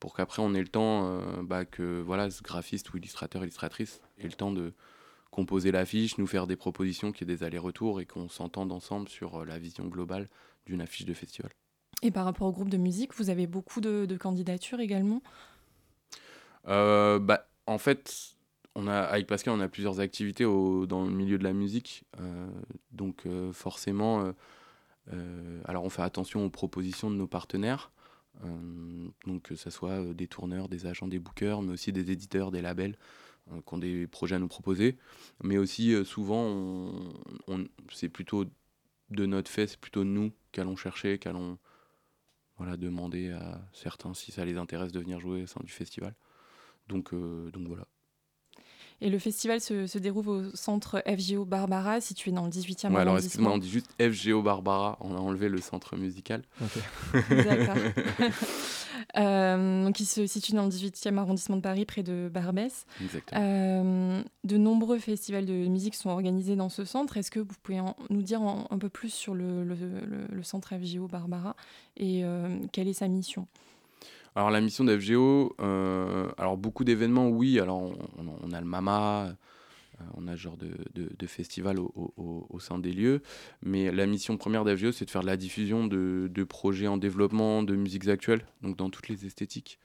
pour 0.00 0.14
qu'après 0.14 0.42
on 0.42 0.54
ait 0.54 0.62
le 0.62 0.68
temps 0.68 1.06
euh, 1.06 1.42
bah, 1.42 1.64
que 1.64 2.00
voilà, 2.00 2.30
ce 2.30 2.42
graphiste 2.42 2.92
ou 2.92 2.96
illustrateur, 2.96 3.42
illustratrice 3.42 4.00
ait 4.18 4.26
le 4.26 4.32
temps 4.32 4.50
de 4.50 4.72
composer 5.30 5.72
l'affiche, 5.72 6.18
nous 6.18 6.26
faire 6.26 6.46
des 6.46 6.56
propositions, 6.56 7.12
qu'il 7.12 7.28
y 7.28 7.32
ait 7.32 7.36
des 7.36 7.44
allers-retours 7.44 8.00
et 8.00 8.06
qu'on 8.06 8.28
s'entende 8.28 8.72
ensemble 8.72 9.08
sur 9.08 9.40
euh, 9.40 9.44
la 9.44 9.58
vision 9.58 9.86
globale 9.86 10.28
d'une 10.66 10.80
affiche 10.80 11.06
de 11.06 11.14
festival. 11.14 11.50
Et 12.02 12.10
par 12.10 12.24
rapport 12.24 12.46
au 12.46 12.52
groupe 12.52 12.70
de 12.70 12.78
musique, 12.78 13.14
vous 13.14 13.30
avez 13.30 13.46
beaucoup 13.46 13.80
de, 13.80 14.16
candidatures 14.16 14.80
également? 14.80 15.22
Euh, 16.68 17.18
bah, 17.18 17.46
en 17.66 17.78
fait, 17.78 18.36
on 18.74 18.86
a, 18.86 19.00
avec 19.00 19.26
Pascal, 19.26 19.54
on 19.54 19.60
a 19.60 19.68
plusieurs 19.68 20.00
activités 20.00 20.44
dans 20.44 21.04
le 21.04 21.10
milieu 21.10 21.38
de 21.38 21.44
la 21.44 21.52
musique. 21.52 22.04
Euh, 22.18 22.48
donc, 22.92 23.26
euh, 23.26 23.52
forcément, 23.52 24.32
alors 25.64 25.84
on 25.84 25.90
fait 25.90 26.02
attention 26.02 26.44
aux 26.44 26.50
propositions 26.50 27.10
de 27.10 27.16
nos 27.16 27.26
partenaires. 27.26 27.90
donc, 29.26 29.42
que 29.42 29.56
ce 29.56 29.70
soit 29.70 30.14
des 30.14 30.28
tourneurs, 30.28 30.68
des 30.68 30.86
agents, 30.86 31.08
des 31.08 31.18
bookers, 31.18 31.62
mais 31.62 31.72
aussi 31.72 31.92
des 31.92 32.12
éditeurs, 32.12 32.50
des 32.50 32.62
labels 32.62 32.96
qui 33.66 33.74
ont 33.74 33.78
des 33.78 34.06
projets 34.06 34.36
à 34.36 34.38
nous 34.38 34.48
proposer. 34.48 34.96
Mais 35.42 35.58
aussi, 35.58 35.94
souvent, 36.04 36.92
c'est 37.92 38.08
plutôt 38.08 38.44
de 39.10 39.26
notre 39.26 39.50
fait, 39.50 39.66
c'est 39.66 39.80
plutôt 39.80 40.04
nous 40.04 40.32
qu'allons 40.52 40.76
chercher, 40.76 41.18
qu'allons 41.18 41.58
voilà, 42.58 42.76
demander 42.76 43.30
à 43.30 43.60
certains 43.72 44.14
si 44.14 44.32
ça 44.32 44.44
les 44.44 44.56
intéresse 44.56 44.92
de 44.92 45.00
venir 45.00 45.18
jouer 45.20 45.42
au 45.42 45.46
sein 45.46 45.60
du 45.64 45.72
festival. 45.72 46.14
Donc, 46.88 47.12
donc 47.12 47.66
voilà. 47.66 47.86
Et 49.02 49.08
le 49.08 49.18
festival 49.18 49.60
se, 49.60 49.98
déroule 49.98 50.28
au 50.28 50.54
centre 50.54 51.02
FGO 51.06 51.46
Barbara, 51.46 52.02
situé 52.02 52.32
dans 52.32 52.44
le 52.44 52.50
18e 52.50 52.92
ouais, 52.92 53.00
alors 53.00 53.16
excuse-moi, 53.16 53.52
on 53.52 53.58
dit 53.58 53.70
juste 53.70 53.90
FGO 53.98 54.42
Barbara, 54.42 54.98
on 55.00 55.14
a 55.14 55.18
enlevé 55.18 55.48
le 55.48 55.58
centre 55.58 55.96
musical. 55.96 56.42
D'accord. 57.18 57.76
euh, 59.16 59.90
qui 59.92 60.04
se 60.04 60.26
situe 60.26 60.52
dans 60.52 60.64
le 60.64 60.70
18e 60.70 61.16
arrondissement 61.18 61.56
de 61.56 61.62
Paris, 61.62 61.84
près 61.84 62.02
de 62.02 62.30
Barbès. 62.32 62.86
Exactement. 63.02 63.40
Euh, 63.42 64.22
de 64.44 64.56
nombreux 64.56 64.98
festivals 64.98 65.46
de 65.46 65.66
musique 65.68 65.94
sont 65.94 66.10
organisés 66.10 66.56
dans 66.56 66.68
ce 66.68 66.84
centre. 66.84 67.16
Est-ce 67.16 67.30
que 67.30 67.40
vous 67.40 67.54
pouvez 67.62 67.80
nous 68.10 68.22
dire 68.22 68.42
un 68.42 68.78
peu 68.78 68.88
plus 68.88 69.12
sur 69.12 69.34
le, 69.34 69.64
le, 69.64 69.76
le, 70.30 70.42
centre 70.42 70.74
FGO 70.74 71.06
Barbara 71.06 71.54
et 71.96 72.24
euh, 72.24 72.58
quelle 72.72 72.88
est 72.88 72.94
sa 72.94 73.08
mission? 73.08 73.46
Alors 74.36 74.50
la 74.50 74.60
mission 74.60 74.84
d'FGO, 74.84 75.56
euh, 75.60 76.28
alors 76.38 76.56
beaucoup 76.56 76.84
d'événements, 76.84 77.28
oui. 77.28 77.58
Alors 77.58 77.92
on, 78.18 78.52
a 78.52 78.60
le 78.60 78.66
MAMA, 78.66 79.34
on 80.14 80.26
a 80.28 80.32
ce 80.32 80.40
genre 80.40 80.56
de, 80.56 80.70
de, 80.94 81.26
festival 81.26 81.78
au, 81.78 82.58
sein 82.60 82.78
des 82.78 82.92
lieux. 82.92 83.22
Mais 83.62 83.90
la 83.90 84.06
mission 84.06 84.36
première 84.36 84.64
d'FGO, 84.64 84.92
c'est 84.92 85.04
de 85.04 85.10
faire 85.10 85.22
de 85.22 85.26
la 85.26 85.36
diffusion 85.36 85.86
de, 85.86 86.30
de, 86.32 86.44
projets 86.44 86.86
en 86.86 86.96
développement, 86.96 87.62
de 87.62 87.74
musiques 87.76 88.08
actuelles, 88.08 88.44
donc 88.62 88.76
dans 88.76 88.90
toutes 88.90 89.08
les 89.08 89.26
esthétiques. 89.26 89.78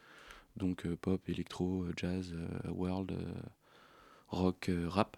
Donc 0.57 0.86
euh, 0.86 0.95
pop, 0.95 1.22
électro, 1.28 1.86
jazz, 1.97 2.34
world, 2.70 3.13
rock, 4.30 4.72
rap. 4.88 5.18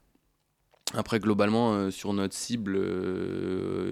Après, 0.93 1.19
globalement, 1.19 1.91
sur 1.91 2.13
notre 2.13 2.33
cible, 2.33 2.77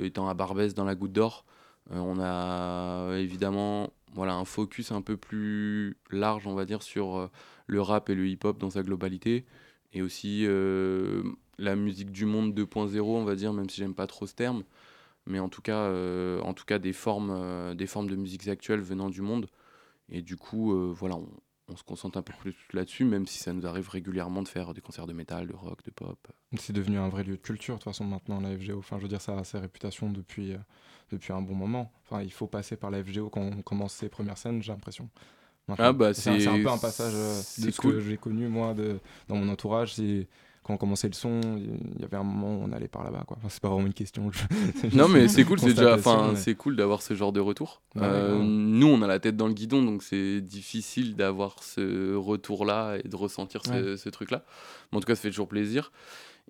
étant 0.04 0.30
à 0.30 0.34
Barbès 0.34 0.74
dans 0.74 0.86
la 0.86 0.96
Goutte 0.96 1.12
d'Or, 1.12 1.46
on 1.90 2.20
a 2.20 3.18
évidemment 3.18 3.92
voilà, 4.16 4.34
un 4.34 4.46
focus 4.46 4.92
un 4.92 5.02
peu 5.02 5.18
plus 5.18 5.98
large, 6.10 6.48
on 6.48 6.56
va 6.56 6.66
dire, 6.66 6.82
sur 6.82 7.18
euh, 7.18 7.30
le 7.68 7.82
rap 7.82 8.10
et 8.10 8.16
le 8.16 8.28
hip-hop 8.28 8.58
dans 8.58 8.70
sa 8.72 8.82
globalité. 8.82 9.46
Et 9.96 10.04
aussi 10.04 10.46
euh, 10.46 11.24
la 11.58 11.76
musique 11.76 12.12
du 12.12 12.26
monde 12.26 12.54
2.0, 12.54 13.00
on 13.02 13.24
va 13.24 13.36
dire, 13.36 13.54
même 13.54 13.70
si 13.70 13.78
j'aime 13.78 13.96
pas 13.96 14.06
trop 14.06 14.28
ce 14.28 14.36
terme. 14.36 14.64
Mais 15.26 15.40
en 15.40 15.50
tout 15.50 15.64
cas, 15.64 15.80
euh, 15.80 16.40
en 16.42 16.54
tout 16.54 16.66
cas 16.66 16.78
des, 16.78 16.94
formes, 16.94 17.74
des 17.74 17.88
formes 17.88 18.10
de 18.10 18.16
musiques 18.16 18.48
actuelles 18.48 18.82
venant 18.82 19.10
du 19.10 19.22
monde. 19.22 19.48
Et 20.10 20.22
du 20.22 20.36
coup, 20.36 20.94
voilà, 20.94 21.16
on, 21.68 21.76
se 21.76 21.84
concentre 21.84 22.18
un 22.18 22.22
peu 22.22 22.34
plus 22.40 22.56
là-dessus, 22.74 23.06
même 23.06 23.26
si 23.26 23.40
ça 23.40 23.52
nous 23.52 23.66
arrive 23.66 23.90
régulièrement 23.90 24.44
de 24.44 24.48
faire 24.48 24.74
des 24.76 24.82
concerts 24.82 25.08
de 25.08 25.14
métal, 25.14 25.48
de 25.48 25.54
rock, 25.54 25.84
de 25.84 25.90
pop. 25.90 26.28
C'est 26.58 26.74
devenu 26.74 26.98
un 26.98 27.10
vrai 27.10 27.24
lieu 27.24 27.38
de 27.38 27.42
culture, 27.42 27.76
de 27.76 27.80
toute 27.80 27.92
façon, 27.92 28.06
maintenant, 28.06 28.40
la 28.40 28.56
FGO. 28.56 28.78
Enfin, 28.78 28.98
je 28.98 29.04
veux 29.04 29.08
dire, 29.08 29.22
ça 29.22 29.38
a 29.38 29.44
sa 29.44 29.60
réputation 29.60 30.10
depuis, 30.10 30.54
euh, 30.54 30.58
depuis 31.12 31.34
un 31.34 31.42
bon 31.42 31.56
moment. 31.56 31.92
Enfin, 32.04 32.22
il 32.22 32.32
faut 32.32 32.48
passer 32.48 32.76
par 32.76 32.92
la 32.92 33.04
FGO 33.04 33.30
quand 33.30 33.42
on 33.42 33.62
commence 33.62 33.94
ses 33.94 34.10
premières 34.10 34.38
scènes, 34.38 34.62
j'ai 34.62 34.72
l'impression. 34.72 35.10
Ah 35.78 35.94
bah 35.94 36.14
c'est 36.14 36.48
un 36.48 36.62
peu 36.62 36.70
un 36.70 36.78
passage 36.78 37.14
euh, 37.16 37.42
de 37.60 37.72
ce 37.72 37.82
que 37.82 38.00
j'ai 38.00 38.18
connu, 38.18 38.48
moi, 38.48 38.74
de, 38.74 39.00
dans 39.28 39.36
mon 39.36 39.50
entourage. 39.50 39.96
C'est 39.96 40.28
quand 40.66 40.74
on 40.74 40.78
commençait 40.78 41.08
le 41.08 41.14
son, 41.14 41.42
il 41.58 42.02
y 42.02 42.04
avait 42.04 42.18
un 42.18 42.24
moment 42.24 42.56
où 42.56 42.68
on 42.68 42.72
allait 42.72 42.88
par 42.88 43.04
là-bas. 43.04 43.24
Quoi. 43.28 43.38
c'est 43.50 43.62
pas 43.62 43.70
vraiment 43.70 43.86
une 43.86 43.94
question. 43.94 44.32
non, 44.94 45.08
mais 45.08 45.28
c'est 45.28 45.44
cool, 45.46 45.60
c'est 45.60 45.76
déjà, 45.76 45.94
enfin, 45.94 46.34
c'est 46.36 46.56
cool 46.56 46.76
d'avoir 46.76 47.04
ce 47.04 47.14
genre 47.14 47.32
de 47.32 47.40
retour. 47.40 47.84
Euh, 47.98 48.40
nous, 48.42 48.88
on 48.88 49.04
a 49.04 49.08
la 49.08 49.20
tête 49.20 49.38
dans 49.38 49.48
le 49.48 49.54
guidon, 49.54 49.84
donc 49.84 50.02
c'est 50.02 50.42
difficile 50.42 51.16
d'avoir 51.16 51.62
ce 51.62 52.16
retour-là 52.16 52.98
et 53.04 53.08
de 53.08 53.16
ressentir 53.16 53.62
ce, 53.64 54.10
truc-là. 54.10 54.44
Mais 54.92 54.98
en 54.98 55.02
tout 55.02 55.08
cas, 55.08 55.14
ça 55.14 55.22
fait 55.22 55.30
toujours 55.30 55.48
plaisir. 55.48 55.92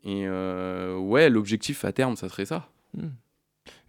Et 0.05 0.24
euh, 0.28 0.97
ouais, 0.97 1.30
l'objectif 1.30 1.84
à 1.84 1.91
terme, 1.91 2.16
ça 2.16 2.30
serait 2.30 2.45
ça. 2.45 2.70
Hmm. 2.93 3.07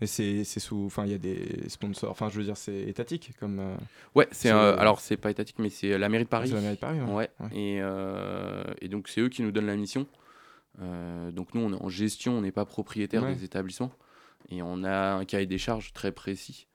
Et 0.00 0.06
c'est 0.06 0.44
sous. 0.44 0.84
Enfin, 0.86 1.04
il 1.06 1.12
y 1.12 1.14
a 1.14 1.18
des 1.18 1.68
sponsors. 1.68 2.10
Enfin, 2.10 2.28
je 2.28 2.38
veux 2.38 2.44
dire, 2.44 2.56
c'est 2.56 2.82
étatique 2.82 3.32
comme. 3.38 3.60
Euh, 3.60 3.76
ouais, 4.14 4.28
c'est. 4.30 4.50
alors, 4.50 5.00
c'est 5.00 5.16
pas 5.16 5.30
étatique, 5.30 5.58
mais 5.58 5.70
c'est 5.70 5.96
la 5.96 6.08
mairie 6.08 6.24
de 6.24 6.28
Paris. 6.28 6.48
C'est 6.48 6.54
la 6.54 6.60
mairie 6.60 6.74
de 6.74 6.80
Paris, 6.80 7.00
ouais. 7.00 7.30
Et, 7.52 7.78
euh, 7.80 8.64
et, 8.80 8.88
donc, 8.88 9.08
c'est 9.08 9.20
eux 9.20 9.28
qui 9.28 9.42
nous 9.42 9.52
donnent 9.52 9.66
la 9.66 9.76
mission. 9.76 10.06
Euh, 10.82 11.30
donc, 11.30 11.54
nous, 11.54 11.62
on 11.62 11.72
est 11.72 11.82
en 11.82 11.88
gestion, 11.88 12.38
on 12.38 12.42
n'est 12.42 12.52
pas 12.52 12.64
propriétaire 12.64 13.24
des 13.24 13.44
établissements. 13.44 13.92
Et 14.50 14.62
on 14.62 14.84
a 14.84 15.14
un 15.14 15.24
cahier 15.24 15.46
des 15.46 15.58
charges 15.58 15.92
très 15.92 16.12
précis. 16.12 16.66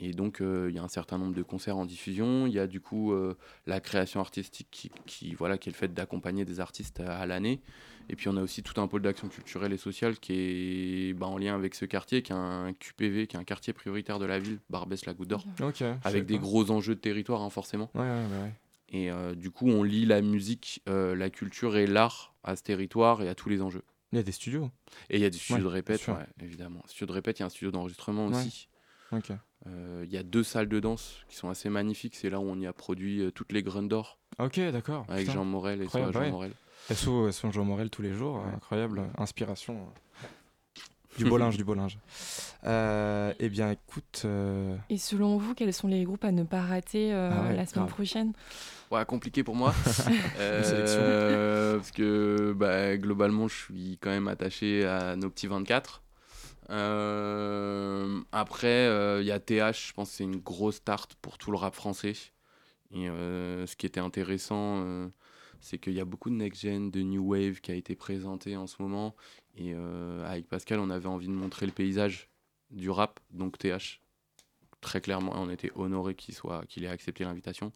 Et 0.00 0.12
donc, 0.12 0.38
il 0.40 0.74
y 0.74 0.78
a 0.78 0.82
un 0.82 0.88
certain 0.88 1.18
nombre 1.18 1.34
de 1.34 1.42
concerts 1.42 1.76
en 1.76 1.84
diffusion. 1.84 2.46
Il 2.46 2.52
y 2.52 2.58
a 2.58 2.66
du 2.66 2.80
coup 2.80 3.14
la 3.66 3.80
création 3.80 4.20
artistique 4.20 4.68
qui, 4.70 4.90
qui, 5.06 5.34
voilà, 5.34 5.58
qui 5.58 5.68
est 5.68 5.72
le 5.72 5.76
fait 5.76 5.92
d'accompagner 5.92 6.44
des 6.44 6.60
artistes 6.60 7.00
à 7.00 7.26
l'année. 7.26 7.60
Et 8.08 8.16
puis 8.16 8.28
on 8.28 8.36
a 8.36 8.42
aussi 8.42 8.62
tout 8.62 8.78
un 8.80 8.86
pôle 8.86 9.02
d'action 9.02 9.28
culturelle 9.28 9.72
et 9.72 9.78
sociale 9.78 10.18
qui 10.18 10.34
est 10.34 11.14
bah, 11.14 11.26
en 11.26 11.38
lien 11.38 11.54
avec 11.54 11.74
ce 11.74 11.86
quartier, 11.86 12.22
qui 12.22 12.32
est 12.32 12.36
un 12.36 12.72
QPV, 12.74 13.26
qui 13.26 13.36
est 13.36 13.38
un 13.38 13.44
quartier 13.44 13.72
prioritaire 13.72 14.18
de 14.18 14.26
la 14.26 14.38
ville, 14.38 14.58
Barbès-la 14.68 15.14
Goutte 15.14 15.28
d'Or, 15.28 15.44
avec 16.04 16.26
des 16.26 16.38
gros 16.38 16.70
enjeux 16.70 16.94
de 16.94 17.00
territoire 17.00 17.40
hein, 17.40 17.50
forcément. 17.50 17.90
et 18.90 19.10
euh, 19.10 19.34
du 19.34 19.50
coup, 19.50 19.68
on 19.68 19.82
lie 19.82 20.06
la 20.06 20.22
musique, 20.22 20.82
euh, 20.88 21.16
la 21.16 21.28
culture 21.28 21.76
et 21.76 21.86
l'art 21.86 22.32
à 22.44 22.54
ce 22.54 22.62
territoire 22.62 23.22
et 23.22 23.28
à 23.28 23.34
tous 23.34 23.48
les 23.48 23.60
enjeux. 23.60 23.82
Il 24.12 24.16
y 24.16 24.20
a 24.20 24.22
des 24.22 24.32
studios. 24.32 24.70
Et 25.10 25.16
il 25.16 25.22
y 25.22 25.24
a 25.24 25.30
des 25.30 25.38
studios 25.38 25.64
de 25.64 25.68
répète, 25.68 26.06
évidemment. 26.40 26.80
Studio 26.86 27.06
de 27.06 27.12
répète, 27.12 27.38
il 27.38 27.42
y 27.42 27.44
a 27.44 27.46
un 27.46 27.50
studio 27.50 27.72
d'enregistrement 27.72 28.26
aussi. 28.26 28.68
Euh, 29.12 29.16
il 29.66 30.10
y 30.10 30.16
a 30.16 30.22
deux 30.22 30.42
salles 30.42 30.68
de 30.68 30.80
danse 30.80 31.18
qui 31.28 31.36
sont 31.36 31.48
assez 31.48 31.68
magnifiques. 31.68 32.16
C'est 32.16 32.30
là 32.30 32.40
où 32.40 32.44
on 32.44 32.58
y 32.60 32.66
a 32.66 32.72
produit 32.72 33.30
toutes 33.34 33.52
les 33.52 33.62
graines 33.62 33.88
d'or. 33.88 34.18
Ok, 34.38 34.58
d'accord. 34.72 35.04
Avec 35.08 35.30
Jean 35.30 35.44
Morel 35.44 35.82
et 35.82 35.88
Jean 35.88 36.30
Morel. 36.30 36.52
SO, 36.92 37.30
SO 37.30 37.50
Jean 37.50 37.64
Morel 37.64 37.88
tous 37.88 38.02
les 38.02 38.12
jours, 38.12 38.44
incroyable, 38.54 39.04
inspiration. 39.16 39.78
Du 41.18 41.24
beau 41.24 41.38
linge, 41.38 41.56
du 41.60 41.64
beau 41.64 41.74
linge. 41.74 41.98
Euh, 42.64 43.32
eh 43.38 43.48
bien, 43.48 43.70
écoute. 43.70 44.22
Euh, 44.24 44.76
Et 44.90 44.98
selon 44.98 45.36
vous, 45.36 45.54
quels 45.54 45.72
sont 45.72 45.88
les 45.88 46.04
groupes 46.04 46.24
à 46.24 46.32
ne 46.32 46.42
pas 46.42 46.62
rater 46.62 47.12
euh, 47.12 47.30
ah 47.32 47.52
la 47.52 47.66
semaine 47.66 47.88
prochaine? 47.88 48.32
Ouais, 48.90 49.04
compliqué 49.04 49.42
pour 49.42 49.54
moi. 49.54 49.74
parce 49.84 51.90
que 51.90 52.54
bah, 52.56 52.96
globalement, 52.96 53.48
je 53.48 53.54
suis 53.54 53.98
quand 54.00 54.10
même 54.10 54.28
attaché 54.28 54.84
à 54.84 55.16
nos 55.16 55.30
petits 55.30 55.46
24. 55.46 56.02
Après, 58.32 59.20
il 59.20 59.26
y 59.26 59.32
a 59.32 59.40
TH, 59.40 59.88
je 59.88 59.92
pense 59.92 60.10
que 60.10 60.16
c'est 60.16 60.24
une 60.24 60.36
grosse 60.36 60.76
start 60.76 61.14
pour 61.20 61.38
tout 61.38 61.50
le 61.50 61.56
rap 61.56 61.74
français. 61.74 62.14
Et 62.92 63.06
ce 63.06 63.76
qui 63.76 63.86
était 63.86 64.00
intéressant 64.00 65.10
c'est 65.64 65.78
qu'il 65.78 65.94
y 65.94 66.00
a 66.00 66.04
beaucoup 66.04 66.28
de 66.28 66.34
next-gen, 66.34 66.90
de 66.90 67.00
new 67.00 67.26
wave 67.26 67.60
qui 67.62 67.72
a 67.72 67.74
été 67.74 67.96
présenté 67.96 68.54
en 68.54 68.66
ce 68.66 68.82
moment. 68.82 69.16
Et 69.56 69.72
euh, 69.74 70.22
avec 70.26 70.46
Pascal, 70.46 70.78
on 70.78 70.90
avait 70.90 71.06
envie 71.06 71.26
de 71.26 71.32
montrer 71.32 71.64
le 71.64 71.72
paysage 71.72 72.28
du 72.70 72.90
rap, 72.90 73.18
donc 73.30 73.56
TH. 73.56 74.02
Très 74.82 75.00
clairement, 75.00 75.32
on 75.34 75.48
était 75.48 75.72
honoré 75.74 76.14
qu'il 76.14 76.34
soit, 76.34 76.66
qu'il 76.66 76.84
ait 76.84 76.88
accepté 76.88 77.24
l'invitation. 77.24 77.72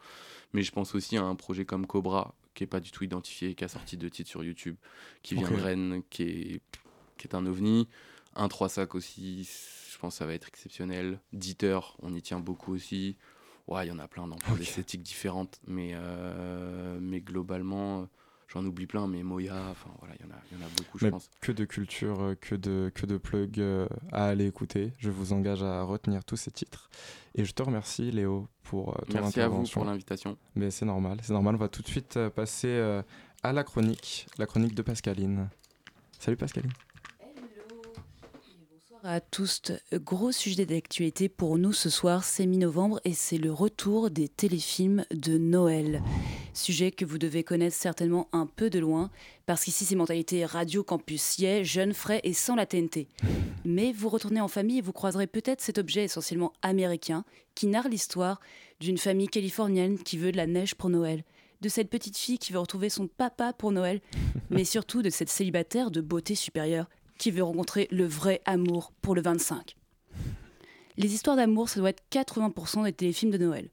Mais 0.52 0.62
je 0.62 0.70
pense 0.70 0.94
aussi 0.94 1.16
à 1.16 1.24
un 1.24 1.34
projet 1.34 1.64
comme 1.64 1.86
Cobra, 1.86 2.34
qui 2.52 2.64
est 2.64 2.66
pas 2.66 2.80
du 2.80 2.90
tout 2.90 3.04
identifié, 3.04 3.54
qui 3.54 3.64
a 3.64 3.68
sorti 3.68 3.96
deux 3.96 4.10
titres 4.10 4.28
sur 4.28 4.44
YouTube, 4.44 4.76
qui 5.22 5.34
vient 5.34 5.50
de 5.50 5.56
Rennes, 5.56 6.02
qui 6.10 6.24
est, 6.24 6.60
qui 7.16 7.26
est 7.26 7.34
un 7.34 7.46
ovni. 7.46 7.88
Un 8.38 8.48
3 8.48 8.68
sacs 8.68 8.94
aussi, 8.94 9.48
je 9.92 9.98
pense 9.98 10.14
que 10.14 10.18
ça 10.18 10.26
va 10.26 10.32
être 10.32 10.46
exceptionnel. 10.46 11.20
Dieter, 11.32 11.80
on 12.00 12.14
y 12.14 12.22
tient 12.22 12.38
beaucoup 12.38 12.72
aussi. 12.72 13.16
Ouais, 13.66 13.84
il 13.84 13.88
y 13.88 13.92
en 13.92 13.98
a 13.98 14.06
plein 14.06 14.28
dans 14.28 14.36
plein 14.36 14.54
d'esthétiques 14.54 15.02
différentes, 15.02 15.60
mais, 15.66 15.90
euh, 15.92 16.98
mais 17.02 17.20
globalement, 17.20 18.02
euh, 18.02 18.04
j'en 18.46 18.64
oublie 18.64 18.86
plein, 18.86 19.08
mais 19.08 19.24
Moya, 19.24 19.56
enfin 19.70 19.90
voilà, 19.98 20.14
il 20.18 20.24
y, 20.24 20.28
en 20.28 20.32
a, 20.32 20.38
y 20.52 20.62
en 20.62 20.66
a 20.66 20.70
beaucoup, 20.70 20.98
je 20.98 21.08
pense. 21.08 21.28
Que 21.40 21.50
de 21.50 21.64
culture, 21.64 22.22
euh, 22.22 22.34
que 22.36 22.54
de, 22.54 22.92
que 22.94 23.06
de 23.06 23.18
plugs 23.18 23.60
à 24.12 24.26
aller 24.26 24.46
écouter. 24.46 24.92
Je 24.98 25.10
vous 25.10 25.32
engage 25.32 25.64
à 25.64 25.82
retenir 25.82 26.24
tous 26.24 26.36
ces 26.36 26.52
titres. 26.52 26.88
Et 27.34 27.44
je 27.44 27.52
te 27.52 27.62
remercie, 27.62 28.12
Léo, 28.12 28.48
pour 28.62 28.94
ton 29.08 29.14
Merci 29.14 29.40
intervention. 29.40 29.40
Merci 29.40 29.40
à 29.40 29.48
vous 29.48 29.68
pour 29.68 29.84
l'invitation. 29.84 30.38
Mais 30.54 30.70
c'est 30.70 30.86
normal, 30.86 31.18
c'est 31.22 31.32
normal. 31.32 31.56
On 31.56 31.58
va 31.58 31.68
tout 31.68 31.82
de 31.82 31.88
suite 31.88 32.18
passer 32.36 33.02
à 33.42 33.52
la 33.52 33.64
chronique, 33.64 34.28
la 34.38 34.46
chronique 34.46 34.76
de 34.76 34.82
Pascaline. 34.82 35.50
Salut 36.18 36.36
Pascaline 36.36 36.72
à 39.04 39.20
tous. 39.20 39.62
Gros 39.92 40.32
sujet 40.32 40.66
d'actualité 40.66 41.28
pour 41.28 41.58
nous 41.58 41.72
ce 41.72 41.90
soir, 41.90 42.24
c'est 42.24 42.46
mi-novembre 42.46 43.00
et 43.04 43.12
c'est 43.12 43.38
le 43.38 43.52
retour 43.52 44.10
des 44.10 44.28
téléfilms 44.28 45.04
de 45.10 45.38
Noël. 45.38 46.02
Sujet 46.54 46.90
que 46.90 47.04
vous 47.04 47.18
devez 47.18 47.44
connaître 47.44 47.76
certainement 47.76 48.28
un 48.32 48.46
peu 48.46 48.70
de 48.70 48.78
loin, 48.78 49.10
parce 49.46 49.64
qu'ici 49.64 49.84
c'est 49.84 49.94
mentalité 49.94 50.44
radio 50.44 50.82
campus 50.82 51.40
est 51.40 51.64
jeune, 51.64 51.94
frais 51.94 52.20
et 52.24 52.32
sans 52.32 52.56
la 52.56 52.66
TNT. 52.66 53.08
Mais 53.64 53.92
vous 53.92 54.08
retournez 54.08 54.40
en 54.40 54.48
famille 54.48 54.78
et 54.78 54.82
vous 54.82 54.92
croiserez 54.92 55.26
peut-être 55.26 55.60
cet 55.60 55.78
objet 55.78 56.04
essentiellement 56.04 56.52
américain 56.62 57.24
qui 57.54 57.66
narre 57.66 57.88
l'histoire 57.88 58.40
d'une 58.80 58.98
famille 58.98 59.28
californienne 59.28 59.98
qui 59.98 60.18
veut 60.18 60.32
de 60.32 60.36
la 60.36 60.46
neige 60.46 60.74
pour 60.74 60.90
Noël 60.90 61.24
de 61.60 61.68
cette 61.68 61.90
petite 61.90 62.16
fille 62.16 62.38
qui 62.38 62.52
veut 62.52 62.58
retrouver 62.58 62.88
son 62.88 63.08
papa 63.08 63.52
pour 63.52 63.72
Noël, 63.72 64.00
mais 64.50 64.64
surtout 64.64 65.02
de 65.02 65.10
cette 65.10 65.28
célibataire 65.28 65.90
de 65.90 66.00
beauté 66.00 66.34
supérieure 66.34 66.88
qui 67.18 67.30
veut 67.30 67.42
rencontrer 67.42 67.88
le 67.90 68.06
vrai 68.06 68.40
amour 68.44 68.92
pour 69.02 69.14
le 69.14 69.22
25. 69.22 69.76
Les 70.96 71.14
histoires 71.14 71.36
d'amour, 71.36 71.68
ça 71.68 71.80
doit 71.80 71.90
être 71.90 72.02
80% 72.10 72.84
des 72.84 72.92
téléfilms 72.92 73.30
de 73.30 73.38
Noël. 73.38 73.68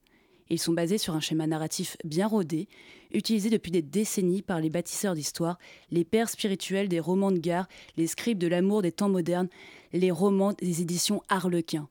Ils 0.48 0.60
sont 0.60 0.72
basés 0.72 0.98
sur 0.98 1.14
un 1.14 1.20
schéma 1.20 1.46
narratif 1.46 1.96
bien 2.04 2.28
rodé, 2.28 2.68
utilisé 3.12 3.50
depuis 3.50 3.72
des 3.72 3.82
décennies 3.82 4.42
par 4.42 4.60
les 4.60 4.70
bâtisseurs 4.70 5.14
d'histoire, 5.14 5.58
les 5.90 6.04
pères 6.04 6.28
spirituels 6.28 6.88
des 6.88 7.00
romans 7.00 7.32
de 7.32 7.38
gare, 7.38 7.66
les 7.96 8.06
scribes 8.06 8.38
de 8.38 8.46
l'amour 8.46 8.82
des 8.82 8.92
temps 8.92 9.08
modernes, 9.08 9.48
les 9.92 10.12
romans 10.12 10.52
des 10.52 10.82
éditions 10.82 11.22
Harlequin. 11.28 11.88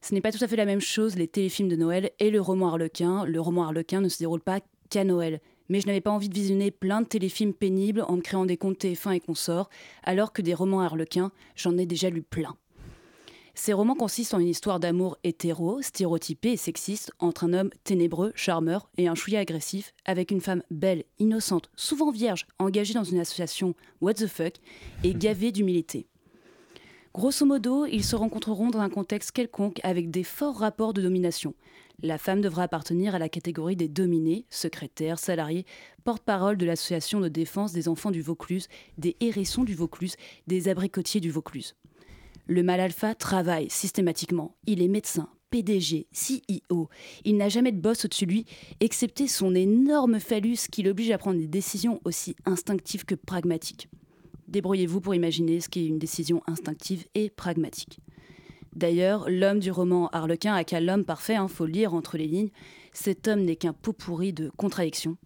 Ce 0.00 0.14
n'est 0.14 0.20
pas 0.20 0.32
tout 0.32 0.42
à 0.42 0.48
fait 0.48 0.56
la 0.56 0.64
même 0.64 0.80
chose, 0.80 1.16
les 1.16 1.28
téléfilms 1.28 1.68
de 1.68 1.76
Noël 1.76 2.10
et 2.18 2.30
le 2.30 2.40
roman 2.40 2.68
Harlequin. 2.68 3.24
Le 3.24 3.40
roman 3.40 3.64
Harlequin 3.64 4.00
ne 4.00 4.08
se 4.08 4.18
déroule 4.18 4.40
pas 4.40 4.60
qu'à 4.90 5.04
Noël. 5.04 5.40
Mais 5.68 5.80
je 5.80 5.86
n'avais 5.86 6.00
pas 6.00 6.10
envie 6.10 6.28
de 6.28 6.34
visionner 6.34 6.70
plein 6.70 7.02
de 7.02 7.06
téléfilms 7.06 7.54
pénibles 7.54 8.04
en 8.08 8.16
me 8.16 8.22
créant 8.22 8.46
des 8.46 8.56
comptes 8.56 8.84
TF1 8.84 9.14
et 9.14 9.20
consorts, 9.20 9.68
alors 10.02 10.32
que 10.32 10.42
des 10.42 10.54
romans 10.54 10.80
Harlequin, 10.80 11.30
j'en 11.56 11.76
ai 11.76 11.86
déjà 11.86 12.10
lu 12.10 12.22
plein. 12.22 12.56
Ces 13.60 13.72
romans 13.72 13.96
consistent 13.96 14.34
en 14.34 14.38
une 14.38 14.46
histoire 14.46 14.78
d'amour 14.78 15.18
hétéro, 15.24 15.82
stéréotypé 15.82 16.52
et 16.52 16.56
sexiste 16.56 17.10
entre 17.18 17.42
un 17.42 17.54
homme 17.54 17.70
ténébreux, 17.82 18.30
charmeur 18.36 18.88
et 18.98 19.08
un 19.08 19.16
chouïa 19.16 19.40
agressif, 19.40 19.94
avec 20.04 20.30
une 20.30 20.40
femme 20.40 20.62
belle, 20.70 21.02
innocente, 21.18 21.68
souvent 21.74 22.12
vierge, 22.12 22.46
engagée 22.60 22.94
dans 22.94 23.02
une 23.02 23.18
association 23.18 23.74
What 24.00 24.14
the 24.14 24.28
fuck 24.28 24.54
et 25.02 25.12
gavée 25.14 25.50
d'humilité. 25.50 26.06
Grosso 27.12 27.44
modo, 27.44 27.84
ils 27.86 28.04
se 28.04 28.14
rencontreront 28.14 28.70
dans 28.70 28.78
un 28.78 28.90
contexte 28.90 29.32
quelconque 29.32 29.80
avec 29.82 30.08
des 30.08 30.22
forts 30.22 30.58
rapports 30.58 30.94
de 30.94 31.02
domination. 31.02 31.52
La 32.00 32.16
femme 32.16 32.40
devra 32.40 32.62
appartenir 32.62 33.16
à 33.16 33.18
la 33.18 33.28
catégorie 33.28 33.74
des 33.74 33.88
dominés, 33.88 34.46
secrétaires, 34.50 35.18
salariés, 35.18 35.66
porte-parole 36.04 36.56
de 36.56 36.64
l'association 36.64 37.18
de 37.18 37.26
défense 37.26 37.72
des 37.72 37.88
enfants 37.88 38.12
du 38.12 38.22
Vaucluse, 38.22 38.68
des 38.98 39.16
hérissons 39.18 39.64
du 39.64 39.74
Vaucluse, 39.74 40.14
des 40.46 40.68
abricotiers 40.68 41.20
du 41.20 41.32
Vaucluse. 41.32 41.74
Le 42.46 42.62
mal 42.62 42.78
alpha 42.78 43.16
travaille 43.16 43.68
systématiquement. 43.68 44.54
Il 44.66 44.80
est 44.80 44.86
médecin, 44.86 45.28
PDG, 45.50 46.06
CEO. 46.12 46.88
Il 47.24 47.36
n'a 47.36 47.48
jamais 47.48 47.72
de 47.72 47.80
boss 47.80 48.04
au-dessus 48.04 48.26
de 48.26 48.30
lui, 48.30 48.44
excepté 48.78 49.26
son 49.26 49.56
énorme 49.56 50.20
phallus 50.20 50.68
qui 50.70 50.84
l'oblige 50.84 51.10
à 51.10 51.18
prendre 51.18 51.40
des 51.40 51.48
décisions 51.48 52.00
aussi 52.04 52.36
instinctives 52.44 53.06
que 53.06 53.16
pragmatiques. 53.16 53.88
Débrouillez-vous 54.46 55.00
pour 55.00 55.16
imaginer 55.16 55.60
ce 55.60 55.68
qu'est 55.68 55.84
une 55.84 55.98
décision 55.98 56.42
instinctive 56.46 57.06
et 57.16 57.28
pragmatique. 57.28 57.98
D'ailleurs, 58.78 59.28
l'homme 59.28 59.58
du 59.58 59.72
roman 59.72 60.08
Harlequin 60.12 60.54
a 60.54 60.62
qu'à 60.62 60.80
l'homme 60.80 61.04
parfait, 61.04 61.32
il 61.32 61.38
hein, 61.38 61.48
faut 61.48 61.66
lire 61.66 61.94
entre 61.94 62.16
les 62.16 62.28
lignes. 62.28 62.50
Cet 62.92 63.26
homme 63.26 63.40
n'est 63.40 63.56
qu'un 63.56 63.72
pot 63.72 63.92
pourri 63.92 64.32
de 64.32 64.52
contradictions. 64.56 65.16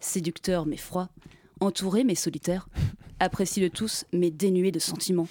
Séducteur 0.00 0.66
mais 0.66 0.76
froid, 0.76 1.08
entouré 1.60 2.02
mais 2.02 2.16
solitaire, 2.16 2.68
apprécié 3.20 3.62
de 3.62 3.72
tous 3.72 4.06
mais 4.12 4.32
dénué 4.32 4.72
de 4.72 4.80
sentiments. 4.80 5.28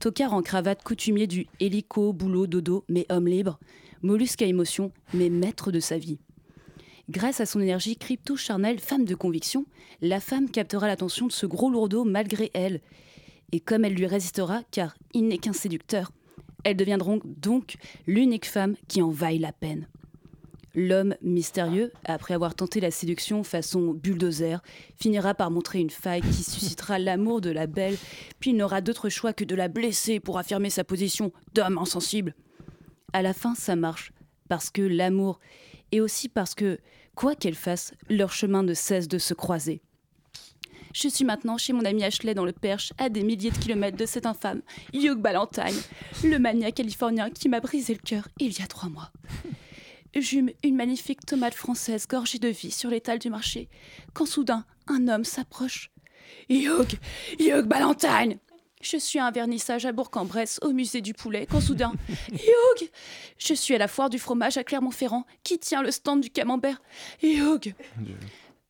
Tocard 0.00 0.34
en 0.34 0.42
cravate 0.42 0.82
coutumier 0.82 1.26
du 1.26 1.46
hélico, 1.60 2.12
boulot, 2.12 2.46
dodo, 2.46 2.84
mais 2.90 3.06
homme 3.08 3.28
libre. 3.28 3.58
Mollusque 4.02 4.42
à 4.42 4.46
émotion, 4.46 4.92
mais 5.14 5.30
maître 5.30 5.72
de 5.72 5.80
sa 5.80 5.96
vie. 5.96 6.18
Grâce 7.08 7.40
à 7.40 7.46
son 7.46 7.60
énergie 7.60 7.96
crypto-charnelle, 7.96 8.80
femme 8.80 9.06
de 9.06 9.14
conviction, 9.14 9.64
la 10.02 10.20
femme 10.20 10.50
captera 10.50 10.88
l'attention 10.88 11.26
de 11.26 11.32
ce 11.32 11.46
gros 11.46 11.70
lourdeau 11.70 12.04
malgré 12.04 12.50
elle. 12.52 12.82
Et 13.50 13.60
comme 13.60 13.86
elle 13.86 13.94
lui 13.94 14.06
résistera, 14.06 14.60
car 14.70 14.94
il 15.14 15.26
n'est 15.26 15.38
qu'un 15.38 15.54
séducteur, 15.54 16.12
elle 16.64 16.76
deviendra 16.76 17.16
donc 17.24 17.76
l'unique 18.06 18.46
femme 18.46 18.76
qui 18.88 19.02
en 19.02 19.10
vaille 19.10 19.38
la 19.38 19.52
peine. 19.52 19.86
L'homme 20.74 21.14
mystérieux, 21.22 21.92
après 22.04 22.34
avoir 22.34 22.56
tenté 22.56 22.80
la 22.80 22.90
séduction 22.90 23.44
façon 23.44 23.92
bulldozer, 23.92 24.60
finira 24.96 25.32
par 25.32 25.52
montrer 25.52 25.78
une 25.78 25.90
faille 25.90 26.22
qui 26.22 26.42
suscitera 26.42 26.98
l'amour 26.98 27.40
de 27.40 27.50
la 27.50 27.68
belle, 27.68 27.96
puis 28.40 28.50
il 28.50 28.56
n'aura 28.56 28.80
d'autre 28.80 29.08
choix 29.08 29.32
que 29.32 29.44
de 29.44 29.54
la 29.54 29.68
blesser 29.68 30.18
pour 30.18 30.36
affirmer 30.36 30.70
sa 30.70 30.82
position 30.82 31.32
d'homme 31.54 31.78
insensible. 31.78 32.34
À 33.12 33.22
la 33.22 33.32
fin, 33.32 33.54
ça 33.54 33.76
marche, 33.76 34.12
parce 34.48 34.70
que 34.70 34.82
l'amour 34.82 35.38
et 35.92 36.00
aussi 36.00 36.28
parce 36.28 36.56
que, 36.56 36.78
quoi 37.14 37.36
qu'elle 37.36 37.54
fasse, 37.54 37.92
leur 38.10 38.32
chemin 38.32 38.64
ne 38.64 38.74
cesse 38.74 39.06
de 39.06 39.18
se 39.18 39.32
croiser. 39.32 39.80
Je 40.94 41.08
suis 41.08 41.24
maintenant 41.24 41.58
chez 41.58 41.72
mon 41.72 41.84
ami 41.84 42.04
Ashley 42.04 42.34
dans 42.34 42.44
le 42.44 42.52
Perche, 42.52 42.92
à 42.98 43.08
des 43.08 43.24
milliers 43.24 43.50
de 43.50 43.58
kilomètres 43.58 43.96
de 43.96 44.06
cette 44.06 44.26
infâme, 44.26 44.62
Hugh 44.92 45.18
Ballantyne, 45.18 45.74
le 46.22 46.38
mania 46.38 46.70
californien 46.70 47.30
qui 47.30 47.48
m'a 47.48 47.58
brisé 47.58 47.94
le 47.94 47.98
cœur 47.98 48.28
il 48.38 48.56
y 48.56 48.62
a 48.62 48.66
trois 48.68 48.88
mois. 48.88 49.10
J'eus 50.14 50.54
une 50.62 50.76
magnifique 50.76 51.26
tomate 51.26 51.54
française 51.54 52.06
gorgée 52.06 52.38
de 52.38 52.46
vie 52.46 52.70
sur 52.70 52.90
l'étal 52.90 53.18
du 53.18 53.28
marché, 53.28 53.68
quand 54.12 54.24
soudain 54.24 54.64
un 54.86 55.08
homme 55.08 55.24
s'approche. 55.24 55.90
Hugh 56.48 56.96
Hugh 57.40 57.66
Ballantyne 57.66 58.38
je 58.84 58.98
suis 58.98 59.18
à 59.18 59.24
un 59.24 59.30
vernissage 59.30 59.86
à 59.86 59.92
Bourg-en-Bresse, 59.92 60.60
au 60.60 60.72
musée 60.72 61.00
du 61.00 61.14
poulet, 61.14 61.46
quand 61.50 61.62
soudain, 61.62 61.94
Hugh 62.32 62.90
Je 63.38 63.54
suis 63.54 63.74
à 63.74 63.78
la 63.78 63.88
foire 63.88 64.10
du 64.10 64.18
fromage 64.18 64.58
à 64.58 64.62
Clermont-Ferrand, 64.62 65.24
qui 65.42 65.58
tient 65.58 65.82
le 65.82 65.90
stand 65.90 66.20
du 66.20 66.28
camembert. 66.28 66.82
Hugh 67.22 67.74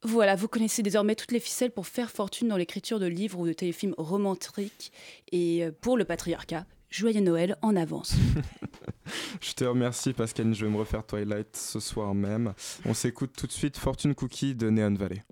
voilà, 0.05 0.37
vous 0.37 0.49
connaissez 0.49 0.83
désormais 0.83 1.15
toutes 1.15 1.33
les 1.33 1.41
ficelles 1.41 1.71
pour 1.71 1.87
faire 1.87 2.11
fortune 2.11 2.49
dans 2.49 2.57
l'écriture 2.57 3.01
de 3.01 3.07
livres 3.07 3.39
ou 3.39 3.47
de 3.47 3.53
téléfilms 3.53 3.95
romantiques. 3.99 4.93
Et 5.33 5.65
euh, 5.65 5.73
pour 5.81 5.97
le 5.97 6.05
patriarcat, 6.05 6.67
joyeux 6.91 7.21
Noël 7.21 7.57
en 7.63 7.75
avance. 7.75 8.15
je 9.41 9.53
te 9.53 9.65
remercie 9.65 10.13
Pascaline, 10.13 10.55
je 10.55 10.67
vais 10.67 10.71
me 10.71 10.79
refaire 10.79 11.05
Twilight 11.05 11.57
ce 11.57 11.81
soir 11.81 12.15
même. 12.15 12.55
On 12.85 12.95
s'écoute 12.95 13.33
tout 13.37 13.47
de 13.47 13.53
suite 13.53 13.77
Fortune 13.79 14.15
Cookie 14.15 14.55
de 14.55 14.71
Neon 14.71 14.95
Valley. 14.95 15.23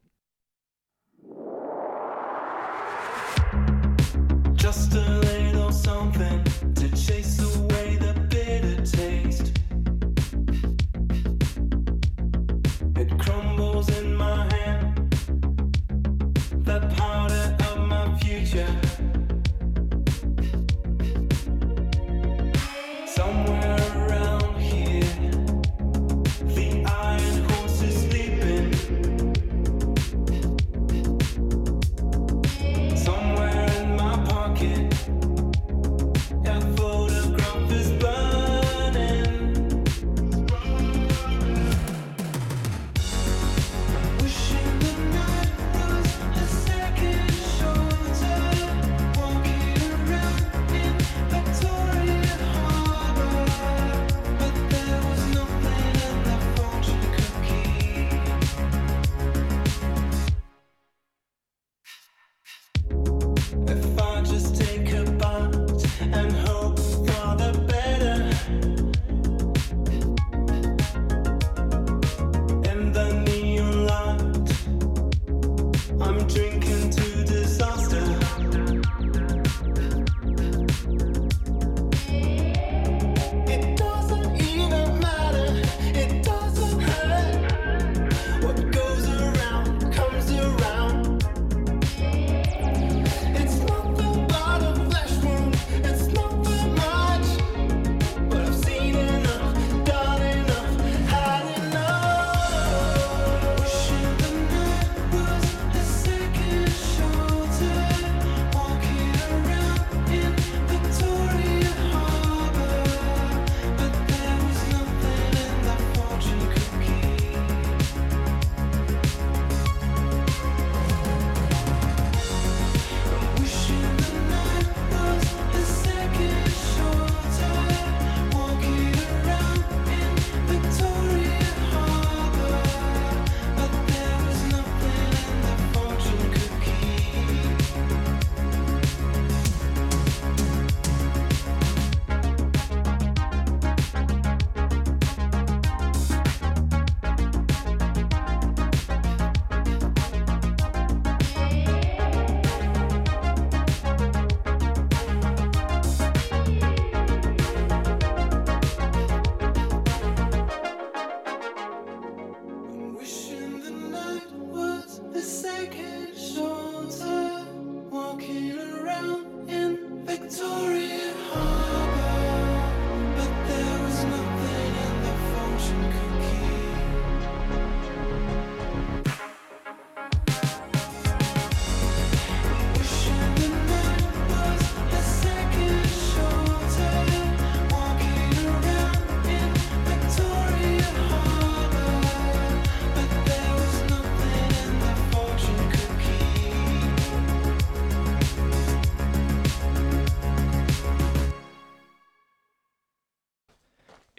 just 4.63 4.95
a 4.95 5.01
little 5.01 5.73
something 5.73 6.52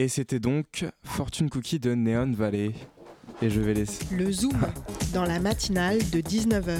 Et 0.04 0.10
c'était 0.10 0.41
donc 0.41 0.86
Fortune 1.06 1.49
Cookie 1.49 1.80
de 1.80 1.95
Neon 1.95 2.34
Valley. 2.34 2.74
Et 3.41 3.49
je 3.49 3.62
vais 3.62 3.74
laisser. 3.74 4.04
Le 4.14 4.30
Zoom, 4.34 4.51
dans 5.14 5.24
la 5.24 5.39
matinale 5.39 5.99
de 6.10 6.20
19h. 6.20 6.78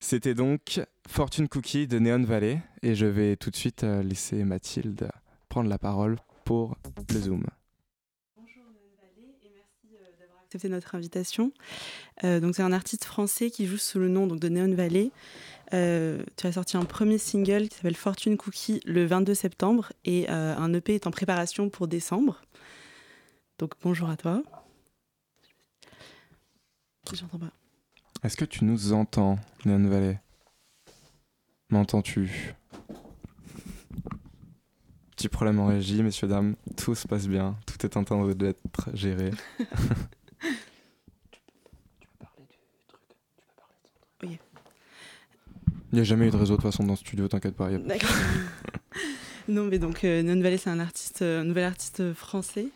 C'était 0.00 0.32
donc 0.32 0.80
Fortune 1.06 1.46
Cookie 1.46 1.86
de 1.86 1.98
Neon 1.98 2.24
Valley. 2.24 2.62
Et 2.80 2.94
je 2.94 3.04
vais 3.04 3.36
tout 3.36 3.50
de 3.50 3.56
suite 3.56 3.84
euh, 3.84 4.02
laisser 4.02 4.44
Mathilde 4.44 5.10
prendre 5.50 5.68
la 5.68 5.76
parole 5.76 6.16
pour 6.46 6.78
le 7.12 7.20
Zoom. 7.20 7.44
Bonjour 8.34 8.62
Neon 8.72 8.96
Valley 8.98 9.28
et 9.44 9.50
merci 9.54 9.94
euh, 9.94 10.18
d'avoir 10.18 10.40
accepté 10.42 10.70
notre 10.70 10.94
invitation. 10.94 11.52
Euh, 12.24 12.40
donc 12.40 12.56
c'est 12.56 12.62
un 12.62 12.72
artiste 12.72 13.04
français 13.04 13.50
qui 13.50 13.66
joue 13.66 13.76
sous 13.76 13.98
le 13.98 14.08
nom 14.08 14.26
donc, 14.26 14.40
de 14.40 14.48
Neon 14.48 14.74
Valley. 14.74 15.10
Euh, 15.74 16.22
tu 16.36 16.46
as 16.46 16.52
sorti 16.52 16.76
un 16.76 16.84
premier 16.84 17.18
single 17.18 17.68
qui 17.68 17.76
s'appelle 17.76 17.96
Fortune 17.96 18.36
Cookie 18.36 18.80
le 18.86 19.04
22 19.04 19.34
septembre 19.34 19.92
et 20.04 20.26
euh, 20.30 20.56
un 20.56 20.72
EP 20.72 20.94
est 20.94 21.06
en 21.06 21.10
préparation 21.10 21.68
pour 21.68 21.88
décembre. 21.88 22.42
Donc 23.58 23.74
bonjour 23.82 24.08
à 24.08 24.16
toi. 24.16 24.42
J'entends 27.12 27.38
pas. 27.38 27.52
Est-ce 28.22 28.36
que 28.36 28.44
tu 28.44 28.64
nous 28.64 28.92
entends, 28.92 29.38
Neon 29.64 29.88
Valley? 29.88 30.20
M'entends-tu? 31.70 32.54
Petit 35.16 35.28
problème 35.28 35.58
en 35.58 35.66
régie, 35.66 36.02
messieurs, 36.02 36.28
dames. 36.28 36.54
Tout 36.76 36.94
se 36.94 37.08
passe 37.08 37.26
bien. 37.26 37.56
Tout 37.66 37.84
est 37.84 37.96
en 37.96 38.04
train 38.04 38.26
d'être 38.34 38.62
géré. 38.94 39.32
Il 45.92 45.96
n'y 45.96 46.00
a 46.00 46.04
jamais 46.04 46.26
eu 46.28 46.30
de 46.30 46.36
réseau 46.36 46.56
de 46.56 46.60
toute 46.62 46.70
façon 46.70 46.84
dans 46.84 46.96
ce 46.96 47.00
studio, 47.04 47.28
t'inquiète 47.28 47.54
pas. 47.54 47.66
a- 47.68 47.78
D'accord. 47.78 48.10
non 49.48 49.64
mais 49.64 49.78
donc 49.78 50.04
euh, 50.04 50.22
Neon 50.22 50.40
Valley 50.42 50.58
c'est 50.58 50.70
un 50.70 50.80
artiste, 50.80 51.22
euh, 51.22 51.40
un 51.40 51.44
nouvel 51.44 51.64
artiste 51.64 52.12
français 52.12 52.66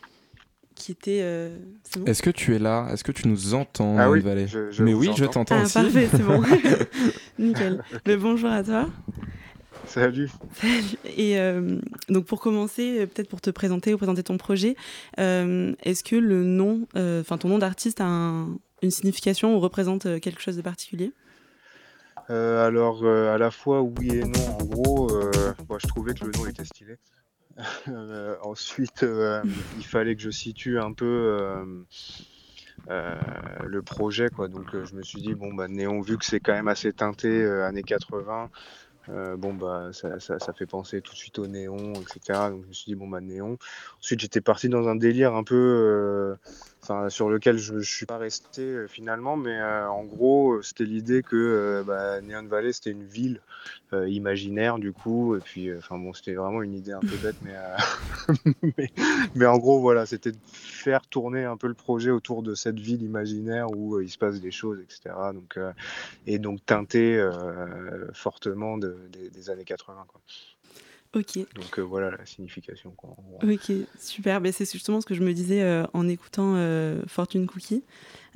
qui 0.75 0.91
était. 0.91 1.19
euh, 1.21 1.55
bon 1.97 2.05
Est-ce 2.05 2.23
que 2.23 2.31
tu 2.31 2.55
es 2.55 2.59
là? 2.59 2.89
Est-ce 2.91 3.03
que 3.03 3.11
tu 3.11 3.27
nous 3.27 3.53
entends, 3.53 3.95
Ah 3.99 4.09
oui, 4.09 4.21
Valley 4.21 4.47
je- 4.47 4.71
je 4.71 4.83
Mais 4.83 4.93
oui, 4.95 5.11
je 5.15 5.23
entends. 5.25 5.45
t'entends 5.45 5.57
Ah 5.59 5.63
aussi. 5.65 5.73
parfait, 5.73 6.07
c'est 6.09 6.23
bon. 6.23 6.41
Nickel. 7.39 7.83
Mais 8.07 8.17
bonjour 8.17 8.49
à 8.49 8.63
toi. 8.63 8.89
Salut. 9.85 10.31
Salut. 10.59 10.97
Et 11.17 11.37
euh, 11.37 11.77
donc 12.09 12.25
pour 12.25 12.39
commencer, 12.41 13.05
peut-être 13.05 13.29
pour 13.29 13.41
te 13.41 13.51
présenter 13.51 13.93
ou 13.93 13.97
présenter 13.97 14.23
ton 14.23 14.37
projet, 14.37 14.75
euh, 15.19 15.73
est-ce 15.83 16.03
que 16.03 16.15
le 16.15 16.43
nom, 16.43 16.87
euh, 16.95 17.21
enfin 17.21 17.37
ton 17.37 17.49
nom 17.49 17.59
d'artiste 17.59 18.01
a 18.01 18.05
un- 18.05 18.57
une 18.81 18.91
signification 18.91 19.55
ou 19.55 19.59
représente 19.59 20.19
quelque 20.21 20.41
chose 20.41 20.55
de 20.57 20.61
particulier? 20.63 21.11
Euh, 22.29 22.65
alors, 22.65 23.03
euh, 23.03 23.33
à 23.33 23.37
la 23.37 23.51
fois 23.51 23.81
oui 23.81 24.11
et 24.11 24.23
non. 24.23 24.57
En 24.59 24.65
gros, 24.65 25.11
euh, 25.11 25.53
je 25.77 25.87
trouvais 25.87 26.13
que 26.13 26.25
le 26.25 26.31
nom 26.31 26.45
était 26.47 26.65
stylé. 26.65 26.97
Ensuite, 28.43 29.05
il 29.77 29.85
fallait 29.85 30.15
que 30.15 30.21
je 30.21 30.31
situe 30.31 30.79
un 30.79 30.93
peu 30.93 31.37
le 32.87 33.81
projet, 33.81 34.29
quoi. 34.29 34.47
Donc, 34.47 34.69
je 34.71 34.95
me 34.95 35.03
suis 35.03 35.21
dit, 35.21 35.35
bon, 35.35 35.53
bah, 35.53 35.67
Néon, 35.67 36.01
vu 36.01 36.17
que 36.17 36.25
c'est 36.25 36.39
quand 36.39 36.53
même 36.53 36.67
assez 36.67 36.93
teinté 36.93 37.45
années 37.45 37.83
80, 37.83 38.49
euh, 39.09 39.35
bon, 39.35 39.53
bah, 39.53 39.89
ça, 39.91 40.19
ça, 40.19 40.39
ça 40.39 40.53
fait 40.53 40.65
penser 40.65 41.01
tout 41.01 41.11
de 41.11 41.17
suite 41.17 41.37
au 41.37 41.47
néon, 41.47 41.93
etc. 41.93 42.49
Donc, 42.49 42.63
je 42.63 42.67
me 42.69 42.73
suis 42.73 42.85
dit, 42.85 42.95
bon, 42.95 43.07
bah, 43.07 43.21
Néon. 43.21 43.57
Ensuite, 43.99 44.21
j'étais 44.21 44.41
parti 44.41 44.69
dans 44.69 44.87
un 44.87 44.95
délire 44.95 45.35
un 45.35 45.43
peu. 45.43 46.35
Enfin, 46.83 47.09
sur 47.09 47.29
lequel 47.29 47.57
je 47.57 47.75
ne 47.75 47.79
suis 47.81 48.05
pas 48.05 48.17
resté 48.17 48.61
euh, 48.61 48.87
finalement, 48.89 49.37
mais 49.37 49.57
euh, 49.57 49.87
en 49.89 50.03
gros, 50.03 50.55
euh, 50.55 50.61
c'était 50.61 50.83
l'idée 50.83 51.23
que 51.23 51.37
euh, 51.37 51.83
bah, 51.85 52.19
Neon 52.19 52.45
Valley, 52.45 52.73
c'était 52.73 52.91
une 52.91 53.05
ville 53.05 53.39
euh, 53.93 54.09
imaginaire, 54.09 54.79
du 54.79 54.91
coup, 54.91 55.37
et 55.37 55.39
puis, 55.39 55.73
enfin 55.77 55.97
bon, 55.97 56.11
c'était 56.11 56.33
vraiment 56.33 56.61
une 56.61 56.73
idée 56.73 56.91
un 56.91 56.99
peu 56.99 57.15
bête, 57.23 57.37
mais, 57.41 57.55
mais, 58.77 58.89
mais 59.33 59.45
en 59.45 59.57
gros, 59.59 59.79
voilà, 59.79 60.05
c'était 60.05 60.33
de 60.33 60.37
faire 60.43 61.07
tourner 61.07 61.45
un 61.45 61.55
peu 61.55 61.67
le 61.67 61.73
projet 61.73 62.11
autour 62.11 62.43
de 62.43 62.53
cette 62.53 62.79
ville 62.79 63.01
imaginaire 63.01 63.71
où 63.71 64.01
il 64.01 64.09
se 64.09 64.17
passe 64.17 64.41
des 64.41 64.51
choses, 64.51 64.79
etc. 64.81 65.31
Donc, 65.33 65.57
et 66.25 66.37
donc 66.37 66.65
teinté 66.65 67.17
euh, 67.17 68.11
fortement 68.13 68.77
de- 68.77 68.97
des- 69.09 69.29
des 69.29 69.49
années 69.49 69.63
80, 69.63 70.05
quoi. 70.07 70.21
Ok. 71.13 71.37
Donc 71.53 71.77
euh, 71.77 71.81
voilà 71.81 72.09
la 72.09 72.25
signification, 72.25 72.91
quoi. 72.91 73.15
Ok, 73.43 73.71
super. 73.99 74.41
Ben, 74.41 74.51
c'est 74.51 74.69
justement 74.71 74.99
ce 74.99 75.05
que 75.05 75.13
je 75.13 75.21
me 75.21 75.33
disais 75.33 75.61
euh, 75.61 75.85
en 75.93 76.07
écoutant 76.07 76.55
euh, 76.55 77.01
Fortune 77.07 77.45
Cookie. 77.45 77.83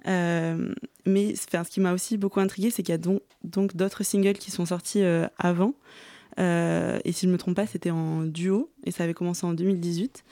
Mais 0.06 1.34
enfin, 1.34 1.64
ce 1.64 1.70
qui 1.70 1.80
m'a 1.80 1.94
aussi 1.94 2.18
beaucoup 2.18 2.40
intrigué, 2.40 2.70
c'est 2.70 2.84
qu'il 2.84 2.94
y 2.94 2.96
a 2.96 3.00
donc 3.00 3.22
donc 3.44 3.76
d'autres 3.76 4.04
singles 4.04 4.38
qui 4.38 4.52
sont 4.52 4.66
sortis 4.66 5.04
avant. 5.38 5.74
Et 6.38 7.12
si 7.12 7.22
je 7.22 7.28
ne 7.28 7.32
me 7.34 7.38
trompe 7.38 7.56
pas, 7.56 7.66
c'était 7.66 7.92
en 7.92 8.22
duo 8.22 8.70
et 8.84 8.92
ça 8.92 9.04
avait 9.04 9.16
commencé 9.16 9.46
en 9.46 9.54
2018. 9.54 10.24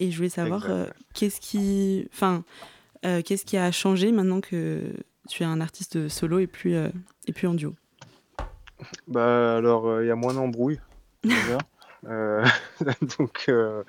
Et 0.00 0.10
je 0.10 0.16
voulais 0.16 0.28
savoir 0.28 0.68
qu'est-ce 1.14 1.40
qui, 1.40 2.06
enfin, 2.12 2.44
qu'est-ce 3.02 3.44
qui 3.44 3.56
a 3.56 3.72
changé 3.72 4.12
maintenant 4.12 4.40
que 4.40 4.92
tu 5.28 5.42
es 5.42 5.46
un 5.46 5.60
artiste 5.60 6.08
solo 6.08 6.38
et 6.38 6.46
puis 6.46 6.74
et 6.74 7.32
puis 7.32 7.46
en 7.46 7.54
duo? 7.54 7.74
Bah 9.08 9.56
alors 9.56 10.02
il 10.02 10.06
y 10.06 10.10
a 10.10 10.16
moins 10.16 10.34
d'embrouilles 10.34 10.80
donc 13.18 13.44
euh, 13.48 13.82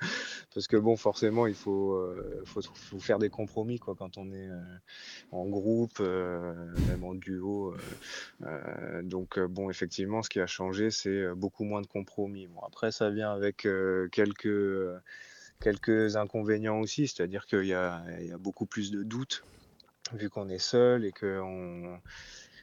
parce 0.54 0.66
que 0.66 0.76
bon 0.76 0.96
forcément 0.96 1.46
il 1.46 1.54
faut, 1.54 1.92
euh, 1.92 2.44
faire 2.98 3.18
des 3.18 3.30
compromis 3.30 3.78
quand 3.78 4.18
on 4.18 4.32
est 4.32 4.48
euh, 4.48 4.60
en 5.30 5.46
groupe, 5.46 5.98
euh, 6.00 6.52
même 6.88 7.04
en 7.04 7.14
duo. 7.14 7.72
euh, 7.72 7.78
euh, 8.42 9.02
donc 9.02 9.38
euh, 9.38 9.46
bon 9.46 9.70
effectivement 9.70 10.22
ce 10.22 10.30
qui 10.30 10.40
a 10.40 10.46
changé 10.46 10.90
c'est 10.90 11.08
euh, 11.10 11.34
beaucoup 11.34 11.64
moins 11.64 11.80
de 11.82 11.86
compromis. 11.86 12.48
Après 12.66 12.90
ça 12.92 13.10
vient 13.10 13.32
avec 13.32 13.66
euh, 13.66 14.08
quelques 14.10 14.46
euh, 14.46 15.00
inconvénients 16.16 16.80
aussi, 16.80 17.08
c'est-à-dire 17.08 17.46
qu'il 17.46 17.64
y 17.64 17.68
y 17.68 17.72
a 17.74 18.04
beaucoup 18.38 18.66
plus 18.66 18.90
de 18.90 19.02
doutes 19.02 19.44
vu 20.12 20.30
qu'on 20.30 20.48
est 20.48 20.58
seul 20.58 21.04
et 21.04 21.12
qu'on 21.12 22.00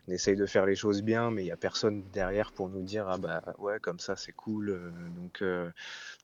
on 0.08 0.12
essaye 0.12 0.36
de 0.36 0.45
faire 0.45 0.66
les 0.66 0.76
choses 0.76 1.01
bien, 1.01 1.32
mais 1.32 1.41
il 1.41 1.45
n'y 1.45 1.51
a 1.51 1.58
personne 1.58 2.03
derrière 2.14 2.51
pour 2.51 2.70
nous 2.70 2.84
dire 2.84 3.08
ah 3.10 3.18
bah 3.18 3.41
ouais 3.58 3.80
comme 3.80 3.99
ça 3.99 4.16
c'est 4.16 4.32
cool. 4.34 4.70
euh, 4.70 4.91
donc 5.16 5.41
euh, 5.41 5.70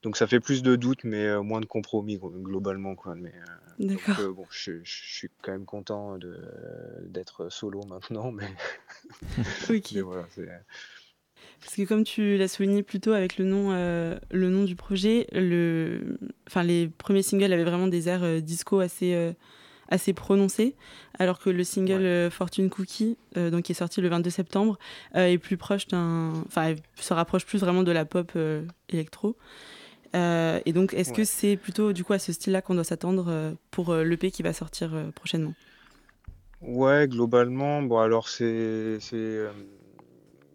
donc 0.03 0.17
ça 0.17 0.27
fait 0.27 0.39
plus 0.39 0.61
de 0.63 0.75
doutes, 0.75 1.03
mais 1.03 1.25
euh, 1.25 1.41
moins 1.41 1.61
de 1.61 1.65
compromis 1.65 2.17
glo- 2.17 2.31
globalement 2.41 2.95
quoi. 2.95 3.15
Mais 3.15 3.33
donc, 3.79 3.89
D'accord. 3.89 4.19
euh, 4.19 4.31
bon, 4.33 4.45
je, 4.51 4.73
je 4.83 5.03
suis 5.15 5.29
quand 5.41 5.51
même 5.51 5.65
content 5.65 6.17
de 6.17 6.37
d'être 7.07 7.49
solo 7.51 7.81
maintenant, 7.85 8.31
mais, 8.31 8.47
Ok. 9.69 9.91
mais 9.93 10.01
voilà. 10.01 10.25
c'est- 10.35 10.47
Parce 11.61 11.75
que 11.75 11.83
comme 11.83 12.03
tu 12.03 12.37
l'as 12.37 12.47
souligné 12.47 12.83
plus 12.83 12.99
tôt 12.99 13.11
avec 13.13 13.37
le 13.37 13.45
nom, 13.45 13.71
euh, 13.71 14.17
le 14.31 14.49
nom 14.49 14.63
du 14.63 14.75
projet, 14.75 15.27
le... 15.31 16.17
enfin, 16.47 16.63
les 16.63 16.87
premiers 16.87 17.23
singles 17.23 17.51
avaient 17.53 17.63
vraiment 17.63 17.87
des 17.87 18.09
airs 18.09 18.41
disco 18.41 18.79
assez, 18.79 19.13
assez 19.91 20.13
prononcés, 20.13 20.75
alors 21.19 21.37
que 21.37 21.49
le 21.49 21.63
single 21.63 22.03
euh, 22.03 22.29
Fortune 22.31 22.69
Cookie, 22.69 23.17
euh, 23.37 23.51
donc, 23.51 23.63
qui 23.63 23.73
est 23.73 23.75
sorti 23.75 24.01
le 24.01 24.09
22 24.09 24.29
septembre, 24.29 24.79
euh, 25.15 25.27
est 25.27 25.37
plus 25.37 25.57
proche 25.57 25.87
d'un... 25.87 26.31
Enfin, 26.47 26.73
se 26.95 27.13
rapproche 27.13 27.45
plus 27.45 27.59
vraiment 27.59 27.83
de 27.83 27.91
la 27.91 28.05
pop 28.05 28.31
électro. 28.89 29.35
Et 30.13 30.73
donc, 30.73 30.93
est-ce 30.93 31.13
que 31.13 31.23
c'est 31.23 31.55
plutôt 31.55 31.93
du 31.93 32.03
coup 32.03 32.13
à 32.13 32.19
ce 32.19 32.33
style-là 32.33 32.61
qu'on 32.61 32.75
doit 32.75 32.83
s'attendre 32.83 33.55
pour 33.69 33.93
l'EP 33.95 34.31
qui 34.31 34.43
va 34.43 34.51
sortir 34.51 34.91
prochainement? 35.15 35.53
Ouais, 36.61 37.07
globalement, 37.07 37.81
bon 37.81 37.99
alors 37.99 38.27
c'est 38.27 38.99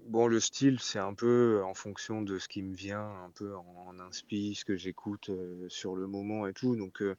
bon 0.09 0.27
le 0.27 0.41
style 0.41 0.79
c'est 0.81 0.99
un 0.99 1.15
peu 1.15 1.63
en 1.65 1.75
fonction 1.75 2.23
de 2.23 2.39
ce 2.39 2.49
qui 2.49 2.63
me 2.63 2.75
vient, 2.75 3.09
un 3.25 3.31
peu 3.35 3.55
en, 3.55 3.95
en 3.99 4.13
ce 4.13 4.65
que 4.65 4.77
j'écoute 4.77 5.31
euh, 5.31 5.67
sur 5.69 5.97
le 5.97 6.07
moment 6.07 6.47
et 6.47 6.53
tout, 6.53 6.77
donc 6.77 7.03
euh, 7.03 7.17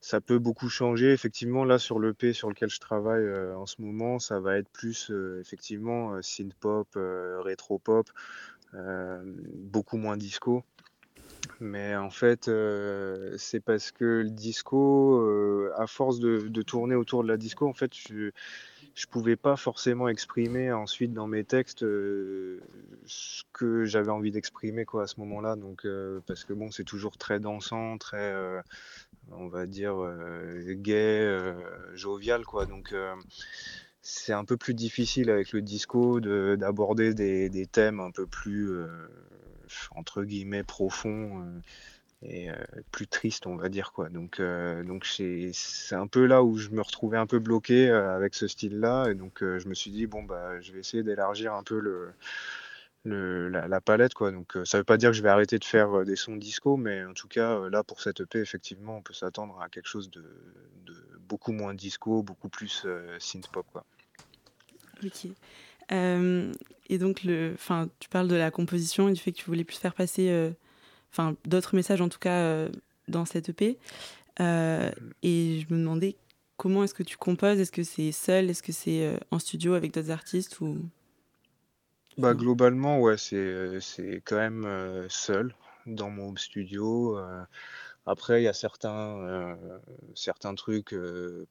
ça 0.00 0.20
peut 0.20 0.38
beaucoup 0.38 0.68
changer. 0.68 1.12
Effectivement, 1.12 1.64
là 1.64 1.78
sur 1.78 1.98
l'EP 1.98 2.32
sur 2.32 2.48
lequel 2.48 2.70
je 2.70 2.80
travaille 2.80 3.24
euh, 3.24 3.56
en 3.56 3.66
ce 3.66 3.80
moment, 3.80 4.18
ça 4.18 4.40
va 4.40 4.58
être 4.58 4.68
plus 4.70 5.10
euh, 5.10 5.40
effectivement 5.40 6.14
euh, 6.14 6.22
synth 6.22 6.54
pop, 6.54 6.88
euh, 6.96 7.40
rétro 7.40 7.78
pop, 7.78 8.08
euh, 8.74 9.22
beaucoup 9.54 9.96
moins 9.96 10.16
disco. 10.16 10.64
Mais 11.60 11.96
en 11.96 12.10
fait, 12.10 12.48
euh, 12.48 13.34
c'est 13.36 13.60
parce 13.60 13.90
que 13.90 14.04
le 14.04 14.30
disco, 14.30 15.20
euh, 15.20 15.72
à 15.76 15.86
force 15.86 16.20
de, 16.20 16.48
de 16.48 16.62
tourner 16.62 16.94
autour 16.94 17.22
de 17.24 17.28
la 17.28 17.36
disco, 17.36 17.66
en 17.66 17.72
fait, 17.72 17.92
je 17.94 18.30
je 18.94 19.06
pouvais 19.06 19.36
pas 19.36 19.56
forcément 19.56 20.08
exprimer 20.08 20.72
ensuite 20.72 21.12
dans 21.12 21.26
mes 21.26 21.44
textes 21.44 21.82
euh, 21.82 22.60
ce 23.06 23.42
que 23.52 23.84
j'avais 23.84 24.10
envie 24.10 24.30
d'exprimer 24.30 24.84
quoi 24.84 25.04
à 25.04 25.06
ce 25.06 25.20
moment-là. 25.20 25.56
Donc 25.56 25.84
euh, 25.84 26.20
parce 26.26 26.44
que 26.44 26.52
bon, 26.52 26.70
c'est 26.70 26.84
toujours 26.84 27.16
très 27.16 27.40
dansant, 27.40 27.98
très 27.98 28.32
euh, 28.32 28.60
on 29.30 29.48
va 29.48 29.66
dire 29.66 29.96
gay, 30.66 31.54
jovial 31.94 32.44
quoi. 32.44 32.66
Donc 32.66 32.94
c'est 34.02 34.32
un 34.32 34.44
peu 34.44 34.56
plus 34.56 34.74
difficile 34.74 35.30
avec 35.30 35.52
le 35.52 35.62
disco 35.62 36.20
de 36.20 36.56
d'aborder 36.58 37.14
des, 37.14 37.50
des 37.50 37.66
thèmes 37.66 38.00
un 38.00 38.10
peu 38.10 38.26
plus 38.26 38.70
entre 39.94 40.24
guillemets 40.24 40.64
profonds 40.64 41.44
et 42.22 42.50
euh, 42.50 42.54
plus 42.90 43.06
tristes 43.06 43.46
on 43.46 43.56
va 43.56 43.68
dire 43.68 43.92
quoi. 43.92 44.08
Donc 44.08 44.40
euh, 44.40 44.82
donc 44.82 45.06
c'est 45.06 45.52
un 45.92 46.06
peu 46.06 46.26
là 46.26 46.42
où 46.42 46.56
je 46.58 46.70
me 46.70 46.82
retrouvais 46.82 47.18
un 47.18 47.26
peu 47.26 47.38
bloqué 47.38 47.88
euh, 47.88 48.14
avec 48.14 48.34
ce 48.34 48.48
style-là 48.48 49.08
et 49.10 49.14
donc 49.14 49.42
euh, 49.42 49.58
je 49.58 49.68
me 49.68 49.74
suis 49.74 49.90
dit 49.90 50.06
bon 50.06 50.22
bah 50.22 50.60
je 50.60 50.72
vais 50.72 50.80
essayer 50.80 51.02
d'élargir 51.02 51.54
un 51.54 51.62
peu 51.62 52.12
la, 53.04 53.80
palette. 53.80 54.14
Quoi. 54.14 54.32
Donc, 54.32 54.58
ça 54.64 54.78
veut 54.78 54.84
pas 54.84 54.96
dire 54.96 55.10
que 55.10 55.16
je 55.16 55.22
vais 55.22 55.28
arrêter 55.28 55.58
de 55.58 55.64
faire 55.64 56.04
des 56.04 56.16
sons 56.16 56.36
disco, 56.36 56.76
mais 56.76 57.04
en 57.04 57.14
tout 57.14 57.28
cas, 57.28 57.68
là, 57.70 57.82
pour 57.82 58.02
cette 58.02 58.20
EP, 58.20 58.38
effectivement, 58.38 58.98
on 58.98 59.02
peut 59.02 59.14
s'attendre 59.14 59.58
à 59.62 59.70
quelque 59.70 59.86
chose 59.86 60.10
de, 60.10 60.22
beaucoup 61.20 61.52
moins 61.52 61.72
disco, 61.72 62.22
beaucoup 62.22 62.50
plus 62.50 62.86
synth 63.18 63.48
pop. 63.48 63.66
Quoi. 63.72 63.84
Ok. 65.02 65.28
et 65.90 66.98
donc, 66.98 67.24
le, 67.24 67.54
tu 67.98 68.10
parles 68.10 68.28
de 68.28 68.36
la 68.36 68.50
composition 68.50 69.08
et 69.08 69.14
du 69.14 69.20
fait 69.20 69.32
que 69.32 69.38
tu 69.38 69.46
voulais 69.46 69.64
plus 69.64 69.78
faire 69.78 69.94
passer 69.94 70.52
enfin, 71.12 71.36
d'autres 71.44 71.74
messages, 71.76 72.00
en 72.00 72.08
tout 72.08 72.18
cas, 72.18 72.68
dans 73.08 73.24
cette 73.24 73.48
EP. 73.50 73.78
et 74.40 74.42
je 75.22 75.74
me 75.74 75.78
demandais 75.78 76.16
comment 76.56 76.84
est-ce 76.84 76.94
que 76.94 77.02
tu 77.02 77.16
composes? 77.16 77.58
Est-ce 77.58 77.72
que 77.72 77.82
c'est 77.82 78.12
seul? 78.12 78.50
Est-ce 78.50 78.62
que 78.62 78.72
c'est 78.72 79.18
en 79.30 79.38
studio 79.38 79.74
avec 79.74 79.92
d'autres 79.92 80.10
artistes 80.10 80.60
ou? 80.60 80.78
Bah, 82.16 82.34
globalement, 82.34 83.00
ouais, 83.00 83.16
c'est, 83.16 83.80
c'est 83.80 84.22
quand 84.24 84.36
même 84.36 85.06
seul 85.08 85.54
dans 85.86 86.10
mon 86.10 86.34
studio. 86.36 87.16
après, 88.06 88.40
il 88.42 88.44
y 88.44 88.48
a 88.48 88.52
certains, 88.52 89.56
certains 90.14 90.54
trucs, 90.54 90.94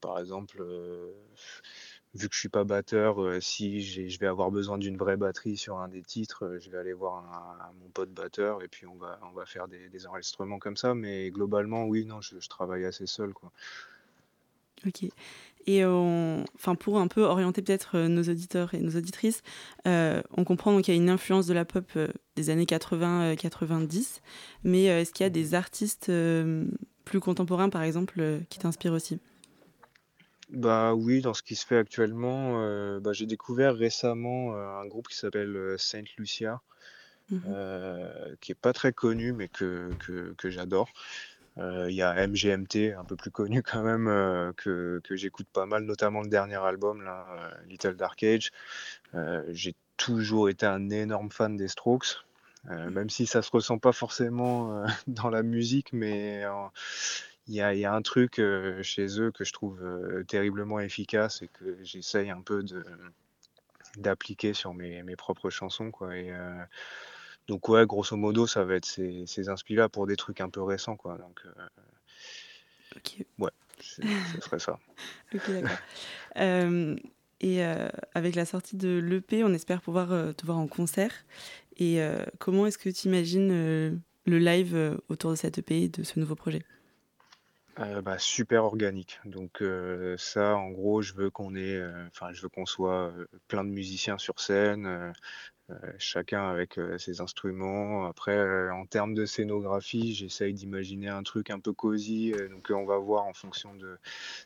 par 0.02 0.20
exemple, 0.20 0.62
vu 2.14 2.30
que 2.30 2.36
je 2.36 2.40
suis 2.40 2.50
pas 2.50 2.64
batteur, 2.64 3.18
si 3.42 3.82
je 3.82 4.20
vais 4.20 4.28
avoir 4.28 4.50
besoin 4.52 4.78
d'une 4.78 4.98
vraie 4.98 5.18
batterie 5.18 5.58
sur 5.58 5.78
un 5.78 5.88
des 5.88 6.02
titres, 6.02 6.58
je 6.60 6.70
vais 6.70 6.78
aller 6.78 6.94
voir 6.94 7.24
mon 7.80 7.90
pote 7.90 8.12
batteur 8.12 8.64
et 8.64 8.68
puis 8.68 8.88
on 8.88 8.96
va, 8.96 9.20
on 9.24 9.32
va 9.32 9.46
faire 9.46 9.68
des, 9.68 10.08
enregistrements 10.08 10.60
comme 10.60 10.78
ça. 10.78 10.96
Mais 10.96 11.30
globalement, 11.30 11.86
oui, 11.86 12.06
non, 12.06 12.22
je, 12.22 12.48
travaille 12.48 12.86
assez 12.86 13.06
seul, 13.06 13.34
quoi. 13.34 13.52
Ok. 14.86 15.10
Et 15.68 15.84
enfin, 15.84 16.76
pour 16.76 16.98
un 16.98 17.08
peu 17.10 17.24
orienter 17.24 17.62
peut-être 17.62 17.98
euh, 17.98 18.08
nos 18.08 18.24
auditeurs 18.24 18.74
et 18.74 18.80
nos 18.80 18.96
auditrices, 18.96 19.44
euh, 19.86 20.22
on 20.38 20.46
comprend 20.46 20.82
qu'il 20.82 20.94
y 20.94 20.98
a 20.98 21.02
une 21.02 21.10
influence 21.10 21.46
de 21.46 21.54
la 21.54 21.66
pop 21.66 21.86
euh, 21.98 22.08
des 22.38 22.50
années 22.50 22.64
80-90, 22.64 24.22
mais 24.64 24.86
est-ce 24.86 25.12
qu'il 25.12 25.26
y 25.26 25.28
a 25.28 25.30
des 25.30 25.56
artistes 25.56 26.10
plus 27.04 27.20
contemporains, 27.20 27.70
par 27.70 27.84
exemple, 27.84 28.40
qui 28.50 28.60
t'inspirent 28.60 28.94
aussi? 28.94 29.20
Bah 30.50 30.94
oui, 30.94 31.22
dans 31.22 31.34
ce 31.34 31.44
qui 31.44 31.56
se 31.56 31.66
fait 31.66 31.78
actuellement, 31.78 33.00
bah, 33.00 33.14
j'ai 33.14 33.26
découvert 33.26 33.76
récemment 33.76 34.56
un 34.56 34.86
groupe 34.86 35.08
qui 35.08 35.18
s'appelle 35.18 35.76
Saint 35.78 36.04
Lucia, 36.18 36.62
mmh 37.30 37.40
qui 38.40 38.54
est 38.54 38.60
pas 38.60 38.72
très 38.72 38.94
connu 38.94 39.34
mais 39.34 39.50
que, 39.50 39.90
que, 40.00 40.34
que 40.38 40.50
j'adore. 40.50 40.90
Il 41.58 41.92
y 41.94 42.02
a 42.02 42.28
MGMT, 42.28 42.94
un 42.98 43.04
peu 43.04 43.16
plus 43.16 43.32
connu 43.32 43.62
quand 43.64 43.84
même, 43.84 44.06
que, 44.56 45.02
que 45.04 45.16
j'écoute 45.16 45.48
pas 45.52 45.66
mal, 45.66 45.84
notamment 45.84 46.22
le 46.22 46.30
dernier 46.30 46.56
album, 46.56 47.04
là, 47.04 47.26
Little 47.68 47.96
Dark 47.96 48.24
Age. 48.24 48.52
j'ai 49.50 49.76
toujours 49.98 50.50
été 50.50 50.66
un 50.66 50.90
énorme 50.90 51.32
fan 51.32 51.58
des 51.58 51.68
Strokes, 51.68 52.24
même 52.70 53.10
si 53.10 53.26
ça 53.26 53.42
se 53.42 53.52
ressent 53.52 53.80
pas 53.80 53.92
forcément 53.92 54.86
dans 55.08 55.30
la 55.30 55.44
musique, 55.44 55.92
mais 55.92 56.46
il 57.48 57.56
y 57.56 57.62
a, 57.62 57.74
y 57.74 57.86
a, 57.86 57.94
un 57.94 58.02
truc 58.02 58.42
chez 58.82 59.20
eux 59.20 59.32
que 59.32 59.44
je 59.44 59.54
trouve 59.54 59.82
terriblement 60.28 60.80
efficace 60.80 61.42
et 61.42 61.48
que 61.48 61.78
j'essaye 61.84 62.30
un 62.30 62.42
peu 62.42 62.64
de 62.64 62.84
d'appliquer 63.96 64.54
sur 64.54 64.74
mes, 64.74 65.02
mes, 65.02 65.16
propres 65.16 65.50
chansons. 65.50 65.92
Quoi. 65.92 66.18
Et, 66.18 66.32
donc 67.48 67.70
ouais, 67.70 67.86
grosso 67.86 68.16
modo, 68.16 68.46
ça 68.48 68.64
va 68.64 68.76
être 68.76 68.86
ces, 68.86 69.26
ces 69.26 69.44
là 69.70 69.90
pour 69.90 70.08
des 70.08 70.16
trucs 70.16 70.42
un 70.42 70.50
peu 70.50 70.62
récents, 70.62 70.98
quoi. 70.98 71.18
Donc, 71.18 71.42
ok. 72.96 73.26
Ouais, 73.40 73.52
ce 73.80 74.02
serait 74.42 74.60
ça. 74.60 74.78
ok, 75.34 75.50
d'accord. 75.52 76.98
et 77.40 77.64
avec 78.14 78.36
la 78.36 78.46
sortie 78.46 78.76
de 78.76 79.00
l'EP, 79.00 79.44
on 79.44 79.54
espère 79.54 79.82
pouvoir 79.82 80.10
te 80.36 80.46
voir 80.46 80.58
en 80.58 80.68
concert. 80.68 81.14
Et 81.78 82.00
comment 82.40 82.68
est-ce 82.68 82.78
que 82.78 82.90
tu 82.90 83.08
imagines 83.08 83.50
le 83.50 84.38
live 84.40 85.00
autour 85.10 85.32
de 85.32 85.36
cette 85.36 85.60
EP 85.60 85.84
et 85.84 85.90
de 85.90 86.04
ce 86.04 86.20
nouveau 86.20 86.36
projet? 86.36 86.64
Bah, 87.78 88.18
super 88.18 88.64
organique. 88.64 89.20
Donc 89.26 89.64
ça, 90.18 90.56
en 90.56 90.72
gros, 90.72 91.02
je 91.02 91.14
veux 91.14 91.30
qu'on 91.30 91.56
ait, 91.56 91.82
enfin, 92.08 92.32
je 92.34 92.42
veux 92.42 92.50
qu'on 92.50 92.66
soit 92.66 93.14
plein 93.48 93.64
de 93.64 93.70
musiciens 93.70 94.18
sur 94.18 94.40
scène, 94.40 95.14
euh, 95.70 95.76
chacun 95.98 96.50
avec 96.50 96.78
euh, 96.78 96.98
ses 96.98 97.20
instruments. 97.20 98.06
Après, 98.06 98.38
euh, 98.38 98.74
en 98.74 98.86
termes 98.86 99.14
de 99.14 99.26
scénographie, 99.26 100.14
j'essaye 100.16 100.54
d'imaginer 100.54 101.10
un 101.10 101.24
truc 101.24 101.50
un 101.50 101.60
peu 101.60 101.74
cosy. 101.74 102.34
donc, 102.50 102.68
on 102.70 102.86
va 102.86 102.98
voir 102.98 103.26
en 103.26 103.34
fonction 103.34 103.76
de 103.76 103.98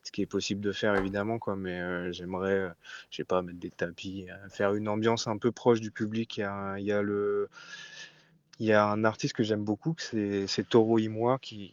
ce 0.04 0.12
qui 0.12 0.24
est 0.24 0.26
possible 0.26 0.62
de 0.62 0.72
faire, 0.72 0.96
évidemment. 0.96 1.38
Quoi, 1.38 1.56
mais 1.56 2.12
j'aimerais, 2.12 2.72
je 3.12 3.18
sais 3.18 3.24
pas, 3.24 3.44
mettre 3.44 3.60
des 3.60 3.70
tapis, 3.70 4.28
faire 4.50 4.74
une 4.74 4.88
ambiance 4.88 5.28
un 5.28 5.38
peu 5.38 5.52
proche 5.52 5.80
du 5.80 5.92
public. 5.92 6.38
Il 6.38 6.42
y 6.42 6.44
a, 6.44 6.80
il 6.80 6.86
y 6.86 6.92
a 6.92 7.02
le. 7.02 7.50
Il 8.60 8.68
y 8.68 8.74
a 8.74 8.86
un 8.86 9.04
artiste 9.06 9.34
que 9.34 9.44
j'aime 9.44 9.64
beaucoup, 9.64 9.96
c'est 9.98 10.70
Toro 10.70 11.00
Imoa, 11.00 11.40
qui, 11.40 11.72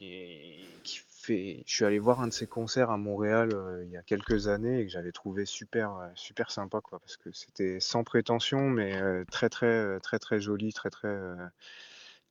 qui 0.85 1.01
je 1.29 1.73
suis 1.73 1.85
allé 1.85 1.99
voir 1.99 2.21
un 2.21 2.29
de 2.29 2.33
ses 2.33 2.47
concerts 2.47 2.91
à 2.91 2.97
Montréal 2.97 3.51
euh, 3.53 3.85
il 3.85 3.91
y 3.91 3.97
a 3.97 4.03
quelques 4.03 4.49
années 4.49 4.81
et 4.81 4.87
que 4.87 4.91
j'avais 4.91 5.13
trouvé 5.13 5.45
super, 5.45 5.97
euh, 5.97 6.09
super 6.15 6.51
sympa, 6.51 6.81
quoi, 6.81 6.99
parce 7.01 7.17
que 7.17 7.31
c'était 7.33 7.81
sans 7.81 8.05
prétention, 8.05 8.69
mais 8.71 9.01
euh, 9.01 9.25
très, 9.31 9.49
très, 9.49 10.01
très, 10.01 10.19
très 10.19 10.41
joli, 10.41 10.73
très, 10.73 10.91
très. 10.91 11.15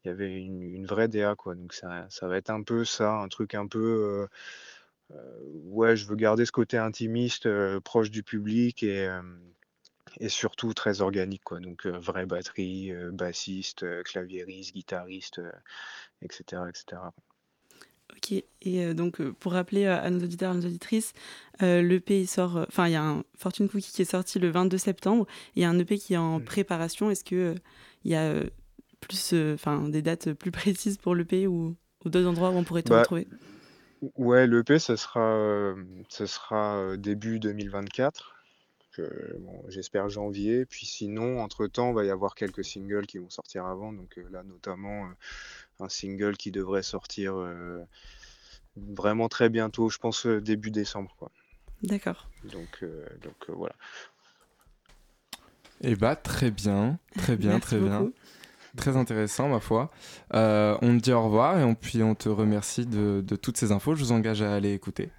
il 0.03 0.07
y 0.07 0.11
avait 0.11 0.35
une, 0.41 0.85
vraie 0.85 1.07
DA, 1.07 1.35
quoi. 1.35 1.55
Donc 1.55 1.73
ça, 1.73 2.07
ça, 2.09 2.27
va 2.27 2.37
être 2.37 2.49
un 2.49 2.63
peu 2.63 2.85
ça, 2.85 3.13
un 3.13 3.27
truc 3.27 3.55
un 3.55 3.67
peu. 3.67 4.27
ouais, 5.65 5.95
je 5.95 6.07
veux 6.07 6.15
garder 6.15 6.45
ce 6.45 6.51
côté 6.51 6.77
intimiste, 6.77 7.47
proche 7.81 8.11
du 8.11 8.23
public 8.23 8.83
et 8.83 9.09
et 10.19 10.29
surtout 10.29 10.73
très 10.73 11.01
organique 11.01 11.43
quoi 11.43 11.59
donc 11.59 11.85
vraie 11.85 12.25
batterie 12.25 12.91
bassiste 13.11 13.85
claviériste 14.03 14.73
guitariste 14.73 15.41
etc 16.21 16.63
etc 16.69 16.97
Ok, 18.17 18.31
et 18.31 18.45
euh, 18.65 18.93
donc 18.95 19.21
euh, 19.21 19.31
pour 19.39 19.51
rappeler 19.51 19.85
à 19.85 20.09
nos 20.09 20.23
auditeurs, 20.23 20.51
à 20.51 20.53
nos 20.55 20.65
auditrices, 20.65 21.13
euh, 21.61 21.83
l'EP 21.83 22.25
sort, 22.25 22.65
enfin 22.67 22.87
il 22.87 22.93
y 22.93 22.95
a 22.95 23.03
un 23.03 23.23
Fortune 23.37 23.69
Cookie 23.69 23.91
qui 23.91 24.01
est 24.01 24.05
sorti 24.05 24.39
le 24.39 24.49
22 24.49 24.77
septembre, 24.79 25.27
et 25.55 25.59
il 25.59 25.61
y 25.61 25.65
a 25.65 25.69
un 25.69 25.77
EP 25.77 25.99
qui 25.99 26.15
est 26.15 26.17
en 26.17 26.39
mmh. 26.39 26.43
préparation. 26.43 27.11
Est-ce 27.11 27.23
que 27.23 27.53
il 28.03 28.11
y 28.11 28.15
a 28.15 28.33
plus, 29.01 29.33
enfin 29.53 29.87
des 29.89 30.01
dates 30.01 30.33
plus 30.33 30.51
précises 30.51 30.97
pour 30.97 31.13
l'EP 31.13 31.45
ou, 31.45 31.75
ou 32.05 32.09
d'autres 32.09 32.27
endroits 32.27 32.49
où 32.49 32.55
on 32.55 32.63
pourrait 32.63 32.81
te 32.81 32.89
bah, 32.89 32.99
retrouver? 32.99 33.27
Ouais, 34.15 34.47
l'EP, 34.47 34.79
ce 34.79 34.95
sera, 34.95 35.75
ce 36.09 36.25
sera 36.25 36.97
début 36.97 37.39
2024. 37.39 38.33
J'espère 39.67 40.09
janvier. 40.09 40.65
Puis 40.65 40.87
sinon, 40.87 41.39
entre-temps, 41.41 41.89
il 41.89 41.95
va 41.95 42.03
y 42.03 42.09
avoir 42.09 42.33
quelques 42.33 42.63
singles 42.63 43.05
qui 43.05 43.19
vont 43.19 43.29
sortir 43.29 43.65
avant. 43.65 43.93
Donc 43.93 44.19
là, 44.31 44.41
notamment 44.43 45.07
un 45.79 45.89
single 45.89 46.37
qui 46.37 46.51
devrait 46.51 46.83
sortir 46.83 47.35
euh, 47.35 47.83
vraiment 48.75 49.29
très 49.29 49.49
bientôt, 49.49 49.89
je 49.89 49.97
pense 49.97 50.25
euh, 50.25 50.41
début 50.41 50.71
décembre. 50.71 51.15
Quoi. 51.17 51.31
D'accord. 51.83 52.29
Donc, 52.43 52.79
euh, 52.83 53.05
donc 53.21 53.49
voilà. 53.49 53.75
Eh 55.81 55.95
bah 55.95 56.15
très 56.15 56.51
bien, 56.51 56.97
très 57.17 57.35
bien, 57.37 57.59
très 57.59 57.79
bien. 57.79 58.09
Très 58.75 58.95
intéressant, 58.95 59.49
ma 59.49 59.59
foi. 59.59 59.89
on 60.31 60.97
te 60.97 61.01
dit 61.01 61.11
au 61.11 61.23
revoir 61.23 61.57
et 61.59 61.63
on, 61.63 61.73
puis 61.73 62.03
on 62.03 62.13
te 62.13 62.29
remercie 62.29 62.85
de, 62.85 63.23
de 63.25 63.35
toutes 63.35 63.57
ces 63.57 63.71
infos. 63.71 63.95
Je 63.95 64.03
vous 64.03 64.11
engage 64.11 64.41
à 64.43 64.53
aller 64.53 64.73
écouter. 64.73 65.09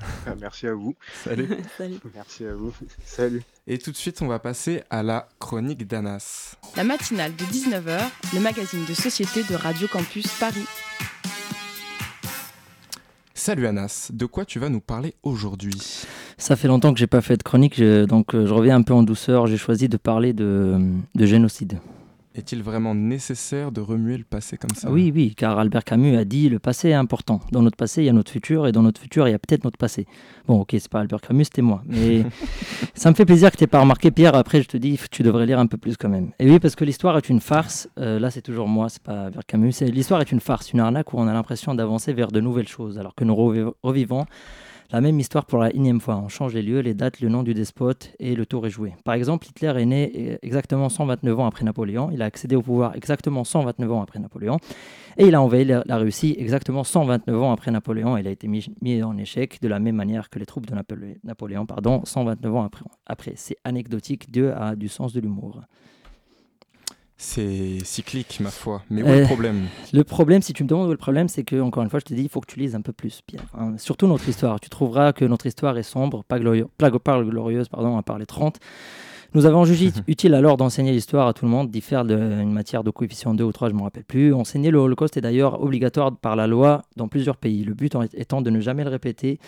Ah, 0.00 0.34
merci 0.40 0.66
à 0.66 0.74
vous. 0.74 0.94
Salut. 1.24 1.48
Salut. 1.76 1.98
Merci 2.14 2.44
à 2.44 2.54
vous. 2.54 2.72
Salut. 3.04 3.42
Et 3.66 3.78
tout 3.78 3.90
de 3.90 3.96
suite, 3.96 4.22
on 4.22 4.26
va 4.28 4.38
passer 4.38 4.82
à 4.90 5.02
la 5.02 5.28
chronique 5.38 5.86
d'Anas. 5.86 6.56
La 6.76 6.84
matinale 6.84 7.34
de 7.34 7.44
19h, 7.44 8.00
le 8.34 8.40
magazine 8.40 8.84
de 8.84 8.94
société 8.94 9.42
de 9.42 9.54
Radio 9.54 9.88
Campus 9.88 10.28
Paris. 10.38 10.66
Salut 13.34 13.66
Anas, 13.66 14.10
de 14.12 14.26
quoi 14.26 14.44
tu 14.44 14.58
vas 14.58 14.68
nous 14.68 14.80
parler 14.80 15.14
aujourd'hui? 15.22 16.04
Ça 16.36 16.54
fait 16.56 16.68
longtemps 16.68 16.92
que 16.92 16.98
j'ai 16.98 17.06
pas 17.06 17.20
fait 17.20 17.36
de 17.36 17.42
chronique, 17.42 17.80
donc 17.80 18.34
euh, 18.34 18.46
je 18.46 18.52
reviens 18.52 18.76
un 18.76 18.82
peu 18.82 18.92
en 18.94 19.02
douceur. 19.02 19.46
J'ai 19.46 19.56
choisi 19.56 19.88
de 19.88 19.96
parler 19.96 20.32
de 20.32 20.80
génocide. 21.14 21.78
Est-il 22.38 22.62
vraiment 22.62 22.94
nécessaire 22.94 23.72
de 23.72 23.80
remuer 23.80 24.16
le 24.16 24.22
passé 24.22 24.56
comme 24.56 24.70
ça? 24.70 24.92
Oui, 24.92 25.10
oui, 25.12 25.34
car 25.36 25.58
Albert 25.58 25.82
Camus 25.82 26.16
a 26.16 26.24
dit 26.24 26.48
le 26.48 26.60
passé 26.60 26.90
est 26.90 26.94
important. 26.94 27.40
Dans 27.50 27.62
notre 27.62 27.76
passé, 27.76 28.02
il 28.02 28.04
y 28.04 28.08
a 28.08 28.12
notre 28.12 28.30
futur, 28.30 28.68
et 28.68 28.70
dans 28.70 28.84
notre 28.84 29.00
futur, 29.00 29.26
il 29.26 29.32
y 29.32 29.34
a 29.34 29.40
peut-être 29.40 29.64
notre 29.64 29.76
passé. 29.76 30.06
Bon, 30.46 30.60
ok, 30.60 30.68
c'est 30.70 30.88
pas 30.88 31.00
Albert 31.00 31.20
Camus, 31.20 31.46
c'était 31.46 31.62
moi. 31.62 31.82
Mais 31.88 32.22
ça 32.94 33.10
me 33.10 33.16
fait 33.16 33.24
plaisir 33.24 33.50
que 33.50 33.56
tu 33.56 33.66
pas 33.66 33.80
remarqué, 33.80 34.12
Pierre. 34.12 34.36
Après, 34.36 34.62
je 34.62 34.68
te 34.68 34.76
dis, 34.76 35.00
tu 35.10 35.24
devrais 35.24 35.46
lire 35.46 35.58
un 35.58 35.66
peu 35.66 35.78
plus 35.78 35.96
quand 35.96 36.08
même. 36.08 36.30
Et 36.38 36.48
oui, 36.48 36.60
parce 36.60 36.76
que 36.76 36.84
l'histoire 36.84 37.16
est 37.16 37.28
une 37.28 37.40
farce. 37.40 37.88
Euh, 37.98 38.20
là, 38.20 38.30
c'est 38.30 38.42
toujours 38.42 38.68
moi, 38.68 38.88
c'est 38.88 39.02
pas 39.02 39.24
Albert 39.24 39.44
Camus. 39.44 39.74
L'histoire 39.80 40.20
est 40.20 40.30
une 40.30 40.38
farce, 40.38 40.72
une 40.72 40.78
arnaque 40.78 41.12
où 41.12 41.18
on 41.18 41.26
a 41.26 41.32
l'impression 41.32 41.74
d'avancer 41.74 42.12
vers 42.12 42.28
de 42.28 42.40
nouvelles 42.40 42.68
choses, 42.68 43.00
alors 43.00 43.16
que 43.16 43.24
nous 43.24 43.34
revivons 43.34 44.26
la 44.90 45.00
même 45.02 45.20
histoire 45.20 45.44
pour 45.44 45.58
la 45.58 45.74
énième 45.74 46.00
fois. 46.00 46.16
On 46.16 46.28
change 46.28 46.54
les 46.54 46.62
lieux, 46.62 46.80
les 46.80 46.94
dates, 46.94 47.20
le 47.20 47.28
nom 47.28 47.42
du 47.42 47.52
despote 47.52 48.12
et 48.18 48.34
le 48.34 48.46
tour 48.46 48.66
est 48.66 48.70
joué. 48.70 48.94
Par 49.04 49.14
exemple, 49.14 49.46
Hitler 49.46 49.74
est 49.76 49.84
né 49.84 50.38
exactement 50.42 50.88
129 50.88 51.38
ans 51.38 51.46
après 51.46 51.64
Napoléon. 51.64 52.10
Il 52.12 52.22
a 52.22 52.24
accédé 52.24 52.56
au 52.56 52.62
pouvoir 52.62 52.96
exactement 52.96 53.44
129 53.44 53.92
ans 53.92 54.02
après 54.02 54.18
Napoléon. 54.18 54.58
Et 55.18 55.26
il 55.26 55.34
a 55.34 55.42
envahi 55.42 55.64
la, 55.64 55.96
Russie 55.98 56.34
exactement 56.38 56.84
129 56.84 57.42
ans 57.42 57.52
après 57.52 57.70
Napoléon. 57.70 58.16
Il 58.16 58.26
a 58.26 58.30
été 58.30 58.48
mis, 58.48 59.02
en 59.02 59.18
échec 59.18 59.60
de 59.60 59.68
la 59.68 59.78
même 59.78 59.96
manière 59.96 60.30
que 60.30 60.38
les 60.38 60.46
troupes 60.46 60.66
de 60.66 60.74
Napoléon, 61.22 61.66
pardon, 61.66 62.02
129 62.04 62.54
ans 62.54 62.64
après. 62.64 62.84
après. 63.06 63.32
C'est 63.36 63.56
anecdotique, 63.64 64.30
Dieu 64.30 64.54
a 64.56 64.74
du 64.74 64.88
sens 64.88 65.12
de 65.12 65.20
l'humour. 65.20 65.60
C'est 67.20 67.78
cyclique, 67.82 68.38
ma 68.40 68.50
foi. 68.52 68.82
Mais 68.90 69.02
où 69.02 69.06
est 69.08 69.16
le 69.16 69.22
Euh, 69.22 69.26
problème? 69.26 69.66
Le 69.92 70.04
problème, 70.04 70.40
si 70.40 70.52
tu 70.52 70.62
me 70.62 70.68
demandes 70.68 70.86
où 70.86 70.90
est 70.90 70.94
le 70.94 70.98
problème, 70.98 71.28
c'est 71.28 71.42
que, 71.42 71.60
encore 71.60 71.82
une 71.82 71.90
fois, 71.90 71.98
je 71.98 72.04
te 72.04 72.14
dis, 72.14 72.22
il 72.22 72.28
faut 72.28 72.40
que 72.40 72.46
tu 72.46 72.60
lises 72.60 72.76
un 72.76 72.80
peu 72.80 72.92
plus, 72.92 73.22
Pierre. 73.26 73.42
Hein, 73.58 73.74
surtout 73.76 74.06
notre 74.06 74.28
histoire. 74.28 74.60
Tu 74.60 74.68
trouveras 74.70 75.12
que 75.12 75.24
notre 75.24 75.46
histoire 75.46 75.76
est 75.78 75.82
sombre, 75.82 76.22
pas, 76.22 76.38
glorieuse, 76.38 76.68
pas, 76.78 76.90
pas 76.98 77.20
glorieuse, 77.22 77.68
pardon, 77.68 77.96
à 77.98 78.02
part 78.04 78.18
les 78.18 78.26
30. 78.26 78.58
Nous 79.34 79.44
avons 79.46 79.64
jugé 79.64 79.90
utile 80.08 80.34
alors 80.34 80.56
d'enseigner 80.56 80.92
l'histoire 80.92 81.28
à 81.28 81.32
tout 81.34 81.44
le 81.44 81.50
monde, 81.50 81.70
d'y 81.70 81.80
faire 81.80 82.04
de- 82.04 82.14
une 82.16 82.52
matière 82.52 82.82
de 82.82 82.90
coefficient 82.90 83.34
2 83.34 83.44
ou 83.44 83.52
3, 83.52 83.68
je 83.68 83.74
ne 83.74 83.78
me 83.78 83.84
rappelle 83.84 84.04
plus. 84.04 84.32
Enseigner 84.32 84.70
le 84.70 84.78
Holocauste 84.78 85.16
est 85.16 85.20
d'ailleurs 85.20 85.62
obligatoire 85.62 86.16
par 86.16 86.34
la 86.36 86.46
loi 86.46 86.82
dans 86.96 87.08
plusieurs 87.08 87.36
pays. 87.36 87.62
Le 87.64 87.74
but 87.74 87.94
étant 88.14 88.40
de 88.42 88.50
ne 88.50 88.60
jamais 88.60 88.84
le 88.84 88.90
répéter 88.90 89.38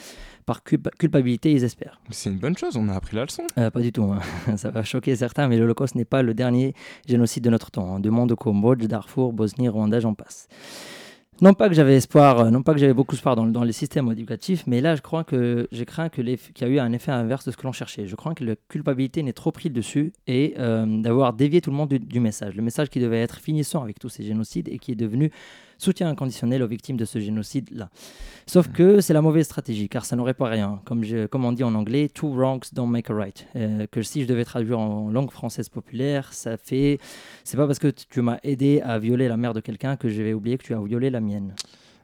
par 0.47 0.63
culpa- 0.65 0.91
culpabilité, 0.99 1.53
ils 1.53 1.65
espèrent. 1.65 2.01
C'est 2.11 2.31
une 2.31 2.39
bonne 2.39 2.57
chose, 2.57 2.77
on 2.77 2.89
a 2.89 2.95
appris 2.95 3.17
la 3.17 3.25
leçon. 3.25 3.45
Euh, 3.59 3.71
pas 3.71 3.81
du 3.81 3.93
tout, 3.93 4.05
hein. 4.05 4.21
ça 4.57 4.71
va 4.71 4.83
choquer 4.85 5.17
certains, 5.17 5.49
mais 5.49 5.57
l'Holocauste 5.59 5.95
n'est 5.95 6.05
pas 6.05 6.23
le 6.23 6.35
dernier 6.35 6.75
génocide 7.09 7.45
de 7.45 7.51
notre 7.51 7.71
temps. 7.71 7.95
hein. 7.95 8.01
Demande 8.01 8.33
au 8.33 8.37
Cambodge, 8.37 8.85
Darfour, 8.87 9.33
Bosnie, 9.33 9.69
Rwanda, 9.69 10.01
j'en 10.01 10.15
passe. 10.15 10.49
Non 11.43 11.55
pas 11.55 11.71
que 11.71 11.75
j'avais 11.75 11.97
espoir, 11.97 12.39
euh, 12.39 12.51
non 12.51 12.63
pas 12.63 12.75
que 12.75 12.79
j'avais 12.79 12.93
beaucoup 12.93 13.15
d'espoir 13.15 13.35
dans, 13.35 13.47
dans 13.47 13.65
les 13.65 13.73
systèmes 13.73 14.13
éducatifs, 14.13 14.67
mais 14.67 14.83
là 14.83 14.95
je 14.95 15.01
crois 15.01 15.25
que 15.25 15.69
j'ai 15.73 15.87
craint 15.87 16.11
qu'il 16.11 16.29
y 16.29 16.65
a 16.65 16.69
eu 16.69 16.79
un 16.79 16.93
effet 16.93 17.13
inverse 17.13 17.47
de 17.47 17.51
ce 17.51 17.57
que 17.57 17.63
l'on 17.63 17.73
cherchait. 17.73 18.07
Je 18.07 18.15
crois 18.15 18.35
que 18.35 18.45
la 18.45 18.57
culpabilité 18.69 19.23
n'est 19.23 19.33
trop 19.33 19.51
pris 19.51 19.71
le 19.71 19.75
dessus 19.75 20.13
et 20.27 20.55
euh, 20.59 20.85
d'avoir 21.01 21.33
dévié 21.33 21.63
tout 21.63 21.71
le 21.71 21.77
monde 21.77 21.89
du 21.89 22.21
message. 22.21 22.57
Le 22.57 22.63
message 22.63 22.91
qui 22.91 23.01
devait 23.01 23.23
être 23.23 23.39
finissant 23.39 23.83
avec 23.83 23.99
tous 23.99 24.11
ces 24.11 24.23
génocides 24.23 24.69
et 24.69 24.79
qui 24.79 24.93
est 24.93 24.97
devenu 24.97 25.31
soutien 25.81 26.09
inconditionnel 26.09 26.63
aux 26.63 26.67
victimes 26.69 26.97
de 26.97 27.05
ce 27.05 27.19
génocide-là. 27.19 27.89
Sauf 28.47 28.69
que 28.69 29.01
c'est 29.01 29.13
la 29.13 29.23
mauvaise 29.23 29.45
stratégie, 29.47 29.89
car 29.89 30.05
ça 30.05 30.17
n'aurait 30.17 30.35
pas 30.35 30.49
rien. 30.49 30.81
Comme, 30.85 31.05
je- 31.05 31.27
comme 31.27 31.45
on 31.45 31.53
dit 31.53 31.63
en 31.65 31.75
anglais, 31.75 32.09
two 32.09 32.29
wrongs 32.33 32.61
don't 32.73 32.89
make 32.91 33.11
a 33.11 33.15
right. 33.15 33.47
Euh, 33.57 33.87
que 33.91 34.03
si 34.03 34.23
je 34.23 34.27
devais 34.27 34.45
traduire 34.45 34.79
en 34.79 35.11
langue 35.11 35.31
française 35.31 35.69
populaire, 35.69 36.33
ça 36.33 36.57
fait. 36.57 36.99
C'est 37.45 37.57
pas 37.57 37.67
parce 37.67 37.79
que 37.79 37.89
tu 37.89 38.21
m'as 38.23 38.39
aidé 38.43 38.81
à 38.81 38.99
violer 38.99 39.29
la 39.29 39.37
mère 39.37 39.55
de 39.55 39.61
quelqu'un 39.61 39.97
que 39.97 40.09
je 40.09 40.23
vais 40.23 40.33
oublier 40.33 40.59
que 40.59 40.65
tu 40.65 40.75
as 40.75 40.81
violé 40.83 41.11
la 41.11 41.21
mienne. 41.21 41.55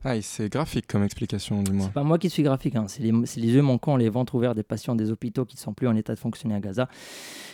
Ah, 0.09 0.23
c'est 0.23 0.49
graphique 0.49 0.87
comme 0.87 1.03
explication, 1.03 1.65
dis-moi. 1.65 1.87
C'est 1.87 1.93
pas 1.93 2.05
moi 2.05 2.17
qui 2.17 2.31
suis 2.31 2.45
graphique, 2.45 2.77
hein. 2.77 2.85
c'est 2.87 3.03
les, 3.03 3.11
yeux 3.11 3.61
manquants, 3.61 3.97
les 3.97 4.09
ventres 4.09 4.37
ouverts 4.37 4.55
des 4.55 4.63
patients 4.63 4.95
des 4.95 5.11
hôpitaux 5.11 5.45
qui 5.45 5.57
ne 5.57 5.59
sont 5.59 5.75
plus 5.75 5.89
en 5.89 5.97
état 5.97 6.15
de 6.15 6.21
fonctionner 6.21 6.55
à 6.55 6.61
Gaza. 6.61 6.89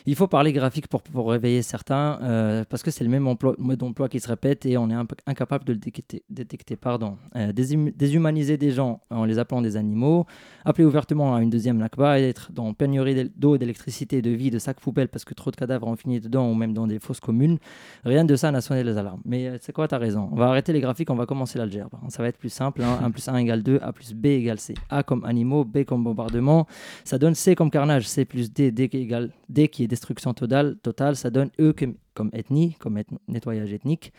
Il 0.04 0.14
faut 0.16 0.26
parler 0.26 0.52
graphique 0.52 0.86
pour, 0.86 1.30
réveiller 1.30 1.62
certains, 1.62 2.18
euh, 2.20 2.64
parce 2.68 2.82
que 2.82 2.90
c'est 2.90 3.04
le 3.04 3.10
même 3.10 3.22
mode 3.22 3.78
d'emploi 3.78 4.10
qui 4.10 4.20
se 4.20 4.28
répète 4.28 4.66
et 4.66 4.76
on 4.76 4.90
est 4.90 4.94
un 4.94 5.06
peu 5.06 5.16
incapable 5.26 5.64
de 5.64 5.72
le 5.72 5.78
détecter. 5.78 6.24
détecter 6.28 6.76
pardon. 6.76 7.16
Euh, 7.36 7.52
déshum- 7.52 7.96
déshumaniser 7.96 8.58
des 8.58 8.70
gens 8.70 9.00
en 9.08 9.24
les 9.24 9.38
appelant 9.38 9.62
des 9.62 9.78
animaux, 9.78 10.26
appeler 10.66 10.84
ouvertement 10.84 11.34
à 11.34 11.40
une 11.40 11.48
deuxième 11.48 11.78
Nakba, 11.78 12.20
être 12.20 12.52
dans 12.52 12.74
pénurie 12.74 13.30
d'eau, 13.34 13.56
d'électricité, 13.56 14.20
de 14.20 14.28
vie, 14.28 14.50
de 14.50 14.58
sacs 14.58 14.80
poubelles 14.80 15.08
parce 15.08 15.24
que 15.24 15.32
trop 15.32 15.50
de 15.50 15.56
cadavres 15.56 15.86
ont 15.86 15.96
fini 15.96 16.20
dedans 16.20 16.50
ou 16.50 16.54
même 16.54 16.74
dans 16.74 16.86
des 16.86 16.98
fosses 16.98 17.20
communes, 17.20 17.56
rien 18.04 18.26
de 18.26 18.36
ça 18.36 18.50
n'a 18.50 18.60
sonné 18.60 18.84
les 18.84 18.98
alarmes. 18.98 19.22
Mais 19.24 19.48
euh, 19.48 19.56
c'est 19.58 19.72
quoi, 19.72 19.88
t'as 19.88 19.96
raison. 19.96 20.28
On 20.32 20.36
va 20.36 20.48
arrêter 20.48 20.74
les 20.74 20.80
graphiques, 20.80 21.08
on 21.08 21.14
va 21.14 21.24
commencer 21.24 21.58
l'algèbre. 21.58 21.98
Ça 22.10 22.22
va 22.22 22.28
être 22.28 22.41
plus 22.42 22.50
simple. 22.50 22.82
Hein. 22.82 22.98
1 23.04 23.10
plus 23.12 23.28
1 23.28 23.36
égale 23.36 23.62
2, 23.62 23.78
A 23.80 23.92
plus 23.92 24.14
B 24.14 24.26
égale 24.26 24.58
C. 24.58 24.74
A 24.90 25.04
comme 25.04 25.24
animaux, 25.24 25.64
B 25.64 25.84
comme 25.84 26.02
bombardement. 26.02 26.66
Ça 27.04 27.16
donne 27.16 27.36
C 27.36 27.54
comme 27.54 27.70
carnage, 27.70 28.08
C 28.08 28.24
plus 28.24 28.52
D, 28.52 28.72
D 28.72 28.88
qui 28.88 29.08
D 29.48 29.68
qui 29.68 29.84
est 29.84 29.86
destruction 29.86 30.34
totale. 30.34 30.76
totale 30.82 31.14
ça 31.14 31.30
donne 31.30 31.50
E 31.60 31.72
comme, 32.14 32.30
ethnie, 32.32 32.74
comme 32.80 33.00
nettoyage 33.28 33.72
ethnique. 33.72 34.12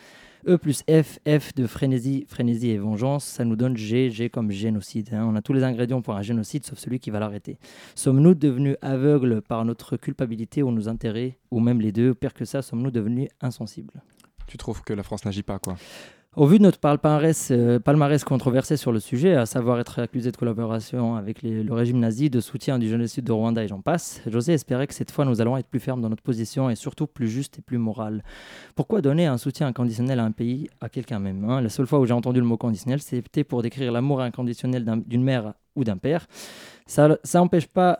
E 0.47 0.57
plus 0.57 0.84
F, 0.89 1.19
F 1.28 1.53
de 1.53 1.67
frénésie, 1.67 2.26
frénésie 2.30 2.69
et 2.69 2.78
vengeance, 2.78 3.26
ça 3.26 3.43
nous 3.43 3.57
donne 3.57 3.76
G, 3.76 4.09
G 4.09 4.30
comme 4.30 4.51
génocide. 4.51 5.09
hein. 5.13 5.26
On 5.30 5.36
a 5.36 5.41
tous 5.41 5.53
les 5.53 5.63
ingrédients 5.63 6.01
pour 6.01 6.15
un 6.15 6.21
génocide, 6.21 6.65
sauf 6.65 6.80
celui 6.80 6.99
qui 6.99 7.09
va 7.11 7.19
l'arrêter. 7.19 7.57
Sommes-nous 7.95 8.36
devenus 8.36 8.78
aveugles 8.82 9.41
par 9.41 9.65
notre 9.65 9.97
culpabilité 9.97 10.63
ou 10.63 10.71
nos 10.71 10.88
intérêts, 10.88 11.38
ou 11.51 11.59
même 11.59 11.82
les 11.82 11.91
deux? 11.91 12.13
Pire 12.13 12.34
que 12.34 12.45
ça, 12.45 12.61
sommes-nous 12.61 12.91
devenus 12.91 13.28
insensibles? 13.41 14.01
Tu 14.47 14.57
trouves 14.57 14.82
que 14.82 14.93
la 14.93 15.03
France 15.03 15.24
n'agit 15.26 15.43
pas, 15.43 15.59
quoi? 15.59 15.76
Au 16.36 16.47
vu 16.47 16.57
de 16.57 16.63
notre 16.63 16.79
palmarès, 16.79 17.49
euh, 17.51 17.79
palmarès 17.79 18.23
controversé 18.23 18.75
sur 18.75 18.91
le 18.91 18.99
sujet, 18.99 19.36
à 19.36 19.45
savoir 19.45 19.79
être 19.79 19.99
accusé 19.99 20.31
de 20.31 20.38
collaboration 20.38 21.15
avec 21.15 21.43
le 21.43 21.71
régime 21.71 21.99
nazi, 21.99 22.29
de 22.29 22.39
soutien 22.39 22.79
du 22.79 22.88
génocide 22.89 23.23
de 23.23 23.31
Rwanda 23.31 23.63
et 23.63 23.67
j'en 23.67 23.81
passe, 23.81 24.21
j'osais 24.25 24.53
espérer 24.53 24.88
que 24.88 24.95
cette 24.95 25.11
fois 25.11 25.25
nous 25.25 25.41
allons 25.41 25.57
être 25.57 25.67
plus 25.67 25.79
fermes 25.79 26.01
dans 26.01 26.09
notre 26.09 26.23
position 26.23 26.69
et 26.71 26.75
surtout 26.75 27.05
plus 27.05 27.27
juste 27.27 27.59
et 27.59 27.61
plus 27.61 27.77
morale. 27.77 28.23
Pourquoi 28.75 29.01
donner 29.01 29.27
un 29.27 29.38
soutien 29.38 29.67
inconditionnel 29.67 30.19
à 30.19 30.23
un 30.25 30.31
pays, 30.31 30.69
à 30.81 30.89
quelqu'un 30.89 31.19
même 31.19 31.43
hein? 31.47 31.61
La 31.61 31.69
seule 31.69 31.86
fois 31.86 31.99
où 31.99 32.05
j'ai 32.05 32.13
entendu 32.13 32.39
le 32.39 32.45
mot 32.47 32.57
conditionnel, 32.57 32.99
c'était 32.99 33.43
pour 33.43 33.61
décrire 33.61 33.91
l'amour 33.91 34.21
inconditionnel 34.21 34.86
d'un- 34.86 34.97
d'une 34.97 35.23
mère 35.23 35.53
ou 35.75 35.84
d'un 35.84 35.97
père. 35.97 36.25
Ça, 36.88 37.17
ça 37.23 37.41
empêche 37.41 37.67
pas 37.67 37.97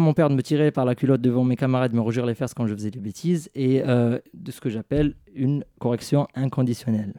mon 0.00 0.14
père 0.14 0.30
de 0.30 0.34
me 0.34 0.42
tirer 0.42 0.70
par 0.70 0.84
la 0.84 0.94
culotte 0.94 1.20
devant 1.20 1.44
mes 1.44 1.56
camarades, 1.56 1.92
de 1.92 1.96
me 1.96 2.02
rougir 2.02 2.24
les 2.24 2.34
fesses 2.34 2.54
quand 2.54 2.66
je 2.66 2.74
faisais 2.74 2.90
des 2.90 3.00
bêtises 3.00 3.50
et 3.54 3.82
euh, 3.86 4.18
de 4.34 4.50
ce 4.50 4.60
que 4.60 4.70
j'appelle 4.70 5.14
une 5.34 5.62
correction 5.78 6.26
inconditionnelle. 6.34 7.14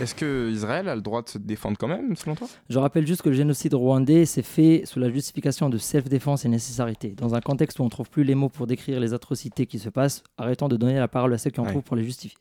Est-ce 0.00 0.14
que 0.14 0.50
Israël 0.50 0.88
a 0.88 0.94
le 0.94 1.00
droit 1.00 1.22
de 1.22 1.28
se 1.28 1.38
défendre 1.38 1.76
quand 1.78 1.88
même, 1.88 2.14
selon 2.14 2.36
toi? 2.36 2.46
Je 2.68 2.78
rappelle 2.78 3.06
juste 3.06 3.22
que 3.22 3.30
le 3.30 3.34
génocide 3.34 3.74
rwandais 3.74 4.26
s'est 4.26 4.42
fait 4.42 4.82
sous 4.84 5.00
la 5.00 5.10
justification 5.10 5.70
de 5.70 5.78
self-défense 5.78 6.44
et 6.44 6.48
nécessité. 6.48 7.14
Dans 7.16 7.34
un 7.34 7.40
contexte 7.40 7.78
où 7.78 7.82
on 7.82 7.86
ne 7.86 7.90
trouve 7.90 8.08
plus 8.08 8.22
les 8.22 8.34
mots 8.34 8.48
pour 8.50 8.66
décrire 8.66 9.00
les 9.00 9.12
atrocités 9.14 9.66
qui 9.66 9.78
se 9.78 9.88
passent, 9.88 10.22
arrêtons 10.36 10.68
de 10.68 10.76
donner 10.76 10.98
la 10.98 11.08
parole 11.08 11.32
à 11.34 11.38
ceux 11.38 11.50
qui 11.50 11.58
en 11.58 11.64
Ouais. 11.64 11.70
trouvent 11.70 11.82
pour 11.82 11.96
les 11.96 12.04
justifier. 12.04 12.38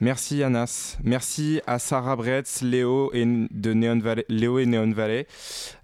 Merci 0.00 0.42
Anas. 0.42 0.96
Merci 1.04 1.60
à 1.66 1.78
Sarah 1.78 2.16
Bretz, 2.16 2.62
Léo 2.62 3.10
et, 3.12 3.24
de 3.24 3.72
Neon 3.74 3.98
Valley, 3.98 4.24
Léo 4.28 4.58
et 4.58 4.66
Neon 4.66 4.90
Valley. 4.92 5.26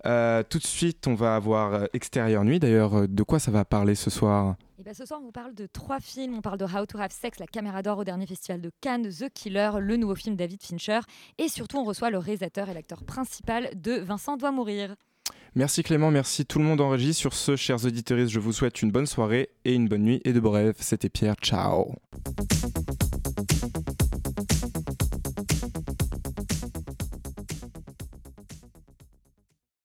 Euh, 0.07 0.43
tout 0.49 0.59
de 0.59 0.64
suite, 0.66 1.07
on 1.07 1.14
va 1.14 1.37
avoir 1.37 1.74
euh, 1.74 1.85
Extérieur 1.93 2.43
Nuit. 2.45 2.59
D'ailleurs, 2.59 2.95
euh, 3.01 3.07
de 3.07 3.22
quoi 3.22 3.39
ça 3.39 3.51
va 3.51 3.64
parler 3.64 3.95
ce 3.95 4.09
soir? 4.11 4.57
Et 4.79 4.83
ben, 4.83 4.93
ce 4.93 5.07
soir, 5.07 5.20
on 5.22 5.24
vous 5.24 5.33
parle 5.33 5.55
de 5.55 5.66
trois 5.66 6.01
films. 6.01 6.35
On 6.35 6.43
parle 6.43 6.59
de 6.59 6.66
How 6.66 6.85
to 6.85 6.99
Have 6.99 7.11
Sex, 7.11 7.39
la 7.39 7.47
caméra 7.47 7.83
d'or 7.83 7.99
au 7.99 8.05
dernier 8.05 8.27
festival 8.27 8.61
de 8.61 8.70
Cannes, 8.83 9.09
The 9.09 9.31
Killer, 9.33 9.70
le 9.81 9.97
nouveau 9.97 10.14
film 10.14 10.37
David 10.37 10.62
Fincher. 10.62 11.01
Et 11.39 11.49
surtout, 11.49 11.79
on 11.79 11.85
reçoit 11.85 12.11
le 12.11 12.18
réalisateur 12.18 12.68
et 12.68 12.74
l'acteur 12.74 13.03
principal 13.03 13.70
de 13.74 13.93
Vincent 13.93 14.37
doit 14.37 14.53
mourir. 14.53 14.95
Merci 15.55 15.83
Clément, 15.83 16.11
merci 16.11 16.45
tout 16.45 16.59
le 16.59 16.66
monde 16.66 16.83
en 16.83 16.91
régie. 16.91 17.14
Sur 17.14 17.33
ce, 17.33 17.57
chers 17.57 17.87
auditeurs, 17.87 18.29
je 18.29 18.39
vous 18.39 18.53
souhaite 18.53 18.83
une 18.83 18.91
bonne 18.91 19.07
soirée 19.07 19.49
et 19.64 19.72
une 19.72 19.89
bonne 19.89 20.03
nuit. 20.03 20.20
Et 20.27 20.35
de 20.35 20.41
bref, 20.41 20.77
c'était 20.81 21.09
Pierre. 21.09 21.37
Ciao 21.41 21.95